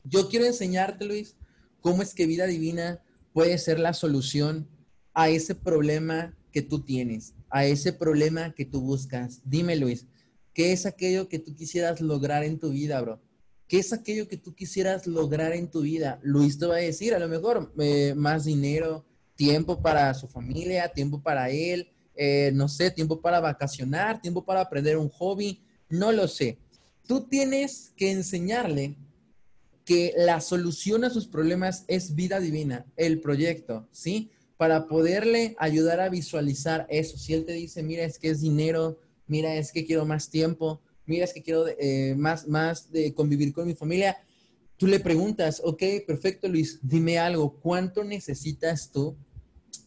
Yo 0.04 0.30
quiero 0.30 0.46
enseñarte, 0.46 1.06
Luis, 1.06 1.36
cómo 1.80 2.02
es 2.02 2.14
que 2.14 2.26
vida 2.26 2.46
divina 2.46 3.02
puede 3.34 3.58
ser 3.58 3.80
la 3.80 3.94
solución 3.94 4.68
a 5.14 5.30
ese 5.30 5.56
problema 5.56 6.36
que 6.52 6.62
tú 6.62 6.82
tienes, 6.82 7.34
a 7.50 7.66
ese 7.66 7.94
problema 7.94 8.54
que 8.54 8.66
tú 8.66 8.82
buscas. 8.82 9.42
Dime, 9.46 9.76
Luis, 9.76 10.08
¿qué 10.54 10.72
es 10.72 10.86
aquello 10.86 11.30
que 11.30 11.40
tú 11.40 11.56
quisieras 11.56 12.02
lograr 12.02 12.44
en 12.44 12.60
tu 12.60 12.70
vida, 12.72 13.00
bro? 13.02 13.22
¿Qué 13.68 13.80
es 13.80 13.94
aquello 13.94 14.28
que 14.28 14.38
tú 14.38 14.54
quisieras 14.54 15.08
lograr 15.08 15.54
en 15.54 15.70
tu 15.70 15.82
vida? 15.82 16.20
Luis 16.24 16.60
te 16.60 16.66
va 16.66 16.76
a 16.76 16.80
decir, 16.80 17.14
a 17.14 17.20
lo 17.20 17.30
mejor, 17.30 17.74
eh, 17.80 18.14
más 18.16 18.44
dinero, 18.44 19.06
tiempo 19.36 19.82
para 19.82 20.14
su 20.14 20.28
familia, 20.28 20.90
tiempo 20.90 21.22
para 21.22 21.50
él, 21.50 21.90
eh, 22.16 22.52
no 22.54 22.68
sé, 22.68 22.92
tiempo 22.92 23.22
para 23.22 23.40
vacacionar, 23.40 24.22
tiempo 24.22 24.44
para 24.44 24.62
aprender 24.62 24.98
un 24.98 25.10
hobby, 25.10 25.62
no 25.90 26.12
lo 26.12 26.28
sé. 26.28 26.58
Tú 27.08 27.28
tienes 27.28 27.94
que 27.96 28.12
enseñarle 28.12 28.96
que 29.86 30.14
la 30.16 30.42
solución 30.42 31.04
a 31.04 31.10
sus 31.10 31.28
problemas 31.28 31.86
es 31.88 32.16
vida 32.16 32.40
divina, 32.40 32.86
el 32.96 33.20
proyecto, 33.20 33.88
¿sí? 33.92 34.32
Para 34.58 34.88
poderle 34.88 35.56
ayudar 35.58 36.00
a 36.00 36.10
visualizar 36.10 36.86
eso. 36.90 37.18
Si 37.18 37.34
él 37.34 37.46
te 37.46 37.54
dice, 37.54 37.82
mira, 37.82 38.04
es 38.04 38.20
que 38.20 38.30
es 38.30 38.42
dinero, 38.42 39.00
mira, 39.28 39.56
es 39.56 39.72
que 39.72 39.86
quiero 39.86 40.06
más 40.06 40.30
tiempo, 40.30 40.82
mira, 41.06 41.26
es 41.26 41.34
que 41.34 41.42
quiero 41.42 41.66
eh, 41.68 42.14
más, 42.18 42.48
más 42.48 42.92
de 42.92 43.14
convivir 43.14 43.54
con 43.54 43.68
mi 43.68 43.74
familia, 43.74 44.18
tú 44.78 44.88
le 44.88 45.00
preguntas, 45.00 45.62
ok, 45.64 45.84
perfecto, 46.06 46.48
Luis, 46.48 46.80
dime 46.82 47.18
algo, 47.20 47.60
¿cuánto 47.60 48.04
necesitas 48.04 48.92
tú 48.92 49.16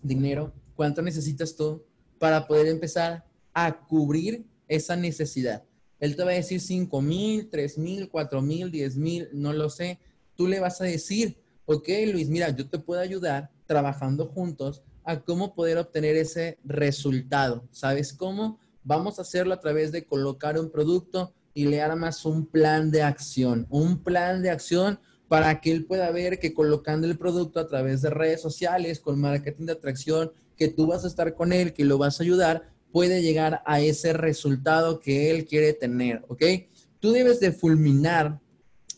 dinero? 0.03 0.53
¿Cuánto 0.75 1.03
necesitas 1.03 1.57
tú 1.57 1.83
para 2.19 2.47
poder 2.47 2.67
empezar 2.69 3.25
a 3.53 3.87
cubrir 3.87 4.45
esa 4.69 4.97
necesidad. 4.97 5.65
Él 6.01 6.17
te 6.17 6.25
va 6.25 6.33
a 6.33 6.35
decir 6.35 6.61
5 6.61 7.01
mil, 7.01 7.49
3 7.49 7.79
mil, 7.79 8.09
4 8.09 8.43
mil, 8.43 8.71
10 8.71 8.97
mil, 8.97 9.29
no 9.33 9.53
lo 9.53 9.71
sé. 9.71 9.99
Tú 10.37 10.49
le 10.49 10.61
vas 10.61 10.81
a 10.81 10.85
decir, 10.85 11.39
ok, 11.67 11.89
Luis, 12.13 12.29
mira, 12.29 12.51
yo 12.51 12.69
te 12.69 12.79
puedo 12.79 13.01
ayudar 13.01 13.51
trabajando 13.67 14.27
juntos 14.27 14.83
a 15.05 15.21
cómo 15.21 15.55
poder 15.55 15.79
obtener 15.79 16.17
ese 16.17 16.59
resultado. 16.65 17.67
¿Sabes 17.71 18.13
cómo? 18.13 18.59
Vamos 18.83 19.19
a 19.19 19.23
hacerlo 19.23 19.55
a 19.55 19.61
través 19.61 19.93
de 19.93 20.05
colocar 20.05 20.59
un 20.59 20.71
producto 20.71 21.33
y 21.55 21.67
le 21.67 21.81
armas 21.81 22.25
un 22.25 22.47
plan 22.47 22.91
de 22.91 23.03
acción, 23.03 23.67
un 23.71 24.03
plan 24.03 24.43
de 24.43 24.51
acción 24.51 24.99
para 25.29 25.61
que 25.61 25.73
él 25.73 25.87
pueda 25.87 26.11
ver 26.11 26.39
que 26.39 26.53
colocando 26.53 27.07
el 27.07 27.17
producto 27.17 27.61
a 27.61 27.67
través 27.67 28.03
de 28.03 28.11
redes 28.11 28.43
sociales, 28.43 29.01
con 29.01 29.21
marketing 29.21 29.67
de 29.67 29.73
atracción, 29.73 30.33
que 30.57 30.69
tú 30.69 30.87
vas 30.87 31.05
a 31.05 31.09
estar 31.09 31.35
con 31.35 31.53
él, 31.53 31.73
que 31.73 31.85
lo 31.85 31.99
vas 31.99 32.21
a 32.21 32.25
ayudar, 32.25 32.71
puede 32.93 33.23
llegar 33.23 33.63
a 33.67 33.81
ese 33.81 34.13
resultado 34.13 35.01
que 35.01 35.31
él 35.31 35.47
quiere 35.47 35.73
tener, 35.73 36.25
¿ok? 36.29 36.43
Tú 37.01 37.13
debes 37.13 37.41
de 37.41 37.53
fulminar 37.53 38.41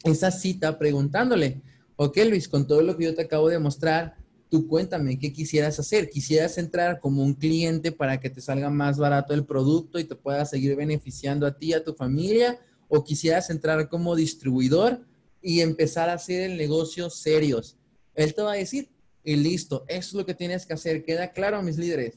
esa 0.05 0.31
cita 0.31 0.79
preguntándole, 0.79 1.63
ok 1.97 2.19
Luis, 2.29 2.49
con 2.49 2.67
todo 2.67 2.83
lo 2.83 2.97
que 2.97 3.05
yo 3.05 3.15
te 3.15 3.23
acabo 3.23 3.49
de 3.49 3.59
mostrar, 3.59 4.17
tú 4.49 4.69
cuéntame, 4.69 5.19
¿qué 5.19 5.33
quisieras 5.33 5.79
hacer? 5.79 6.09
¿Quisieras 6.11 6.59
entrar 6.59 7.01
como 7.01 7.23
un 7.23 7.35
cliente 7.35 7.93
para 7.93 8.21
que 8.21 8.31
te 8.31 8.41
salga 8.41 8.71
más 8.71 8.99
barato 8.99 9.35
el 9.35 9.45
producto 9.45 9.99
y 9.99 10.05
te 10.05 10.15
pueda 10.15 10.45
seguir 10.45 10.77
beneficiando 10.77 11.47
a 11.47 11.57
ti, 11.57 11.73
a 11.73 11.83
tu 11.83 11.95
familia? 11.95 12.59
¿O 12.89 13.03
quisieras 13.03 13.51
entrar 13.51 13.89
como 13.89 14.15
distribuidor 14.15 15.01
y 15.43 15.61
empezar 15.61 16.09
a 16.09 16.15
hacer 16.15 16.51
el 16.51 16.57
negocio 16.57 17.11
serios? 17.11 17.77
Él 18.15 18.35
te 18.35 18.43
va 18.43 18.53
a 18.53 18.57
decir, 18.57 18.89
y 19.27 19.35
listo, 19.35 19.85
eso 19.89 20.09
es 20.11 20.15
lo 20.15 20.25
que 20.25 20.35
tienes 20.35 20.65
que 20.65 20.73
hacer. 20.73 21.05
¿Queda 21.05 21.33
claro, 21.33 21.61
mis 21.61 21.77
líderes? 21.77 22.17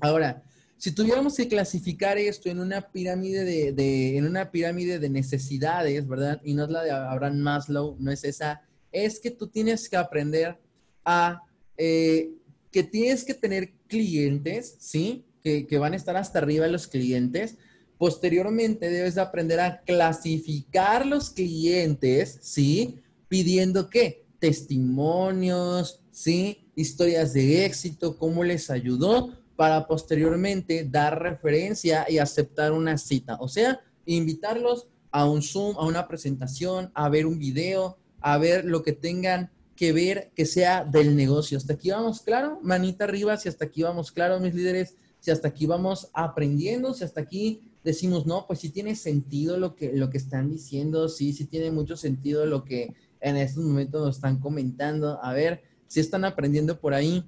Ahora, 0.00 0.42
si 0.76 0.90
tuviéramos 0.90 1.36
que 1.36 1.46
clasificar 1.46 2.18
esto 2.18 2.50
en 2.50 2.58
una 2.58 2.80
pirámide 2.90 3.44
de, 3.72 4.16
en 4.16 4.26
una 4.26 4.50
pirámide 4.50 4.98
de 4.98 5.08
necesidades, 5.08 6.08
¿verdad? 6.08 6.40
Y 6.42 6.54
no 6.54 6.64
es 6.64 6.70
la 6.70 6.82
de 6.82 6.90
Abraham 6.90 7.38
Maslow, 7.38 7.96
no 8.00 8.10
es 8.10 8.24
esa, 8.24 8.62
es 8.90 9.20
que 9.20 9.30
tú 9.30 9.46
tienes 9.46 9.88
que 9.88 9.96
aprender 9.96 10.58
a 11.04 11.42
eh, 11.76 12.32
que 12.72 12.82
tienes 12.82 13.22
que 13.22 13.34
tener 13.34 13.74
clientes, 13.86 14.74
¿sí? 14.80 15.24
Que, 15.44 15.68
que, 15.68 15.78
van 15.78 15.92
a 15.92 15.96
estar 15.96 16.16
hasta 16.16 16.40
arriba 16.40 16.66
los 16.66 16.88
clientes. 16.88 17.56
Posteriormente 17.98 18.90
debes 18.90 19.14
de 19.14 19.20
aprender 19.20 19.60
a 19.60 19.82
clasificar 19.82 21.06
los 21.06 21.30
clientes, 21.30 22.40
¿sí? 22.42 22.98
Pidiendo 23.28 23.88
qué? 23.88 24.21
Testimonios, 24.42 26.00
¿sí? 26.10 26.66
Historias 26.74 27.32
de 27.32 27.64
éxito, 27.64 28.18
cómo 28.18 28.42
les 28.42 28.70
ayudó 28.70 29.38
para 29.54 29.86
posteriormente 29.86 30.84
dar 30.84 31.22
referencia 31.22 32.04
y 32.08 32.18
aceptar 32.18 32.72
una 32.72 32.98
cita. 32.98 33.36
O 33.38 33.46
sea, 33.46 33.78
invitarlos 34.04 34.88
a 35.12 35.30
un 35.30 35.42
Zoom, 35.42 35.76
a 35.78 35.86
una 35.86 36.08
presentación, 36.08 36.90
a 36.92 37.08
ver 37.08 37.24
un 37.24 37.38
video, 37.38 37.98
a 38.20 38.36
ver 38.36 38.64
lo 38.64 38.82
que 38.82 38.90
tengan 38.90 39.52
que 39.76 39.92
ver 39.92 40.32
que 40.34 40.44
sea 40.44 40.84
del 40.84 41.14
negocio. 41.14 41.56
Hasta 41.56 41.74
aquí 41.74 41.92
vamos 41.92 42.20
claro, 42.20 42.58
manita 42.64 43.04
arriba, 43.04 43.36
si 43.36 43.48
hasta 43.48 43.66
aquí 43.66 43.84
vamos 43.84 44.10
claro, 44.10 44.40
mis 44.40 44.54
líderes, 44.54 44.96
si 45.20 45.30
hasta 45.30 45.46
aquí 45.46 45.66
vamos 45.66 46.10
aprendiendo, 46.14 46.94
si 46.94 47.04
hasta 47.04 47.20
aquí 47.20 47.70
decimos, 47.84 48.26
no, 48.26 48.48
pues 48.48 48.58
sí 48.58 48.70
tiene 48.70 48.96
sentido 48.96 49.56
lo 49.56 49.76
que, 49.76 49.92
lo 49.92 50.10
que 50.10 50.18
están 50.18 50.50
diciendo, 50.50 51.08
sí, 51.08 51.32
sí 51.32 51.44
tiene 51.44 51.70
mucho 51.70 51.96
sentido 51.96 52.44
lo 52.44 52.64
que 52.64 52.92
en 53.22 53.36
estos 53.36 53.64
momentos 53.64 54.04
nos 54.04 54.16
están 54.16 54.38
comentando. 54.38 55.18
A 55.22 55.32
ver, 55.32 55.62
si 55.86 56.00
están 56.00 56.24
aprendiendo 56.24 56.78
por 56.78 56.92
ahí, 56.92 57.24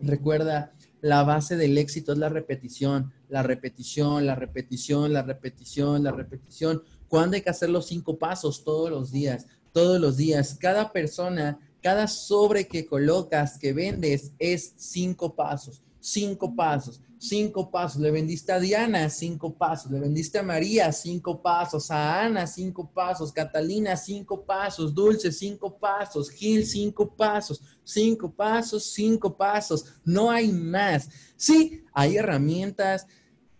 recuerda, 0.00 0.72
la 1.00 1.24
base 1.24 1.56
del 1.56 1.78
éxito 1.78 2.12
es 2.12 2.18
la 2.18 2.28
repetición, 2.28 3.12
la 3.28 3.42
repetición, 3.42 4.24
la 4.24 4.36
repetición, 4.36 5.12
la 5.12 5.22
repetición, 5.22 6.04
la 6.04 6.12
repetición. 6.12 6.82
¿Cuándo 7.08 7.34
hay 7.34 7.42
que 7.42 7.50
hacer 7.50 7.70
los 7.70 7.86
cinco 7.86 8.16
pasos? 8.18 8.62
Todos 8.62 8.88
los 8.90 9.10
días, 9.10 9.46
todos 9.72 10.00
los 10.00 10.16
días. 10.16 10.56
Cada 10.60 10.92
persona, 10.92 11.58
cada 11.82 12.06
sobre 12.06 12.68
que 12.68 12.86
colocas, 12.86 13.58
que 13.58 13.72
vendes, 13.72 14.32
es 14.38 14.74
cinco 14.76 15.34
pasos, 15.34 15.82
cinco 15.98 16.54
pasos 16.54 17.00
cinco 17.22 17.70
pasos. 17.70 18.00
Le 18.00 18.10
vendiste 18.10 18.52
a 18.52 18.58
Diana, 18.58 19.08
cinco 19.08 19.54
pasos. 19.54 19.90
Le 19.90 20.00
vendiste 20.00 20.38
a 20.38 20.42
María, 20.42 20.92
cinco 20.92 21.40
pasos. 21.40 21.90
A 21.90 22.24
Ana, 22.24 22.46
cinco 22.46 22.90
pasos. 22.92 23.32
Catalina, 23.32 23.96
cinco 23.96 24.44
pasos. 24.44 24.92
Dulce, 24.92 25.30
cinco 25.30 25.78
pasos. 25.78 26.30
Gil, 26.30 26.66
cinco 26.66 27.14
pasos. 27.14 27.62
Cinco 27.84 28.30
pasos, 28.30 28.92
cinco 28.92 29.36
pasos. 29.36 29.84
No 30.04 30.30
hay 30.30 30.50
más. 30.50 31.08
Sí, 31.36 31.84
hay 31.92 32.16
herramientas, 32.16 33.06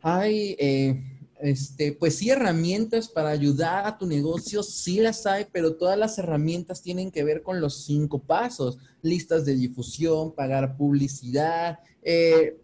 hay, 0.00 0.56
eh, 0.58 1.02
este, 1.40 1.92
pues 1.92 2.16
sí, 2.16 2.30
herramientas 2.30 3.08
para 3.08 3.30
ayudar 3.30 3.86
a 3.86 3.98
tu 3.98 4.06
negocio, 4.06 4.62
sí 4.62 5.00
las 5.00 5.26
hay, 5.26 5.46
pero 5.52 5.74
todas 5.74 5.98
las 5.98 6.18
herramientas 6.18 6.82
tienen 6.82 7.10
que 7.10 7.24
ver 7.24 7.42
con 7.42 7.60
los 7.60 7.84
cinco 7.84 8.20
pasos. 8.20 8.78
Listas 9.02 9.44
de 9.44 9.54
difusión, 9.54 10.34
pagar 10.34 10.76
publicidad, 10.76 11.80
eh, 12.02 12.61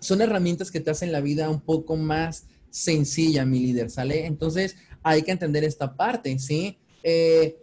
son 0.00 0.20
herramientas 0.20 0.70
que 0.70 0.80
te 0.80 0.90
hacen 0.90 1.12
la 1.12 1.20
vida 1.20 1.50
un 1.50 1.60
poco 1.60 1.96
más 1.96 2.44
sencilla, 2.70 3.44
mi 3.44 3.60
líder, 3.60 3.90
¿sale? 3.90 4.26
Entonces, 4.26 4.76
hay 5.02 5.22
que 5.22 5.32
entender 5.32 5.64
esta 5.64 5.94
parte, 5.94 6.38
¿sí? 6.38 6.78
Eh, 7.02 7.58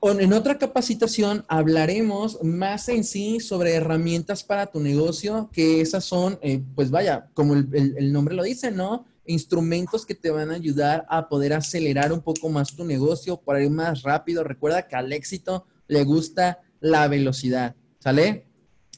en 0.00 0.32
otra 0.32 0.58
capacitación 0.58 1.44
hablaremos 1.48 2.42
más 2.44 2.88
en 2.88 3.02
sí 3.02 3.40
sobre 3.40 3.74
herramientas 3.74 4.44
para 4.44 4.66
tu 4.66 4.80
negocio, 4.80 5.50
que 5.52 5.80
esas 5.80 6.04
son, 6.04 6.38
eh, 6.40 6.62
pues 6.74 6.90
vaya, 6.90 7.28
como 7.34 7.54
el, 7.54 8.12
nombre 8.12 8.36
lo 8.36 8.44
dice, 8.44 8.70
¿no? 8.70 9.06
Instrumentos 9.26 10.06
que 10.06 10.14
te 10.14 10.30
van 10.30 10.50
a 10.50 10.54
ayudar 10.54 11.04
a 11.08 11.28
poder 11.28 11.52
acelerar 11.52 12.12
un 12.12 12.20
poco 12.20 12.48
más 12.48 12.76
tu 12.76 12.84
negocio 12.84 13.38
para 13.38 13.62
ir 13.62 13.70
más 13.70 14.02
rápido. 14.02 14.44
Recuerda 14.44 14.86
que 14.86 14.94
al 14.94 15.12
éxito 15.12 15.66
le 15.88 16.04
gusta 16.04 16.60
la 16.80 17.08
velocidad, 17.08 17.74
¿sale? 17.98 18.46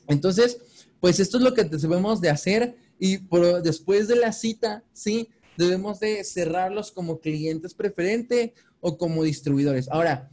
Entonces, 0.07 0.59
pues 1.01 1.19
esto 1.19 1.39
es 1.39 1.43
lo 1.43 1.55
que 1.55 1.65
debemos 1.65 2.21
de 2.21 2.31
hacer 2.31 2.77
y 2.99 3.19
después 3.63 4.07
de 4.07 4.17
la 4.17 4.33
cita, 4.33 4.85
¿sí? 4.93 5.31
Debemos 5.57 5.99
de 5.99 6.23
cerrarlos 6.23 6.93
como 6.93 7.19
clientes 7.19 7.75
preferente 7.75 8.55
o 8.81 8.99
como 8.99 9.25
distribuidores. 9.25 9.89
Ahora, 9.89 10.31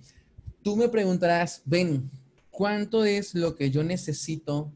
tú 0.61 0.75
me 0.75 0.89
preguntarás, 0.89 1.61
ven, 1.65 2.11
¿cuánto 2.49 3.05
es 3.05 3.33
lo 3.33 3.55
que 3.55 3.71
yo 3.71 3.83
necesito 3.83 4.73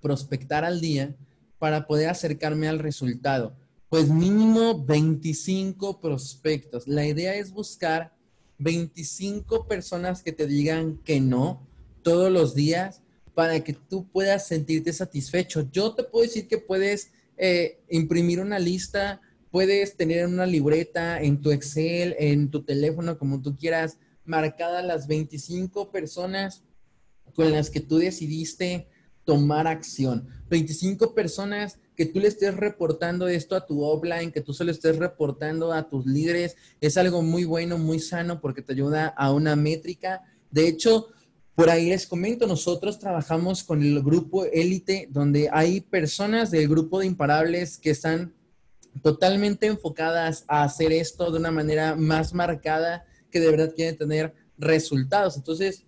prospectar 0.00 0.64
al 0.64 0.80
día 0.80 1.16
para 1.58 1.86
poder 1.86 2.08
acercarme 2.08 2.68
al 2.68 2.78
resultado? 2.78 3.56
Pues 3.88 4.08
mínimo 4.08 4.84
25 4.84 6.00
prospectos. 6.00 6.86
La 6.86 7.04
idea 7.04 7.34
es 7.34 7.52
buscar 7.52 8.14
25 8.58 9.66
personas 9.66 10.22
que 10.22 10.32
te 10.32 10.46
digan 10.46 10.98
que 10.98 11.20
no 11.20 11.66
todos 12.02 12.30
los 12.30 12.54
días 12.54 13.01
para 13.34 13.62
que 13.62 13.72
tú 13.72 14.06
puedas 14.08 14.46
sentirte 14.46 14.92
satisfecho. 14.92 15.68
Yo 15.72 15.94
te 15.94 16.04
puedo 16.04 16.24
decir 16.24 16.48
que 16.48 16.58
puedes 16.58 17.12
eh, 17.36 17.80
imprimir 17.88 18.40
una 18.40 18.58
lista, 18.58 19.20
puedes 19.50 19.96
tener 19.96 20.26
una 20.26 20.46
libreta 20.46 21.20
en 21.20 21.40
tu 21.40 21.50
Excel, 21.50 22.14
en 22.18 22.50
tu 22.50 22.62
teléfono, 22.62 23.18
como 23.18 23.40
tú 23.40 23.56
quieras, 23.56 23.98
marcadas 24.24 24.84
las 24.84 25.06
25 25.06 25.90
personas 25.90 26.62
con 27.34 27.50
las 27.50 27.70
que 27.70 27.80
tú 27.80 27.98
decidiste 27.98 28.86
tomar 29.24 29.66
acción. 29.66 30.28
25 30.50 31.14
personas 31.14 31.78
que 31.96 32.06
tú 32.06 32.20
le 32.20 32.28
estés 32.28 32.54
reportando 32.56 33.28
esto 33.28 33.54
a 33.54 33.66
tu 33.66 33.82
offline, 33.82 34.32
que 34.32 34.40
tú 34.40 34.52
se 34.52 34.64
lo 34.64 34.70
estés 34.70 34.96
reportando 34.96 35.72
a 35.72 35.88
tus 35.88 36.06
líderes, 36.06 36.56
es 36.80 36.96
algo 36.96 37.22
muy 37.22 37.44
bueno, 37.44 37.78
muy 37.78 38.00
sano 38.00 38.40
porque 38.40 38.62
te 38.62 38.72
ayuda 38.72 39.08
a 39.08 39.32
una 39.32 39.56
métrica. 39.56 40.22
De 40.50 40.68
hecho, 40.68 41.08
por 41.54 41.68
ahí 41.68 41.88
les 41.90 42.06
comento, 42.06 42.46
nosotros 42.46 42.98
trabajamos 42.98 43.62
con 43.62 43.82
el 43.82 44.02
grupo 44.02 44.44
élite, 44.46 45.08
donde 45.10 45.50
hay 45.52 45.82
personas 45.82 46.50
del 46.50 46.68
grupo 46.68 47.00
de 47.00 47.06
imparables 47.06 47.76
que 47.76 47.90
están 47.90 48.34
totalmente 49.02 49.66
enfocadas 49.66 50.44
a 50.48 50.64
hacer 50.64 50.92
esto 50.92 51.30
de 51.30 51.38
una 51.38 51.50
manera 51.50 51.94
más 51.94 52.32
marcada, 52.32 53.04
que 53.30 53.40
de 53.40 53.50
verdad 53.50 53.72
quieren 53.74 53.96
tener 53.96 54.34
resultados. 54.58 55.36
Entonces, 55.36 55.84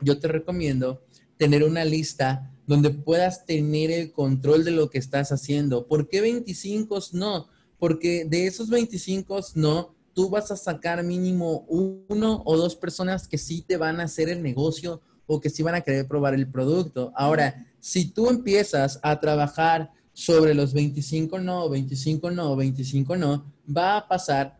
yo 0.00 0.18
te 0.18 0.28
recomiendo 0.28 1.04
tener 1.36 1.64
una 1.64 1.84
lista 1.84 2.52
donde 2.66 2.90
puedas 2.90 3.44
tener 3.44 3.90
el 3.90 4.12
control 4.12 4.64
de 4.64 4.70
lo 4.70 4.90
que 4.90 4.98
estás 4.98 5.32
haciendo. 5.32 5.86
¿Por 5.86 6.08
qué 6.08 6.20
25 6.20 7.00
no? 7.12 7.48
Porque 7.78 8.24
de 8.24 8.46
esos 8.46 8.70
25 8.70 9.40
no, 9.56 9.96
tú 10.14 10.28
vas 10.28 10.50
a 10.50 10.56
sacar 10.56 11.02
mínimo 11.02 11.64
uno 11.68 12.42
o 12.44 12.56
dos 12.56 12.76
personas 12.76 13.28
que 13.28 13.38
sí 13.38 13.62
te 13.62 13.76
van 13.76 14.00
a 14.00 14.04
hacer 14.04 14.28
el 14.28 14.42
negocio 14.42 15.00
o 15.26 15.40
que 15.40 15.50
sí 15.50 15.62
van 15.62 15.74
a 15.74 15.80
querer 15.80 16.06
probar 16.06 16.34
el 16.34 16.50
producto. 16.50 17.12
Ahora, 17.14 17.66
si 17.80 18.10
tú 18.10 18.28
empiezas 18.28 19.00
a 19.02 19.18
trabajar 19.20 19.90
sobre 20.12 20.54
los 20.54 20.74
25 20.74 21.38
no, 21.38 21.68
25 21.68 22.30
no, 22.30 22.56
25 22.56 23.16
no, 23.16 23.52
va 23.74 23.96
a 23.96 24.08
pasar 24.08 24.58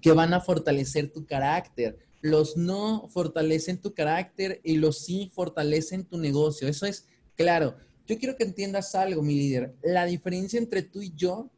que 0.00 0.12
van 0.12 0.34
a 0.34 0.40
fortalecer 0.40 1.10
tu 1.12 1.26
carácter. 1.26 1.98
Los 2.20 2.56
no 2.56 3.08
fortalecen 3.08 3.80
tu 3.80 3.94
carácter 3.94 4.60
y 4.62 4.76
los 4.76 4.98
sí 4.98 5.30
fortalecen 5.34 6.04
tu 6.04 6.18
negocio. 6.18 6.68
Eso 6.68 6.86
es 6.86 7.06
claro. 7.36 7.76
Yo 8.06 8.18
quiero 8.18 8.36
que 8.36 8.44
entiendas 8.44 8.94
algo, 8.94 9.22
mi 9.22 9.34
líder. 9.34 9.74
La 9.82 10.04
diferencia 10.04 10.58
entre 10.58 10.82
tú 10.82 11.02
y 11.02 11.12
yo, 11.14 11.50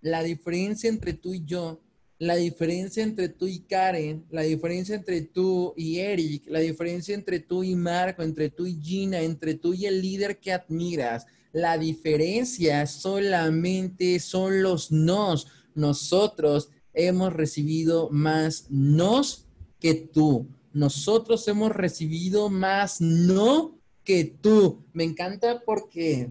la 0.00 0.22
diferencia 0.22 0.88
entre 0.88 1.12
tú 1.12 1.34
y 1.34 1.44
yo 1.44 1.80
la 2.20 2.36
diferencia 2.36 3.02
entre 3.02 3.30
tú 3.30 3.46
y 3.46 3.60
Karen, 3.60 4.26
la 4.30 4.42
diferencia 4.42 4.94
entre 4.94 5.22
tú 5.22 5.72
y 5.74 6.00
Eric, 6.00 6.44
la 6.48 6.58
diferencia 6.58 7.14
entre 7.14 7.40
tú 7.40 7.64
y 7.64 7.74
Marco, 7.74 8.22
entre 8.22 8.50
tú 8.50 8.66
y 8.66 8.78
Gina, 8.78 9.22
entre 9.22 9.54
tú 9.54 9.72
y 9.72 9.86
el 9.86 10.02
líder 10.02 10.38
que 10.38 10.52
admiras. 10.52 11.26
La 11.50 11.78
diferencia 11.78 12.86
solamente 12.86 14.20
son 14.20 14.62
los 14.62 14.92
nos. 14.92 15.46
Nosotros 15.74 16.68
hemos 16.92 17.32
recibido 17.32 18.10
más 18.10 18.66
nos 18.68 19.46
que 19.78 19.94
tú. 19.94 20.46
Nosotros 20.74 21.48
hemos 21.48 21.72
recibido 21.72 22.50
más 22.50 23.00
no 23.00 23.78
que 24.04 24.26
tú. 24.26 24.84
Me 24.92 25.04
encanta 25.04 25.62
porque 25.64 26.30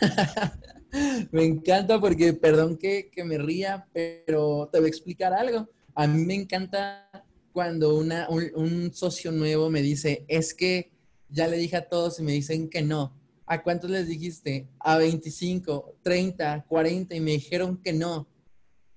Me 1.32 1.44
encanta 1.44 2.00
porque, 2.00 2.32
perdón 2.32 2.76
que, 2.76 3.10
que 3.10 3.24
me 3.24 3.38
ría, 3.38 3.86
pero 3.92 4.68
te 4.70 4.78
voy 4.78 4.86
a 4.86 4.88
explicar 4.88 5.32
algo. 5.32 5.68
A 5.94 6.06
mí 6.06 6.24
me 6.24 6.34
encanta 6.34 7.10
cuando 7.52 7.96
una, 7.96 8.28
un, 8.28 8.50
un 8.54 8.92
socio 8.92 9.32
nuevo 9.32 9.70
me 9.70 9.82
dice, 9.82 10.24
es 10.28 10.54
que 10.54 10.92
ya 11.28 11.48
le 11.48 11.56
dije 11.56 11.76
a 11.76 11.88
todos 11.88 12.18
y 12.20 12.22
me 12.22 12.32
dicen 12.32 12.68
que 12.68 12.82
no. 12.82 13.14
¿A 13.46 13.62
cuántos 13.62 13.90
les 13.90 14.08
dijiste? 14.08 14.68
A 14.80 14.98
25, 14.98 15.96
30, 16.02 16.64
40 16.68 17.14
y 17.14 17.20
me 17.20 17.32
dijeron 17.32 17.80
que 17.82 17.92
no. 17.92 18.26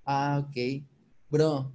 Ah, 0.06 0.44
ok. 0.44 0.84
Bro, 1.30 1.72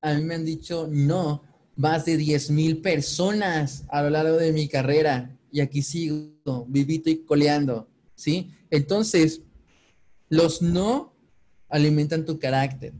a 0.00 0.14
mí 0.14 0.22
me 0.22 0.36
han 0.36 0.44
dicho 0.44 0.88
no 0.90 1.42
más 1.76 2.04
de 2.04 2.16
10 2.16 2.50
mil 2.50 2.80
personas 2.80 3.84
a 3.88 4.02
lo 4.02 4.10
largo 4.10 4.36
de 4.36 4.52
mi 4.52 4.68
carrera 4.68 5.36
y 5.50 5.60
aquí 5.60 5.82
sigo, 5.82 6.66
vivito 6.68 7.10
y 7.10 7.24
coleando, 7.24 7.88
¿sí? 8.14 8.50
Entonces, 8.70 9.42
los 10.28 10.62
no 10.62 11.14
alimentan 11.68 12.24
tu 12.24 12.38
carácter, 12.38 12.92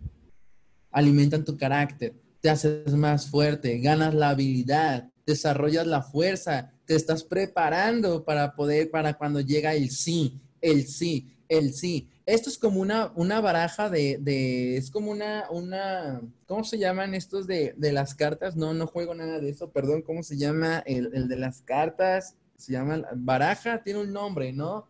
alimentan 0.91 1.45
tu 1.45 1.57
carácter, 1.57 2.15
te 2.41 2.51
haces 2.51 2.95
más 2.95 3.29
fuerte, 3.29 3.79
ganas 3.79 4.15
la 4.15 4.31
habilidad, 4.31 5.11
desarrollas 5.27 5.87
la 5.87 6.03
fuerza, 6.03 6.73
te 6.85 6.95
estás 6.95 7.25
preparando 7.25 8.25
para 8.25 8.55
poder, 8.55 8.91
para 8.91 9.15
cuando 9.15 9.41
llega 9.41 9.75
el 9.75 9.91
sí, 9.91 10.41
el 10.61 10.87
sí, 10.87 11.37
el 11.49 11.75
sí. 11.75 12.11
Esto 12.25 12.51
es 12.51 12.59
como 12.59 12.81
una, 12.81 13.13
una 13.15 13.41
baraja 13.41 13.89
de, 13.89 14.19
de, 14.21 14.77
es 14.77 14.91
como 14.91 15.11
una, 15.13 15.45
una, 15.51 16.21
¿cómo 16.47 16.65
se 16.65 16.79
llaman 16.79 17.15
estos 17.15 17.47
de, 17.47 17.75
de, 17.77 17.93
las 17.93 18.15
cartas? 18.15 18.57
No, 18.57 18.75
no 18.75 18.87
juego 18.87 19.15
nada 19.15 19.39
de 19.39 19.51
eso, 19.51 19.71
perdón, 19.71 20.03
¿cómo 20.03 20.23
se 20.23 20.37
llama 20.37 20.83
el, 20.87 21.11
el 21.15 21.29
de 21.29 21.37
las 21.37 21.63
cartas? 21.63 22.37
Se 22.57 22.73
llama 22.73 23.03
baraja, 23.15 23.83
tiene 23.83 24.01
un 24.01 24.13
nombre, 24.13 24.53
¿no? 24.53 24.89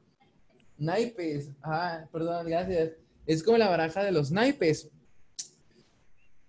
Naipes, 0.78 1.50
ah, 1.62 2.06
perdón, 2.12 2.46
gracias. 2.46 2.92
Es 3.26 3.42
como 3.42 3.58
la 3.58 3.68
baraja 3.68 4.04
de 4.04 4.12
los 4.12 4.30
naipes. 4.30 4.88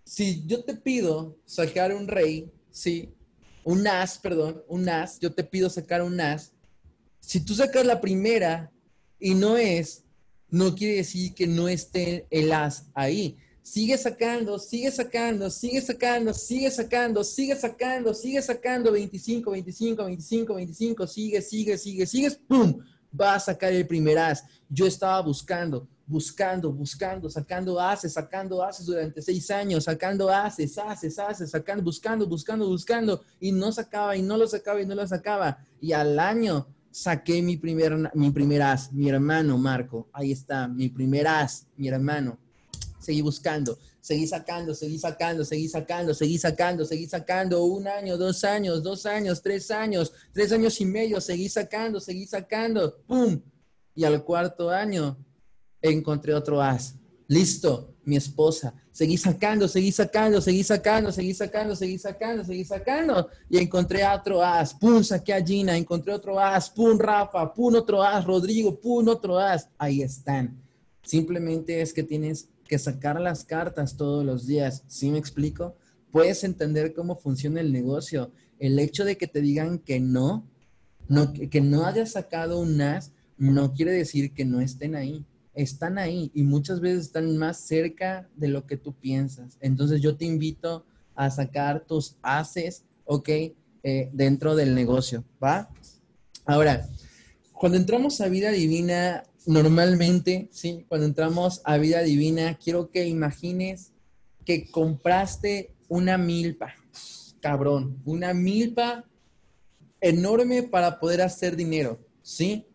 Si 0.03 0.45
yo 0.45 0.63
te 0.63 0.75
pido 0.75 1.37
sacar 1.45 1.93
un 1.93 2.07
rey, 2.07 2.51
sí, 2.69 3.13
un 3.63 3.85
as, 3.87 4.17
perdón, 4.17 4.63
un 4.67 4.87
as, 4.87 5.19
yo 5.19 5.33
te 5.33 5.43
pido 5.43 5.69
sacar 5.69 6.01
un 6.01 6.19
as. 6.21 6.53
Si 7.19 7.39
tú 7.43 7.53
sacas 7.53 7.85
la 7.85 7.99
primera 7.99 8.71
y 9.19 9.33
no 9.33 9.57
es, 9.57 10.03
no 10.49 10.73
quiere 10.75 10.97
decir 10.97 11.33
que 11.33 11.47
no 11.47 11.67
esté 11.67 12.25
el 12.29 12.51
as 12.51 12.85
ahí. 12.93 13.37
Sigue 13.61 13.97
sacando, 13.97 14.57
sigue 14.59 14.89
sacando, 14.91 15.49
sigue 15.49 15.81
sacando, 15.81 16.33
sigue 16.33 16.71
sacando, 16.71 17.23
sigue 17.23 17.55
sacando, 17.55 18.13
sigue 18.13 18.41
sacando, 18.41 18.91
25, 18.93 19.51
25, 19.51 20.05
25, 20.05 20.53
25, 20.55 21.07
sigue, 21.07 21.41
sigue, 21.41 21.77
sigue, 21.77 22.05
sigue, 22.05 22.31
¡pum! 22.47 22.79
Va 23.19 23.35
a 23.35 23.39
sacar 23.39 23.73
el 23.73 23.87
primer 23.87 24.17
as. 24.17 24.43
Yo 24.69 24.85
estaba 24.85 25.21
buscando, 25.21 25.87
buscando, 26.05 26.71
buscando, 26.71 27.29
sacando 27.29 27.79
haces, 27.79 28.13
sacando 28.13 28.63
haces 28.63 28.85
durante 28.85 29.21
seis 29.21 29.49
años, 29.51 29.83
sacando 29.85 30.29
haces, 30.29 30.77
haces, 30.77 31.17
haces, 31.19 31.51
sacando, 31.51 31.83
buscando, 31.83 32.27
buscando, 32.27 32.67
buscando, 32.67 33.21
y 33.39 33.51
no 33.51 33.71
sacaba, 33.71 34.15
y 34.15 34.21
no 34.21 34.37
lo 34.37 34.47
sacaba, 34.47 34.81
y 34.81 34.85
no 34.85 34.95
lo 34.95 35.07
sacaba. 35.07 35.65
Y 35.81 35.91
al 35.91 36.19
año 36.19 36.67
saqué 36.91 37.41
mi 37.41 37.57
primer, 37.57 38.11
mi 38.13 38.31
primer 38.31 38.61
as, 38.61 38.91
mi 38.91 39.09
hermano 39.09 39.57
Marco. 39.57 40.09
Ahí 40.13 40.31
está, 40.31 40.67
mi 40.67 40.89
primer 40.89 41.27
as, 41.27 41.67
mi 41.75 41.87
hermano. 41.87 42.37
Seguí 42.99 43.21
buscando, 43.21 43.77
seguí 44.01 44.25
sacando, 44.27 44.73
seguí 44.73 44.97
sacando, 44.97 45.45
seguí 45.45 45.67
sacando, 45.67 46.13
seguí 46.13 46.37
sacando, 46.37 46.85
seguí 46.85 47.07
sacando. 47.07 47.63
Un 47.65 47.87
año, 47.87 48.17
dos 48.17 48.43
años, 48.43 48.81
dos 48.81 49.05
años, 49.05 49.41
tres 49.41 49.69
años, 49.71 50.11
tres 50.33 50.51
años 50.51 50.79
y 50.81 50.85
medio, 50.85 51.21
seguí 51.21 51.47
sacando, 51.47 51.99
seguí 51.99 52.25
sacando. 52.25 52.97
¡Pum! 53.05 53.39
Y 53.93 54.03
al 54.03 54.23
cuarto 54.23 54.69
año 54.69 55.17
encontré 55.81 56.33
otro 56.33 56.61
as. 56.61 56.95
Listo, 57.27 57.95
mi 58.05 58.15
esposa. 58.15 58.73
Seguí 58.91 59.17
sacando, 59.17 59.67
seguí 59.67 59.91
sacando, 59.91 60.41
seguí 60.41 60.63
sacando, 60.63 61.11
seguí 61.11 61.33
sacando, 61.33 61.75
seguí 61.75 61.97
sacando, 61.99 62.43
seguí 62.43 62.65
sacando. 62.65 63.29
Y 63.49 63.57
encontré 63.59 64.07
otro 64.07 64.43
as. 64.43 64.73
Pum, 64.73 65.03
saqué 65.03 65.33
a 65.33 65.45
Gina. 65.45 65.77
Encontré 65.77 66.13
otro 66.13 66.39
as. 66.39 66.69
Pum, 66.69 66.97
Rafa. 66.97 67.53
Pum, 67.53 67.75
otro 67.75 68.01
as. 68.01 68.25
Rodrigo. 68.25 68.79
Pum, 68.79 69.07
otro 69.07 69.37
as. 69.37 69.69
Ahí 69.77 70.01
están. 70.01 70.59
Simplemente 71.03 71.81
es 71.81 71.93
que 71.93 72.03
tienes 72.03 72.49
que 72.67 72.79
sacar 72.79 73.19
las 73.19 73.43
cartas 73.43 73.97
todos 73.97 74.25
los 74.25 74.45
días. 74.45 74.83
¿Sí 74.87 75.09
me 75.09 75.17
explico? 75.17 75.75
Puedes 76.11 76.43
entender 76.43 76.93
cómo 76.93 77.15
funciona 77.15 77.61
el 77.61 77.71
negocio. 77.71 78.31
El 78.59 78.77
hecho 78.79 79.05
de 79.05 79.17
que 79.17 79.27
te 79.27 79.41
digan 79.41 79.79
que 79.79 79.99
no, 79.99 80.47
no 81.07 81.33
que 81.33 81.61
no 81.61 81.85
hayas 81.85 82.11
sacado 82.11 82.59
un 82.59 82.81
as, 82.81 83.11
no 83.37 83.73
quiere 83.73 83.91
decir 83.91 84.33
que 84.33 84.45
no 84.45 84.61
estén 84.61 84.95
ahí 84.95 85.25
están 85.57 85.97
ahí 85.97 86.31
y 86.35 86.43
muchas 86.43 86.79
veces 86.79 87.05
están 87.05 87.35
más 87.35 87.57
cerca 87.57 88.29
de 88.35 88.47
lo 88.47 88.67
que 88.67 88.77
tú 88.77 88.93
piensas. 88.93 89.57
Entonces 89.59 90.01
yo 90.01 90.15
te 90.15 90.25
invito 90.25 90.85
a 91.15 91.31
sacar 91.31 91.83
tus 91.85 92.15
haces, 92.21 92.83
¿ok? 93.05 93.29
Eh, 93.83 94.09
dentro 94.13 94.55
del 94.55 94.75
negocio, 94.75 95.23
¿va? 95.43 95.69
Ahora, 96.45 96.87
cuando 97.53 97.77
entramos 97.77 98.21
a 98.21 98.27
vida 98.27 98.51
divina, 98.51 99.23
normalmente, 99.47 100.49
¿sí? 100.51 100.85
Cuando 100.87 101.07
entramos 101.07 101.61
a 101.63 101.77
vida 101.77 102.01
divina, 102.01 102.59
quiero 102.61 102.91
que 102.91 103.07
imagines 103.07 103.93
que 104.45 104.69
compraste 104.69 105.73
una 105.87 106.17
milpa, 106.17 106.75
cabrón, 107.39 108.01
una 108.05 108.33
milpa 108.33 109.05
enorme 110.01 110.63
para 110.63 110.99
poder 110.99 111.21
hacer 111.21 111.55
dinero, 111.55 111.99
¿sí? 112.21 112.65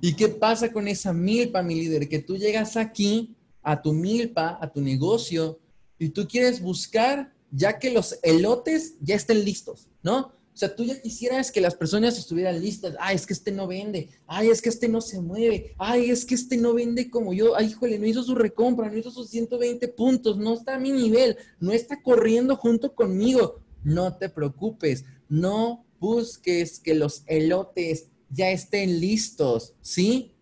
¿Y 0.00 0.14
qué 0.14 0.28
pasa 0.28 0.70
con 0.70 0.86
esa 0.86 1.12
milpa, 1.12 1.62
mi 1.62 1.74
líder? 1.74 2.08
Que 2.08 2.20
tú 2.20 2.36
llegas 2.36 2.76
aquí 2.76 3.34
a 3.62 3.80
tu 3.80 3.92
milpa, 3.92 4.58
a 4.60 4.70
tu 4.70 4.80
negocio, 4.82 5.58
y 5.98 6.10
tú 6.10 6.28
quieres 6.28 6.60
buscar 6.60 7.32
ya 7.50 7.78
que 7.78 7.90
los 7.90 8.18
elotes 8.22 8.96
ya 9.00 9.16
estén 9.16 9.44
listos, 9.44 9.88
¿no? 10.02 10.32
O 10.58 10.60
sea, 10.60 10.74
tú 10.74 10.82
ya 10.82 11.00
quisieras 11.00 11.52
que 11.52 11.60
las 11.60 11.76
personas 11.76 12.18
estuvieran 12.18 12.60
listas. 12.60 12.96
Ay, 12.98 13.14
es 13.14 13.26
que 13.26 13.32
este 13.32 13.52
no 13.52 13.68
vende. 13.68 14.08
Ay, 14.26 14.48
es 14.48 14.60
que 14.60 14.70
este 14.70 14.88
no 14.88 15.00
se 15.00 15.20
mueve. 15.20 15.76
Ay, 15.78 16.10
es 16.10 16.24
que 16.24 16.34
este 16.34 16.56
no 16.56 16.74
vende 16.74 17.08
como 17.10 17.32
yo. 17.32 17.54
Ay, 17.54 17.66
híjole, 17.66 17.96
no 17.96 18.06
hizo 18.06 18.24
su 18.24 18.34
recompra, 18.34 18.90
no 18.90 18.98
hizo 18.98 19.12
sus 19.12 19.30
120 19.30 19.86
puntos, 19.86 20.36
no 20.36 20.54
está 20.54 20.74
a 20.74 20.80
mi 20.80 20.90
nivel, 20.90 21.36
no 21.60 21.70
está 21.70 22.02
corriendo 22.02 22.56
junto 22.56 22.92
conmigo. 22.92 23.60
No 23.84 24.16
te 24.16 24.28
preocupes, 24.28 25.04
no 25.28 25.86
busques 26.00 26.80
que 26.80 26.96
los 26.96 27.22
elotes 27.28 28.08
ya 28.28 28.50
estén 28.50 28.98
listos, 28.98 29.74
¿sí? 29.80 30.32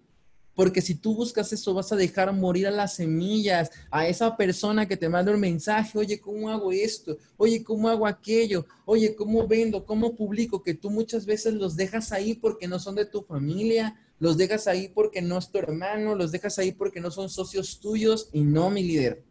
Porque 0.57 0.81
si 0.81 0.95
tú 0.95 1.15
buscas 1.15 1.53
eso, 1.53 1.75
vas 1.75 1.93
a 1.93 1.97
dejar 1.97 2.33
morir 2.33 2.67
a 2.67 2.71
las 2.71 2.95
semillas, 2.95 3.71
a 3.91 4.09
esa 4.09 4.37
persona 4.39 4.89
que 4.89 4.97
te 4.97 5.09
manda 5.09 5.31
un 5.31 5.39
mensaje, 5.39 5.99
oye, 5.99 6.19
¿cómo 6.19 6.49
hago 6.49 6.73
esto? 6.73 7.19
Oye, 7.37 7.63
¿cómo 7.63 7.91
hago 7.91 8.07
aquello? 8.07 8.65
Oye, 8.87 9.15
¿cómo 9.15 9.47
vendo? 9.47 9.85
¿Cómo 9.85 10.17
publico? 10.17 10.63
Que 10.63 10.73
tú 10.73 10.91
muchas 10.91 11.27
veces 11.27 11.53
los 11.53 11.77
dejas 11.77 12.11
ahí 12.11 12.33
porque 12.33 12.67
no 12.67 12.79
son 12.79 12.95
de 12.95 13.05
tu 13.05 13.23
familia, 13.23 13.95
los 14.19 14.39
dejas 14.39 14.67
ahí 14.67 14.89
porque 14.89 15.21
no 15.21 15.37
es 15.37 15.51
tu 15.51 15.59
hermano, 15.59 16.15
los 16.15 16.33
dejas 16.33 16.59
ahí 16.59 16.73
porque 16.73 17.01
no 17.01 17.11
son 17.11 17.29
socios 17.29 17.79
tuyos 17.79 18.31
y 18.33 18.41
no, 18.41 18.71
mi 18.71 18.83
líder. 18.83 19.23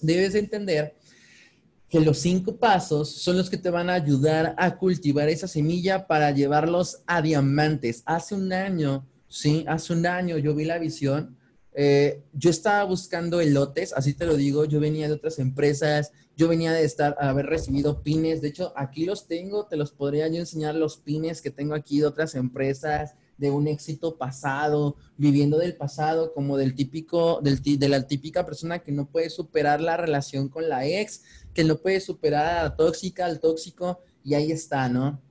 Debes 0.00 0.34
entender 0.34 0.96
que 1.88 2.00
los 2.00 2.18
cinco 2.18 2.56
pasos 2.56 3.08
son 3.08 3.36
los 3.36 3.50
que 3.50 3.58
te 3.58 3.70
van 3.70 3.88
a 3.88 3.94
ayudar 3.94 4.56
a 4.58 4.78
cultivar 4.78 5.28
esa 5.28 5.46
semilla 5.46 6.08
para 6.08 6.32
llevarlos 6.32 7.02
a 7.06 7.22
diamantes. 7.22 8.02
Hace 8.04 8.34
un 8.34 8.52
año, 8.52 9.06
sí, 9.32 9.64
hace 9.66 9.94
un 9.94 10.06
año 10.06 10.36
yo 10.36 10.54
vi 10.54 10.64
la 10.64 10.78
visión. 10.78 11.38
Eh, 11.74 12.22
yo 12.34 12.50
estaba 12.50 12.84
buscando 12.84 13.40
elotes, 13.40 13.94
así 13.94 14.12
te 14.12 14.26
lo 14.26 14.36
digo, 14.36 14.66
yo 14.66 14.78
venía 14.78 15.08
de 15.08 15.14
otras 15.14 15.38
empresas, 15.38 16.12
yo 16.36 16.46
venía 16.46 16.70
de 16.72 16.84
estar, 16.84 17.16
haber 17.18 17.46
recibido 17.46 18.02
pines, 18.02 18.42
de 18.42 18.48
hecho 18.48 18.74
aquí 18.76 19.06
los 19.06 19.26
tengo, 19.26 19.66
te 19.66 19.76
los 19.76 19.90
podría 19.90 20.28
yo 20.28 20.36
enseñar 20.36 20.74
los 20.74 20.98
pines 20.98 21.40
que 21.40 21.50
tengo 21.50 21.74
aquí 21.74 22.00
de 22.00 22.06
otras 22.06 22.34
empresas, 22.34 23.14
de 23.38 23.50
un 23.50 23.68
éxito 23.68 24.18
pasado, 24.18 24.96
viviendo 25.16 25.56
del 25.56 25.74
pasado, 25.74 26.34
como 26.34 26.58
del 26.58 26.74
típico, 26.74 27.40
del, 27.42 27.62
de 27.62 27.88
la 27.88 28.06
típica 28.06 28.44
persona 28.44 28.80
que 28.80 28.92
no 28.92 29.06
puede 29.06 29.30
superar 29.30 29.80
la 29.80 29.96
relación 29.96 30.50
con 30.50 30.68
la 30.68 30.86
ex, 30.86 31.22
que 31.54 31.64
no 31.64 31.78
puede 31.78 32.00
superar 32.00 32.46
a 32.46 32.62
la 32.64 32.76
tóxica, 32.76 33.24
al 33.24 33.40
tóxico, 33.40 34.00
y 34.22 34.34
ahí 34.34 34.52
está, 34.52 34.90
¿no? 34.90 35.22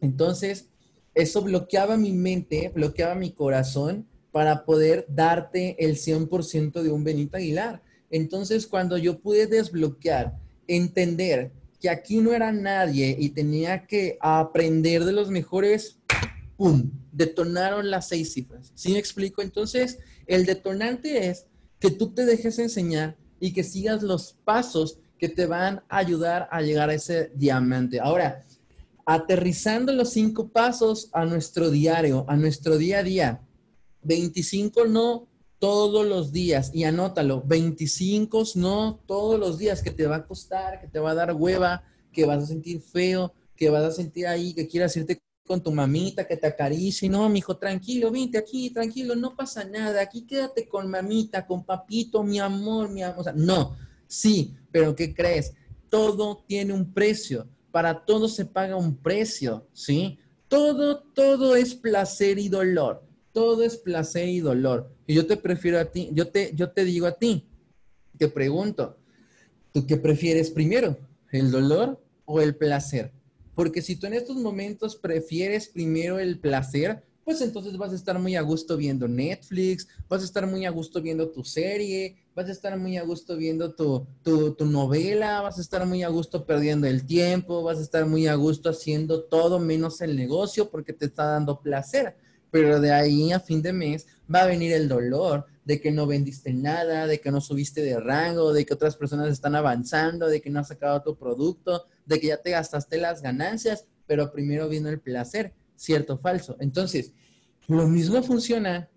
Entonces, 0.00 0.69
eso 1.14 1.42
bloqueaba 1.42 1.96
mi 1.96 2.12
mente, 2.12 2.70
bloqueaba 2.74 3.14
mi 3.14 3.32
corazón 3.32 4.06
para 4.32 4.64
poder 4.64 5.06
darte 5.08 5.76
el 5.84 5.96
100% 5.96 6.82
de 6.82 6.90
un 6.90 7.04
Benito 7.04 7.36
Aguilar. 7.36 7.82
Entonces, 8.10 8.66
cuando 8.66 8.96
yo 8.96 9.18
pude 9.20 9.46
desbloquear, 9.46 10.36
entender 10.66 11.52
que 11.80 11.88
aquí 11.88 12.18
no 12.18 12.32
era 12.32 12.52
nadie 12.52 13.16
y 13.18 13.30
tenía 13.30 13.86
que 13.86 14.18
aprender 14.20 15.04
de 15.04 15.12
los 15.12 15.30
mejores, 15.30 15.98
¡pum! 16.56 16.90
Detonaron 17.12 17.90
las 17.90 18.08
seis 18.08 18.32
cifras. 18.32 18.72
¿Sí 18.74 18.92
me 18.92 18.98
explico? 18.98 19.42
Entonces, 19.42 19.98
el 20.26 20.46
detonante 20.46 21.28
es 21.28 21.46
que 21.80 21.90
tú 21.90 22.12
te 22.12 22.26
dejes 22.26 22.58
enseñar 22.58 23.16
y 23.40 23.52
que 23.52 23.64
sigas 23.64 24.02
los 24.02 24.36
pasos 24.44 24.98
que 25.18 25.28
te 25.28 25.46
van 25.46 25.82
a 25.88 25.98
ayudar 25.98 26.48
a 26.50 26.60
llegar 26.60 26.90
a 26.90 26.94
ese 26.94 27.32
diamante. 27.34 27.98
Ahora, 28.00 28.44
aterrizando 29.10 29.92
los 29.92 30.10
cinco 30.10 30.50
pasos 30.50 31.10
a 31.12 31.24
nuestro 31.24 31.68
diario, 31.72 32.24
a 32.28 32.36
nuestro 32.36 32.78
día 32.78 33.00
a 33.00 33.02
día. 33.02 33.40
25 34.02 34.84
no 34.84 35.26
todos 35.58 36.06
los 36.06 36.30
días. 36.30 36.70
Y 36.72 36.84
anótalo, 36.84 37.42
25 37.44 38.44
no 38.54 39.02
todos 39.08 39.40
los 39.40 39.58
días, 39.58 39.82
que 39.82 39.90
te 39.90 40.06
va 40.06 40.14
a 40.14 40.26
costar, 40.28 40.80
que 40.80 40.86
te 40.86 41.00
va 41.00 41.10
a 41.10 41.16
dar 41.16 41.34
hueva, 41.34 41.82
que 42.12 42.24
vas 42.24 42.44
a 42.44 42.46
sentir 42.46 42.80
feo, 42.82 43.34
que 43.56 43.68
vas 43.68 43.82
a 43.82 43.90
sentir 43.90 44.28
ahí, 44.28 44.54
que 44.54 44.68
quieras 44.68 44.96
irte 44.96 45.20
con 45.44 45.60
tu 45.60 45.72
mamita, 45.72 46.24
que 46.24 46.36
te 46.36 46.46
acaricie. 46.46 47.08
No, 47.08 47.28
mijo, 47.28 47.56
tranquilo, 47.56 48.12
vente 48.12 48.38
aquí, 48.38 48.70
tranquilo, 48.70 49.16
no 49.16 49.34
pasa 49.34 49.64
nada. 49.64 50.02
Aquí 50.02 50.22
quédate 50.22 50.68
con 50.68 50.88
mamita, 50.88 51.48
con 51.48 51.64
papito, 51.64 52.22
mi 52.22 52.38
amor, 52.38 52.88
mi 52.88 53.02
amor. 53.02 53.34
No, 53.34 53.76
sí, 54.06 54.54
pero 54.70 54.94
¿qué 54.94 55.12
crees? 55.12 55.52
Todo 55.88 56.44
tiene 56.46 56.72
un 56.72 56.92
precio. 56.92 57.48
Para 57.70 58.04
todo 58.04 58.28
se 58.28 58.44
paga 58.44 58.76
un 58.76 58.96
precio, 58.96 59.66
¿sí? 59.72 60.18
Todo, 60.48 61.02
todo 61.14 61.54
es 61.56 61.74
placer 61.74 62.38
y 62.38 62.48
dolor. 62.48 63.04
Todo 63.32 63.62
es 63.62 63.76
placer 63.76 64.28
y 64.28 64.40
dolor. 64.40 64.92
Y 65.06 65.14
yo 65.14 65.26
te 65.26 65.36
prefiero 65.36 65.78
a 65.78 65.84
ti, 65.84 66.10
yo 66.12 66.28
te, 66.28 66.52
yo 66.54 66.70
te 66.70 66.84
digo 66.84 67.06
a 67.06 67.12
ti, 67.12 67.48
te 68.18 68.28
pregunto, 68.28 68.96
¿tú 69.72 69.86
qué 69.86 69.96
prefieres 69.96 70.50
primero? 70.50 70.98
¿El 71.30 71.50
dolor 71.50 72.02
o 72.24 72.40
el 72.40 72.56
placer? 72.56 73.12
Porque 73.54 73.82
si 73.82 73.96
tú 73.96 74.06
en 74.06 74.14
estos 74.14 74.36
momentos 74.36 74.96
prefieres 74.96 75.68
primero 75.68 76.18
el 76.18 76.38
placer, 76.38 77.04
pues 77.24 77.40
entonces 77.40 77.76
vas 77.76 77.92
a 77.92 77.96
estar 77.96 78.18
muy 78.18 78.36
a 78.36 78.42
gusto 78.42 78.76
viendo 78.76 79.06
Netflix, 79.06 79.88
vas 80.08 80.22
a 80.22 80.24
estar 80.24 80.46
muy 80.46 80.64
a 80.66 80.70
gusto 80.70 81.00
viendo 81.00 81.28
tu 81.28 81.44
serie, 81.44 82.16
vas 82.34 82.48
a 82.48 82.52
estar 82.52 82.76
muy 82.78 82.96
a 82.96 83.02
gusto 83.02 83.36
viendo 83.36 83.74
tu, 83.74 84.06
tu, 84.22 84.64
novela, 84.64 85.40
vas 85.40 85.58
a 85.58 85.60
estar 85.60 85.86
muy 85.86 86.02
a 86.02 86.08
gusto 86.08 86.46
perdiendo 86.46 86.86
el 86.86 87.04
tiempo, 87.04 87.62
vas 87.62 87.78
a 87.78 87.82
estar 87.82 88.06
muy 88.06 88.26
a 88.26 88.34
gusto 88.34 88.70
haciendo 88.70 89.24
todo 89.24 89.58
menos 89.58 90.00
el 90.00 90.16
negocio 90.16 90.70
porque 90.70 90.92
te 90.92 91.06
está 91.06 91.24
dando 91.24 91.60
placer. 91.60 92.16
Pero 92.50 92.80
de 92.80 92.92
ahí 92.92 93.30
a 93.32 93.38
fin 93.38 93.62
de 93.62 93.72
mes 93.72 94.06
va 94.32 94.42
a 94.42 94.46
venir 94.46 94.72
el 94.72 94.88
dolor 94.88 95.46
de 95.64 95.80
que 95.80 95.92
no 95.92 96.06
vendiste 96.06 96.52
nada, 96.52 97.06
de 97.06 97.20
que 97.20 97.30
no 97.30 97.40
subiste 97.40 97.82
de 97.82 98.00
rango, 98.00 98.52
de 98.52 98.66
que 98.66 98.74
otras 98.74 98.96
personas 98.96 99.28
están 99.28 99.54
avanzando, 99.54 100.26
de 100.26 100.40
que 100.40 100.50
no 100.50 100.60
has 100.60 100.68
sacado 100.68 101.00
tu 101.02 101.16
producto, 101.16 101.84
de 102.06 102.18
que 102.18 102.28
ya 102.28 102.38
te 102.38 102.50
gastaste 102.50 102.98
las 102.98 103.22
ganancias, 103.22 103.86
pero 104.06 104.32
primero 104.32 104.68
vino 104.68 104.88
el 104.88 104.98
placer, 104.98 105.52
cierto 105.80 106.14
o 106.14 106.18
falso. 106.18 106.56
Entonces, 106.60 107.12
lo 107.66 107.88
mismo 107.88 108.22
funciona 108.22 108.88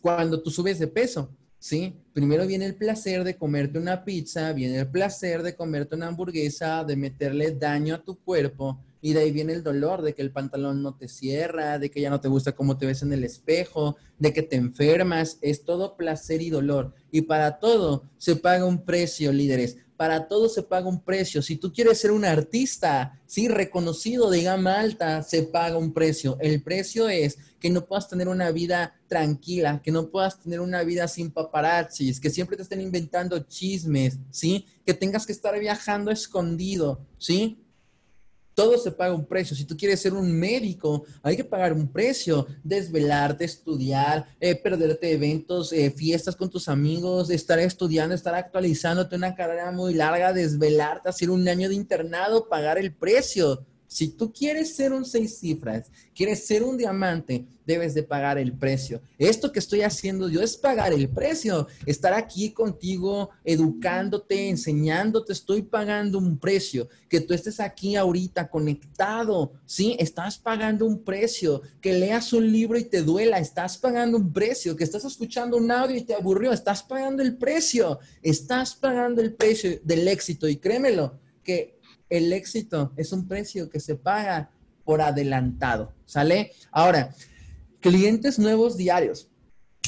cuando 0.00 0.42
tú 0.42 0.50
subes 0.50 0.80
de 0.80 0.88
peso, 0.88 1.30
¿sí? 1.58 1.94
Primero 2.12 2.46
viene 2.46 2.66
el 2.66 2.74
placer 2.74 3.22
de 3.22 3.36
comerte 3.36 3.78
una 3.78 4.04
pizza, 4.04 4.52
viene 4.52 4.80
el 4.80 4.90
placer 4.90 5.44
de 5.44 5.54
comerte 5.54 5.94
una 5.94 6.08
hamburguesa, 6.08 6.82
de 6.82 6.96
meterle 6.96 7.52
daño 7.52 7.94
a 7.94 8.02
tu 8.02 8.18
cuerpo, 8.18 8.82
y 9.00 9.12
de 9.12 9.20
ahí 9.20 9.30
viene 9.30 9.52
el 9.52 9.62
dolor 9.62 10.02
de 10.02 10.14
que 10.14 10.22
el 10.22 10.32
pantalón 10.32 10.82
no 10.82 10.96
te 10.96 11.06
cierra, 11.06 11.78
de 11.78 11.90
que 11.90 12.00
ya 12.00 12.10
no 12.10 12.20
te 12.20 12.28
gusta 12.28 12.52
cómo 12.52 12.76
te 12.76 12.86
ves 12.86 13.02
en 13.02 13.12
el 13.12 13.22
espejo, 13.22 13.96
de 14.18 14.32
que 14.32 14.42
te 14.42 14.56
enfermas. 14.56 15.38
Es 15.40 15.64
todo 15.64 15.96
placer 15.96 16.42
y 16.42 16.50
dolor. 16.50 16.92
Y 17.10 17.22
para 17.22 17.60
todo 17.60 18.04
se 18.18 18.36
paga 18.36 18.66
un 18.66 18.84
precio, 18.84 19.32
líderes. 19.32 19.78
Para 20.00 20.28
todo 20.28 20.48
se 20.48 20.62
paga 20.62 20.88
un 20.88 21.04
precio. 21.04 21.42
Si 21.42 21.56
tú 21.56 21.74
quieres 21.74 21.98
ser 21.98 22.10
un 22.10 22.24
artista, 22.24 23.20
sí, 23.26 23.48
reconocido 23.48 24.30
de 24.30 24.42
gama 24.42 24.80
alta, 24.80 25.22
se 25.22 25.42
paga 25.42 25.76
un 25.76 25.92
precio. 25.92 26.38
El 26.40 26.62
precio 26.62 27.10
es 27.10 27.36
que 27.58 27.68
no 27.68 27.84
puedas 27.84 28.08
tener 28.08 28.26
una 28.26 28.50
vida 28.50 28.98
tranquila, 29.08 29.82
que 29.84 29.90
no 29.90 30.08
puedas 30.08 30.40
tener 30.40 30.60
una 30.60 30.84
vida 30.84 31.06
sin 31.06 31.30
paparazzis, 31.30 32.18
que 32.18 32.30
siempre 32.30 32.56
te 32.56 32.62
estén 32.62 32.80
inventando 32.80 33.40
chismes, 33.40 34.16
¿sí? 34.30 34.64
Que 34.86 34.94
tengas 34.94 35.26
que 35.26 35.32
estar 35.32 35.60
viajando 35.60 36.10
escondido, 36.10 37.06
¿sí? 37.18 37.62
Todo 38.60 38.76
se 38.76 38.92
paga 38.92 39.14
un 39.14 39.24
precio. 39.24 39.56
Si 39.56 39.64
tú 39.64 39.74
quieres 39.74 40.00
ser 40.00 40.12
un 40.12 40.30
médico, 40.38 41.06
hay 41.22 41.34
que 41.34 41.44
pagar 41.44 41.72
un 41.72 41.90
precio. 41.90 42.46
Desvelarte, 42.62 43.46
estudiar, 43.46 44.26
eh, 44.38 44.54
perderte 44.54 45.12
eventos, 45.12 45.72
eh, 45.72 45.90
fiestas 45.90 46.36
con 46.36 46.50
tus 46.50 46.68
amigos, 46.68 47.30
estar 47.30 47.58
estudiando, 47.58 48.14
estar 48.14 48.34
actualizándote 48.34 49.16
una 49.16 49.34
carrera 49.34 49.72
muy 49.72 49.94
larga, 49.94 50.34
desvelarte, 50.34 51.08
hacer 51.08 51.30
un 51.30 51.48
año 51.48 51.70
de 51.70 51.74
internado, 51.74 52.50
pagar 52.50 52.76
el 52.76 52.92
precio. 52.92 53.64
Si 53.92 54.06
tú 54.06 54.32
quieres 54.32 54.76
ser 54.76 54.92
un 54.92 55.04
seis 55.04 55.40
cifras, 55.40 55.90
quieres 56.14 56.46
ser 56.46 56.62
un 56.62 56.76
diamante, 56.76 57.44
debes 57.66 57.92
de 57.92 58.04
pagar 58.04 58.38
el 58.38 58.52
precio. 58.52 59.02
Esto 59.18 59.50
que 59.50 59.58
estoy 59.58 59.82
haciendo 59.82 60.28
yo 60.28 60.42
es 60.42 60.56
pagar 60.56 60.92
el 60.92 61.08
precio. 61.08 61.66
Estar 61.86 62.14
aquí 62.14 62.52
contigo, 62.52 63.30
educándote, 63.42 64.48
enseñándote, 64.48 65.32
estoy 65.32 65.62
pagando 65.62 66.18
un 66.18 66.38
precio. 66.38 66.88
Que 67.08 67.20
tú 67.20 67.34
estés 67.34 67.58
aquí 67.58 67.96
ahorita 67.96 68.48
conectado, 68.48 69.54
¿sí? 69.66 69.96
Estás 69.98 70.38
pagando 70.38 70.86
un 70.86 71.02
precio. 71.02 71.60
Que 71.80 71.92
leas 71.92 72.32
un 72.32 72.50
libro 72.52 72.78
y 72.78 72.84
te 72.84 73.02
duela, 73.02 73.40
estás 73.40 73.76
pagando 73.76 74.18
un 74.18 74.32
precio. 74.32 74.76
Que 74.76 74.84
estás 74.84 75.04
escuchando 75.04 75.56
un 75.56 75.68
audio 75.68 75.96
y 75.96 76.02
te 76.02 76.14
aburrió, 76.14 76.52
estás 76.52 76.84
pagando 76.84 77.24
el 77.24 77.36
precio. 77.36 77.98
Estás 78.22 78.76
pagando 78.76 79.20
el 79.20 79.34
precio 79.34 79.80
del 79.82 80.06
éxito. 80.06 80.46
Y 80.46 80.58
créemelo, 80.58 81.18
que 81.42 81.79
el 82.10 82.32
éxito 82.32 82.92
es 82.96 83.12
un 83.12 83.26
precio 83.26 83.70
que 83.70 83.80
se 83.80 83.94
paga 83.94 84.50
por 84.84 85.00
adelantado, 85.00 85.92
¿sale? 86.04 86.52
Ahora, 86.72 87.14
clientes 87.78 88.38
nuevos 88.38 88.76
diarios, 88.76 89.28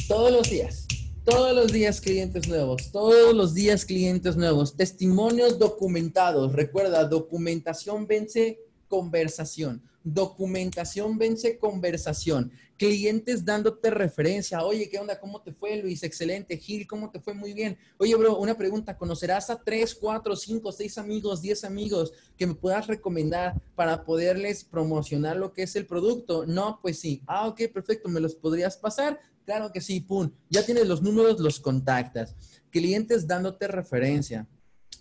todos 0.09 0.33
los 0.33 0.49
días, 0.49 0.87
todos 1.25 1.55
los 1.55 1.73
días 1.73 2.01
clientes 2.01 2.49
nuevos, 2.49 2.91
todos 2.91 3.35
los 3.35 3.55
días 3.55 3.85
clientes 3.85 4.37
nuevos, 4.37 4.77
testimonios 4.77 5.59
documentados, 5.59 6.53
recuerda, 6.53 7.05
documentación 7.05 8.07
vence 8.07 8.61
conversación. 8.93 9.83
Documentación 10.05 11.17
vence 11.17 11.57
conversación. 11.57 12.53
Clientes 12.77 13.43
dándote 13.43 13.89
referencia. 13.89 14.63
Oye, 14.63 14.87
¿qué 14.91 14.99
onda? 14.99 15.19
¿Cómo 15.19 15.41
te 15.41 15.51
fue, 15.51 15.79
Luis? 15.79 16.03
Excelente. 16.03 16.59
Gil, 16.59 16.87
¿cómo 16.87 17.11
te 17.11 17.19
fue? 17.19 17.33
Muy 17.33 17.55
bien. 17.55 17.79
Oye, 17.97 18.15
bro, 18.17 18.37
una 18.37 18.55
pregunta. 18.55 18.99
¿Conocerás 18.99 19.49
a 19.49 19.63
tres, 19.63 19.95
cuatro, 19.95 20.37
cinco, 20.37 20.73
seis 20.73 20.99
amigos, 20.99 21.41
diez 21.41 21.65
amigos 21.65 22.13
que 22.37 22.47
me 22.47 22.55
puedas 22.55 22.87
recomendar 22.87 23.55
para 23.75 24.05
poderles 24.05 24.63
promocionar 24.63 25.39
lo 25.39 25.55
que 25.55 25.63
es 25.63 25.75
el 25.75 25.87
producto? 25.87 26.45
No, 26.45 26.79
pues 26.83 26.99
sí. 26.99 27.23
Ah, 27.27 27.49
ok, 27.49 27.63
perfecto. 27.73 28.11
¿Me 28.11 28.21
los 28.21 28.35
podrías 28.35 28.77
pasar? 28.77 29.19
Claro 29.47 29.73
que 29.73 29.81
sí, 29.81 30.01
pum. 30.01 30.31
Ya 30.51 30.67
tienes 30.67 30.87
los 30.87 31.01
números, 31.01 31.41
los 31.41 31.61
contactas. 31.61 32.37
Clientes 32.69 33.27
dándote 33.27 33.69
referencia. 33.69 34.47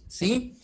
¿Sí? 0.08 0.56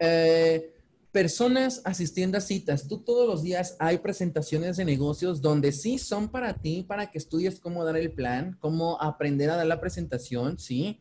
Eh, 0.00 0.71
personas 1.12 1.82
asistiendo 1.84 2.38
a 2.38 2.40
citas. 2.40 2.88
Tú 2.88 2.98
todos 2.98 3.28
los 3.28 3.42
días 3.42 3.76
hay 3.78 3.98
presentaciones 3.98 4.78
de 4.78 4.86
negocios 4.86 5.42
donde 5.42 5.70
sí 5.70 5.98
son 5.98 6.30
para 6.30 6.54
ti, 6.54 6.84
para 6.88 7.10
que 7.10 7.18
estudies 7.18 7.60
cómo 7.60 7.84
dar 7.84 7.98
el 7.98 8.12
plan, 8.12 8.56
cómo 8.58 9.00
aprender 9.00 9.50
a 9.50 9.56
dar 9.56 9.66
la 9.66 9.80
presentación, 9.80 10.58
sí, 10.58 11.00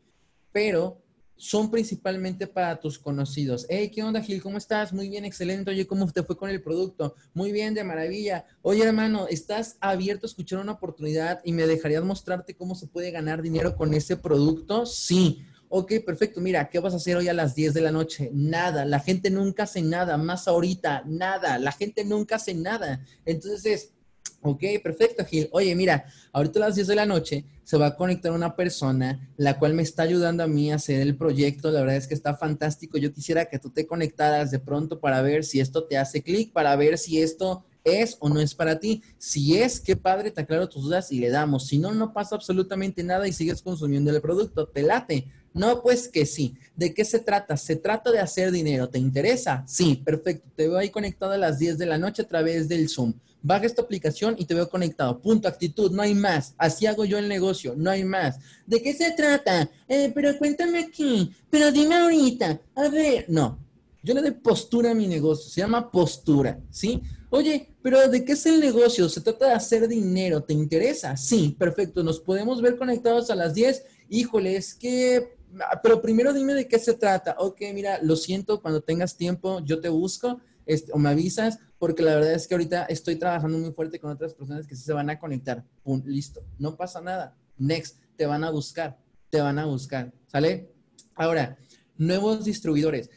pero 0.51 1.01
son 1.37 1.71
principalmente 1.71 2.45
para 2.45 2.79
tus 2.79 2.99
conocidos. 2.99 3.65
Hey, 3.67 3.89
¿qué 3.89 4.03
onda, 4.03 4.21
Gil? 4.21 4.43
¿Cómo 4.43 4.59
estás? 4.59 4.93
Muy 4.93 5.09
bien, 5.09 5.25
excelente. 5.25 5.71
Oye, 5.71 5.87
¿cómo 5.87 6.05
te 6.11 6.21
fue 6.21 6.37
con 6.37 6.51
el 6.51 6.61
producto? 6.61 7.15
Muy 7.33 7.51
bien, 7.51 7.73
de 7.73 7.83
maravilla. 7.83 8.45
Oye, 8.61 8.83
hermano, 8.83 9.27
¿estás 9.27 9.77
abierto 9.79 10.27
a 10.27 10.29
escuchar 10.29 10.59
una 10.59 10.73
oportunidad 10.73 11.41
y 11.43 11.53
me 11.53 11.65
dejarías 11.65 12.03
mostrarte 12.03 12.53
cómo 12.53 12.75
se 12.75 12.85
puede 12.85 13.09
ganar 13.09 13.41
dinero 13.41 13.75
con 13.75 13.93
ese 13.95 14.17
producto? 14.17 14.85
Sí 14.85 15.45
ok, 15.71 15.93
perfecto, 16.05 16.41
mira, 16.41 16.69
¿qué 16.69 16.79
vas 16.79 16.93
a 16.93 16.97
hacer 16.97 17.15
hoy 17.15 17.29
a 17.29 17.33
las 17.33 17.55
10 17.55 17.73
de 17.73 17.81
la 17.81 17.91
noche? 17.91 18.29
Nada, 18.33 18.83
la 18.83 18.99
gente 18.99 19.29
nunca 19.29 19.63
hace 19.63 19.81
nada, 19.81 20.17
más 20.17 20.47
ahorita, 20.49 21.03
nada, 21.05 21.57
la 21.59 21.71
gente 21.71 22.03
nunca 22.03 22.35
hace 22.35 22.53
nada. 22.53 23.05
Entonces, 23.25 23.93
ok, 24.41 24.63
perfecto, 24.83 25.23
Gil. 25.23 25.47
Oye, 25.53 25.73
mira, 25.73 26.05
ahorita 26.33 26.59
a 26.59 26.67
las 26.67 26.75
10 26.75 26.87
de 26.87 26.95
la 26.95 27.05
noche 27.05 27.45
se 27.63 27.77
va 27.77 27.87
a 27.87 27.95
conectar 27.95 28.33
una 28.33 28.57
persona, 28.57 29.31
la 29.37 29.57
cual 29.57 29.73
me 29.73 29.81
está 29.81 30.03
ayudando 30.03 30.43
a 30.43 30.47
mí 30.47 30.73
a 30.73 30.75
hacer 30.75 30.99
el 30.99 31.15
proyecto. 31.15 31.71
La 31.71 31.79
verdad 31.79 31.95
es 31.95 32.07
que 32.07 32.15
está 32.15 32.35
fantástico. 32.35 32.97
Yo 32.97 33.13
quisiera 33.13 33.45
que 33.45 33.57
tú 33.57 33.69
te 33.69 33.87
conectaras 33.87 34.51
de 34.51 34.59
pronto 34.59 34.99
para 34.99 35.21
ver 35.21 35.45
si 35.45 35.61
esto 35.61 35.85
te 35.85 35.97
hace 35.97 36.21
clic, 36.21 36.51
para 36.51 36.75
ver 36.75 36.97
si 36.97 37.21
esto 37.21 37.63
es 37.83 38.17
o 38.19 38.29
no 38.29 38.39
es 38.39 38.55
para 38.55 38.79
ti. 38.79 39.03
Si 39.17 39.57
es, 39.57 39.79
qué 39.79 39.95
padre, 39.95 40.31
te 40.31 40.41
aclaro 40.41 40.69
tus 40.69 40.83
dudas 40.83 41.11
y 41.11 41.19
le 41.19 41.29
damos. 41.29 41.67
Si 41.67 41.77
no, 41.77 41.93
no 41.93 42.13
pasa 42.13 42.35
absolutamente 42.35 43.03
nada 43.03 43.27
y 43.27 43.33
sigues 43.33 43.61
consumiendo 43.61 44.11
el 44.11 44.21
producto. 44.21 44.67
Te 44.67 44.83
late. 44.83 45.31
No, 45.53 45.81
pues 45.81 46.07
que 46.07 46.25
sí. 46.25 46.55
¿De 46.75 46.93
qué 46.93 47.03
se 47.03 47.19
trata? 47.19 47.57
Se 47.57 47.75
trata 47.75 48.11
de 48.11 48.19
hacer 48.19 48.51
dinero. 48.51 48.89
¿Te 48.89 48.99
interesa? 48.99 49.63
Sí, 49.67 50.01
perfecto. 50.03 50.49
Te 50.55 50.67
veo 50.67 50.77
ahí 50.77 50.89
conectado 50.89 51.33
a 51.33 51.37
las 51.37 51.59
10 51.59 51.77
de 51.77 51.85
la 51.85 51.97
noche 51.97 52.21
a 52.21 52.27
través 52.27 52.69
del 52.69 52.89
Zoom. 52.89 53.13
Baja 53.43 53.65
esta 53.65 53.81
aplicación 53.81 54.35
y 54.37 54.45
te 54.45 54.53
veo 54.53 54.69
conectado. 54.69 55.19
Punto, 55.19 55.47
actitud, 55.47 55.91
no 55.91 56.03
hay 56.03 56.13
más. 56.13 56.53
Así 56.57 56.85
hago 56.85 57.05
yo 57.05 57.17
el 57.17 57.27
negocio, 57.27 57.73
no 57.75 57.89
hay 57.89 58.03
más. 58.03 58.37
¿De 58.67 58.81
qué 58.81 58.93
se 58.93 59.11
trata? 59.11 59.69
Eh, 59.87 60.11
pero 60.13 60.37
cuéntame 60.37 60.79
aquí, 60.79 61.31
pero 61.49 61.71
dime 61.71 61.95
ahorita. 61.95 62.61
A 62.75 62.87
ver, 62.89 63.25
no. 63.27 63.57
Yo 64.03 64.13
le 64.13 64.21
doy 64.21 64.31
postura 64.31 64.91
a 64.91 64.95
mi 64.95 65.07
negocio, 65.07 65.49
se 65.49 65.61
llama 65.61 65.91
postura, 65.91 66.59
¿sí? 66.69 67.01
Oye, 67.29 67.69
pero 67.81 68.07
¿de 68.09 68.25
qué 68.25 68.33
es 68.33 68.45
el 68.45 68.59
negocio? 68.59 69.07
¿Se 69.09 69.21
trata 69.21 69.47
de 69.47 69.53
hacer 69.53 69.87
dinero? 69.87 70.43
¿Te 70.43 70.53
interesa? 70.53 71.15
Sí, 71.17 71.55
perfecto. 71.57 72.03
Nos 72.03 72.19
podemos 72.19 72.61
ver 72.61 72.77
conectados 72.77 73.29
a 73.29 73.35
las 73.35 73.53
10. 73.53 73.83
Híjole, 74.09 74.55
es 74.55 74.73
que 74.73 75.35
pero 75.83 76.01
primero 76.01 76.33
dime 76.33 76.53
de 76.53 76.67
qué 76.67 76.79
se 76.79 76.93
trata. 76.93 77.35
Ok, 77.39 77.61
mira, 77.73 77.99
lo 78.01 78.15
siento, 78.15 78.61
cuando 78.61 78.81
tengas 78.81 79.17
tiempo 79.17 79.59
yo 79.61 79.79
te 79.79 79.89
busco. 79.89 80.39
este, 80.65 80.91
o 80.93 80.97
me 80.97 81.09
avisas, 81.09 81.59
porque 81.79 82.03
la 82.03 82.15
verdad 82.15 82.33
es 82.33 82.47
que 82.47 82.53
ahorita 82.53 82.85
estoy 82.85 83.15
trabajando 83.15 83.57
muy 83.57 83.71
fuerte 83.71 83.99
con 83.99 84.11
otras 84.11 84.33
personas 84.33 84.67
que 84.67 84.75
se 84.75 84.93
van 84.93 85.09
a 85.09 85.19
conectar. 85.19 85.65
Pum, 85.83 86.01
listo, 86.05 86.43
no 86.59 86.75
pasa 86.75 87.01
nada. 87.01 87.35
Next, 87.57 87.99
te 88.15 88.25
van 88.25 88.43
a 88.43 88.51
buscar, 88.51 88.99
te 89.29 89.41
van 89.41 89.57
a 89.59 89.65
buscar, 89.65 90.13
¿sale? 90.27 90.71
Ahora, 91.15 91.57
nuevos 91.97 92.45
distribuidores. 92.45 93.09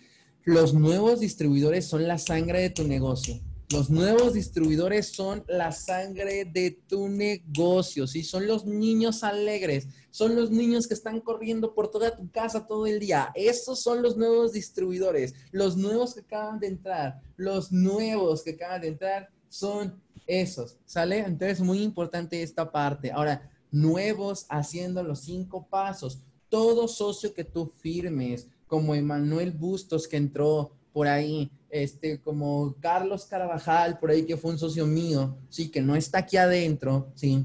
Los 0.45 0.75
nuevos 0.75 1.21
distribuidores 1.21 1.87
son 1.87 2.07
la 2.07 2.19
sangre 2.19 2.61
de 2.61 2.71
tu 2.71 2.85
negocio. 2.85 3.41
Los 3.71 3.89
nuevos 3.89 4.35
distribuidores 4.35 5.09
son 5.09 5.43
la 5.49 5.73
sangre 5.73 6.45
de 6.45 6.71
tu 6.87 7.09
negocio, 7.09 8.07
¿sí? 8.07 8.23
Son 8.23 8.47
los 8.47 8.67
niños 8.67 9.25
alegres, 9.25 9.89
son 10.11 10.37
los 10.37 10.51
niños 10.51 10.87
que 10.87 10.95
están 10.95 11.21
corriendo 11.21 11.75
por 11.75 11.91
toda 11.91 12.15
tu 12.15 12.31
casa 12.31 12.67
todo 12.67 12.87
el 12.87 13.01
día. 13.01 13.33
Esos 13.35 13.81
son 13.81 14.03
los 14.03 14.17
nuevos 14.17 14.53
distribuidores, 14.53 15.35
los 15.51 15.77
nuevos 15.77 16.15
que 16.15 16.21
acaban 16.21 16.61
de 16.61 16.69
entrar, 16.69 17.23
los 17.37 17.73
nuevos 17.73 18.43
que 18.43 18.51
acaban 18.51 18.83
de 18.83 18.89
entrar 18.89 19.31
son 19.49 20.01
esos, 20.27 20.79
¿sale? 20.85 21.21
Entonces, 21.21 21.61
muy 21.61 21.83
importante 21.83 22.43
esta 22.43 22.71
parte. 22.71 23.13
Ahora, 23.13 23.51
nuevos 23.71 24.47
haciendo 24.51 25.03
los 25.03 25.21
cinco 25.21 25.67
pasos. 25.69 26.21
Todo 26.49 26.87
socio 26.87 27.35
que 27.35 27.45
tú 27.45 27.73
firmes, 27.79 28.47
como 28.67 28.95
Emanuel 28.95 29.53
Bustos 29.53 30.07
que 30.07 30.17
entró 30.17 30.73
por 30.95 31.09
ahí, 31.09 31.51
este, 31.71 32.21
como 32.21 32.77
Carlos 32.81 33.27
Carvajal, 33.27 33.99
por 33.99 34.11
ahí 34.11 34.25
que 34.25 34.37
fue 34.37 34.53
un 34.53 34.59
socio 34.61 34.87
mío, 34.87 35.37
sí, 35.49 35.69
que 35.69 35.83
no 35.83 35.97
está 35.97 36.19
aquí 36.19 36.37
adentro, 36.37 37.13
sí. 37.17 37.45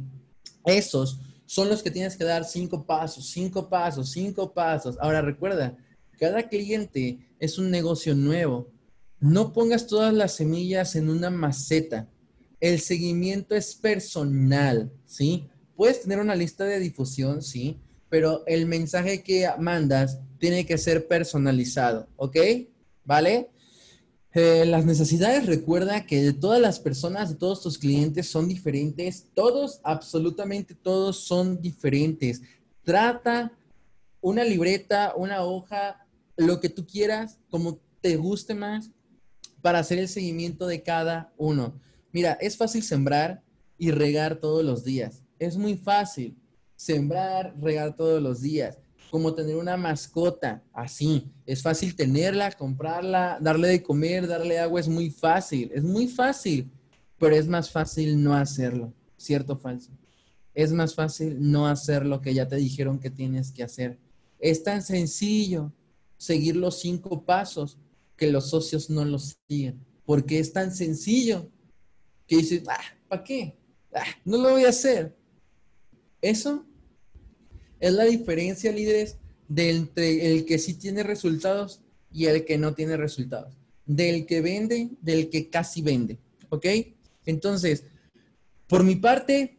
Esos 0.64 1.20
son 1.48 1.68
los 1.68 1.82
que 1.82 1.90
tienes 1.90 2.16
que 2.16 2.24
dar 2.26 2.46
cinco 2.46 2.86
pasos, 2.86 3.26
cinco 3.32 3.68
pasos, 3.68 4.12
cinco 4.12 4.54
pasos. 4.54 4.98
Ahora 5.02 5.24
recuerda, 5.24 5.76
cada 6.20 6.48
cliente 6.48 7.18
es 7.40 7.58
un 7.58 7.72
negocio 7.72 8.14
nuevo. 8.14 8.70
No 9.20 9.52
pongas 9.52 9.88
todas 9.88 10.14
las 10.14 10.36
semillas 10.36 10.96
en 10.96 11.10
una 11.10 11.32
maceta. 11.32 12.08
El 12.60 12.80
seguimiento 12.80 13.56
es 13.56 13.74
personal, 13.74 14.92
¿sí? 15.08 15.50
Puedes 15.76 16.04
tener 16.04 16.20
una 16.20 16.36
lista 16.36 16.66
de 16.66 16.78
difusión, 16.78 17.42
sí, 17.42 17.80
pero 18.10 18.44
el 18.46 18.68
mensaje 18.68 19.24
que 19.24 19.50
mandas 19.58 20.20
tiene 20.38 20.68
que 20.68 20.78
ser 20.78 21.08
personalizado, 21.08 22.08
¿ok? 22.16 22.38
¿Vale? 23.10 23.50
Eh, 24.36 24.66
las 24.68 24.86
necesidades, 24.86 25.48
recuerda 25.48 26.06
que 26.06 26.22
de 26.22 26.32
todas 26.32 26.62
las 26.62 26.80
personas, 26.80 27.30
de 27.30 27.36
todos 27.38 27.64
tus 27.64 27.80
clientes 27.80 28.30
son 28.30 28.48
diferentes. 28.48 29.26
Todos, 29.34 29.80
absolutamente 29.84 30.76
todos 30.76 31.18
son 31.18 31.60
diferentes. 31.60 32.40
Trata 32.84 33.52
una 34.22 34.44
libreta, 34.44 35.16
una 35.18 35.42
hoja, 35.42 36.06
lo 36.38 36.60
que 36.60 36.70
tú 36.70 36.86
quieras, 36.86 37.40
como 37.50 37.80
te 38.00 38.16
guste 38.16 38.54
más, 38.54 38.92
para 39.64 39.80
hacer 39.80 39.98
el 39.98 40.08
seguimiento 40.08 40.68
de 40.68 40.84
cada 40.84 41.34
uno. 41.36 41.82
Mira, 42.12 42.34
es 42.34 42.58
fácil 42.58 42.84
sembrar 42.84 43.42
y 43.80 43.90
regar 43.90 44.36
todos 44.36 44.64
los 44.64 44.84
días. 44.84 45.24
Es 45.40 45.58
muy 45.58 45.78
fácil 45.78 46.38
sembrar, 46.76 47.56
regar 47.60 47.98
todos 47.98 48.22
los 48.22 48.40
días 48.40 48.78
como 49.10 49.34
tener 49.34 49.56
una 49.56 49.78
mascota, 49.78 50.64
así. 50.74 51.32
Es 51.46 51.62
fácil 51.62 51.96
tenerla, 51.96 52.52
comprarla, 52.52 53.38
darle 53.42 53.68
de 53.70 53.84
comer, 53.84 54.28
darle 54.28 54.60
agua, 54.60 54.80
es 54.80 54.88
muy 54.88 55.10
fácil, 55.10 55.72
es 55.74 55.84
muy 55.84 56.08
fácil, 56.08 56.72
pero 57.18 57.36
es 57.36 57.48
más 57.48 57.70
fácil 57.70 58.22
no 58.24 58.34
hacerlo, 58.34 58.94
¿cierto 59.18 59.54
o 59.54 59.58
falso? 59.58 59.92
Es 60.54 60.72
más 60.72 60.96
fácil 60.96 61.38
no 61.40 61.68
hacer 61.68 62.06
lo 62.06 62.22
que 62.22 62.34
ya 62.34 62.48
te 62.48 62.56
dijeron 62.56 63.00
que 63.00 63.10
tienes 63.10 63.52
que 63.52 63.64
hacer. 63.64 64.00
Es 64.40 64.64
tan 64.64 64.82
sencillo 64.82 65.72
seguir 66.18 66.56
los 66.56 66.80
cinco 66.80 67.24
pasos 67.24 67.78
que 68.16 68.32
los 68.32 68.50
socios 68.50 68.90
no 68.90 69.06
los 69.06 69.38
siguen, 69.48 69.86
porque 70.06 70.40
es 70.40 70.54
tan 70.54 70.74
sencillo 70.74 71.50
que 72.28 72.38
dices, 72.38 72.64
ah, 72.68 72.80
¿para 73.08 73.24
qué? 73.24 73.58
Ah, 73.94 74.04
no 74.24 74.38
lo 74.38 74.52
voy 74.52 74.66
a 74.66 74.70
hacer. 74.70 75.18
Eso 76.22 76.66
es 77.80 77.94
la 77.94 78.06
diferencia, 78.06 78.72
líderes, 78.72 79.18
de 79.48 79.72
entre 79.72 80.34
el 80.34 80.46
que 80.46 80.60
sí 80.60 80.76
tiene 80.76 81.04
resultados 81.04 81.82
y 82.12 82.26
el 82.26 82.46
que 82.46 82.58
no 82.58 82.74
tiene 82.74 82.98
resultados. 82.98 83.56
Del 83.86 84.26
que 84.26 84.42
vende, 84.42 84.90
del 85.02 85.30
que 85.30 85.50
casi 85.50 85.82
vende. 85.82 86.18
¿Ok? 86.50 86.66
Entonces, 87.26 87.84
por 88.68 88.84
mi 88.84 88.96
parte, 88.96 89.58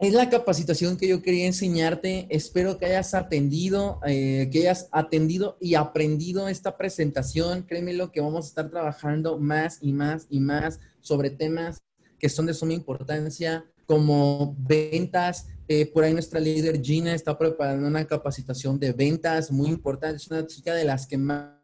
es 0.00 0.14
la 0.14 0.30
capacitación 0.30 0.96
que 0.96 1.06
yo 1.06 1.22
quería 1.22 1.46
enseñarte. 1.46 2.26
Espero 2.30 2.78
que 2.78 2.86
hayas 2.86 3.14
atendido, 3.14 4.00
eh, 4.06 4.48
que 4.50 4.60
hayas 4.60 4.88
atendido 4.92 5.58
y 5.60 5.74
aprendido 5.74 6.48
esta 6.48 6.76
presentación. 6.76 7.62
Créeme 7.62 7.92
lo 7.92 8.10
que 8.10 8.20
vamos 8.20 8.46
a 8.46 8.48
estar 8.48 8.70
trabajando 8.70 9.38
más 9.38 9.78
y 9.82 9.92
más 9.92 10.26
y 10.30 10.40
más 10.40 10.80
sobre 11.00 11.30
temas 11.30 11.82
que 12.18 12.28
son 12.28 12.46
de 12.46 12.54
suma 12.54 12.72
importancia 12.72 13.64
como 13.90 14.54
ventas, 14.56 15.48
eh, 15.66 15.84
por 15.84 16.04
ahí 16.04 16.12
nuestra 16.12 16.38
líder 16.38 16.80
Gina 16.80 17.12
está 17.12 17.36
preparando 17.36 17.88
una 17.88 18.06
capacitación 18.06 18.78
de 18.78 18.92
ventas 18.92 19.50
muy 19.50 19.68
importante. 19.68 20.18
Es 20.18 20.30
una 20.30 20.46
chica 20.46 20.72
de 20.76 20.84
las 20.84 21.08
que 21.08 21.18
más 21.18 21.56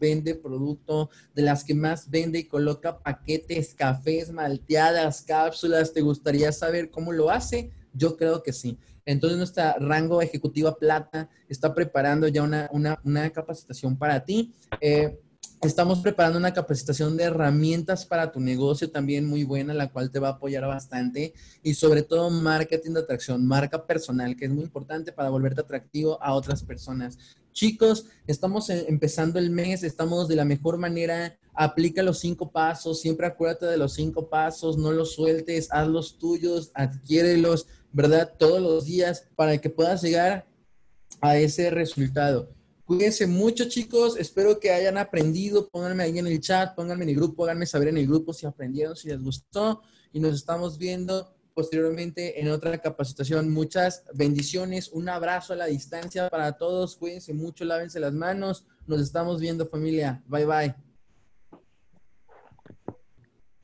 vende 0.00 0.34
producto, 0.34 1.10
de 1.34 1.42
las 1.42 1.64
que 1.64 1.74
más 1.74 2.08
vende 2.08 2.38
y 2.38 2.44
coloca 2.44 2.98
paquetes, 3.00 3.74
cafés, 3.74 4.32
malteadas, 4.32 5.20
cápsulas. 5.20 5.92
¿Te 5.92 6.00
gustaría 6.00 6.52
saber 6.52 6.90
cómo 6.90 7.12
lo 7.12 7.28
hace? 7.28 7.70
Yo 7.92 8.16
creo 8.16 8.42
que 8.42 8.54
sí. 8.54 8.78
Entonces 9.04 9.36
nuestra 9.36 9.76
rango 9.78 10.22
ejecutiva 10.22 10.74
plata 10.78 11.28
está 11.50 11.74
preparando 11.74 12.28
ya 12.28 12.44
una, 12.44 12.70
una, 13.04 13.28
capacitación 13.28 13.98
para 13.98 14.24
ti. 14.24 14.54
Eh, 14.80 15.20
Estamos 15.62 15.98
preparando 15.98 16.38
una 16.38 16.52
capacitación 16.52 17.16
de 17.16 17.24
herramientas 17.24 18.06
para 18.06 18.30
tu 18.30 18.38
negocio 18.38 18.92
también 18.92 19.26
muy 19.26 19.42
buena, 19.42 19.74
la 19.74 19.90
cual 19.90 20.08
te 20.08 20.20
va 20.20 20.28
a 20.28 20.32
apoyar 20.32 20.64
bastante. 20.68 21.34
Y 21.64 21.74
sobre 21.74 22.04
todo 22.04 22.30
marketing 22.30 22.92
de 22.92 23.00
atracción, 23.00 23.44
marca 23.44 23.84
personal, 23.84 24.36
que 24.36 24.44
es 24.44 24.52
muy 24.52 24.62
importante 24.62 25.10
para 25.10 25.30
volverte 25.30 25.60
atractivo 25.60 26.22
a 26.22 26.34
otras 26.34 26.62
personas. 26.62 27.18
Chicos, 27.52 28.06
estamos 28.28 28.70
empezando 28.70 29.40
el 29.40 29.50
mes, 29.50 29.82
estamos 29.82 30.28
de 30.28 30.36
la 30.36 30.44
mejor 30.44 30.78
manera. 30.78 31.36
Aplica 31.54 32.04
los 32.04 32.20
cinco 32.20 32.52
pasos, 32.52 33.00
siempre 33.00 33.26
acuérdate 33.26 33.66
de 33.66 33.78
los 33.78 33.94
cinco 33.94 34.28
pasos, 34.28 34.78
no 34.78 34.92
los 34.92 35.14
sueltes, 35.14 35.66
haz 35.72 35.88
los 35.88 36.18
tuyos, 36.18 36.70
adquiérelos, 36.72 37.66
¿verdad? 37.92 38.32
Todos 38.38 38.62
los 38.62 38.84
días 38.84 39.26
para 39.34 39.58
que 39.58 39.70
puedas 39.70 40.02
llegar 40.02 40.46
a 41.20 41.36
ese 41.36 41.70
resultado. 41.70 42.57
Cuídense 42.88 43.26
mucho, 43.26 43.68
chicos. 43.68 44.16
Espero 44.16 44.58
que 44.58 44.70
hayan 44.70 44.96
aprendido. 44.96 45.68
Pónganme 45.68 46.04
ahí 46.04 46.18
en 46.18 46.26
el 46.26 46.40
chat, 46.40 46.74
pónganme 46.74 47.04
en 47.04 47.10
el 47.10 47.16
grupo, 47.16 47.44
háganme 47.44 47.66
saber 47.66 47.88
en 47.88 47.98
el 47.98 48.06
grupo 48.06 48.32
si 48.32 48.46
aprendieron, 48.46 48.96
si 48.96 49.08
les 49.08 49.22
gustó. 49.22 49.82
Y 50.10 50.20
nos 50.20 50.34
estamos 50.34 50.78
viendo 50.78 51.30
posteriormente 51.52 52.40
en 52.40 52.48
otra 52.48 52.78
capacitación. 52.78 53.50
Muchas 53.50 54.04
bendiciones. 54.14 54.88
Un 54.88 55.10
abrazo 55.10 55.52
a 55.52 55.56
la 55.56 55.66
distancia 55.66 56.30
para 56.30 56.52
todos. 56.52 56.96
Cuídense 56.96 57.34
mucho, 57.34 57.66
lávense 57.66 58.00
las 58.00 58.14
manos. 58.14 58.64
Nos 58.86 59.02
estamos 59.02 59.38
viendo, 59.38 59.66
familia. 59.66 60.24
Bye, 60.26 60.46
bye. 60.46 60.87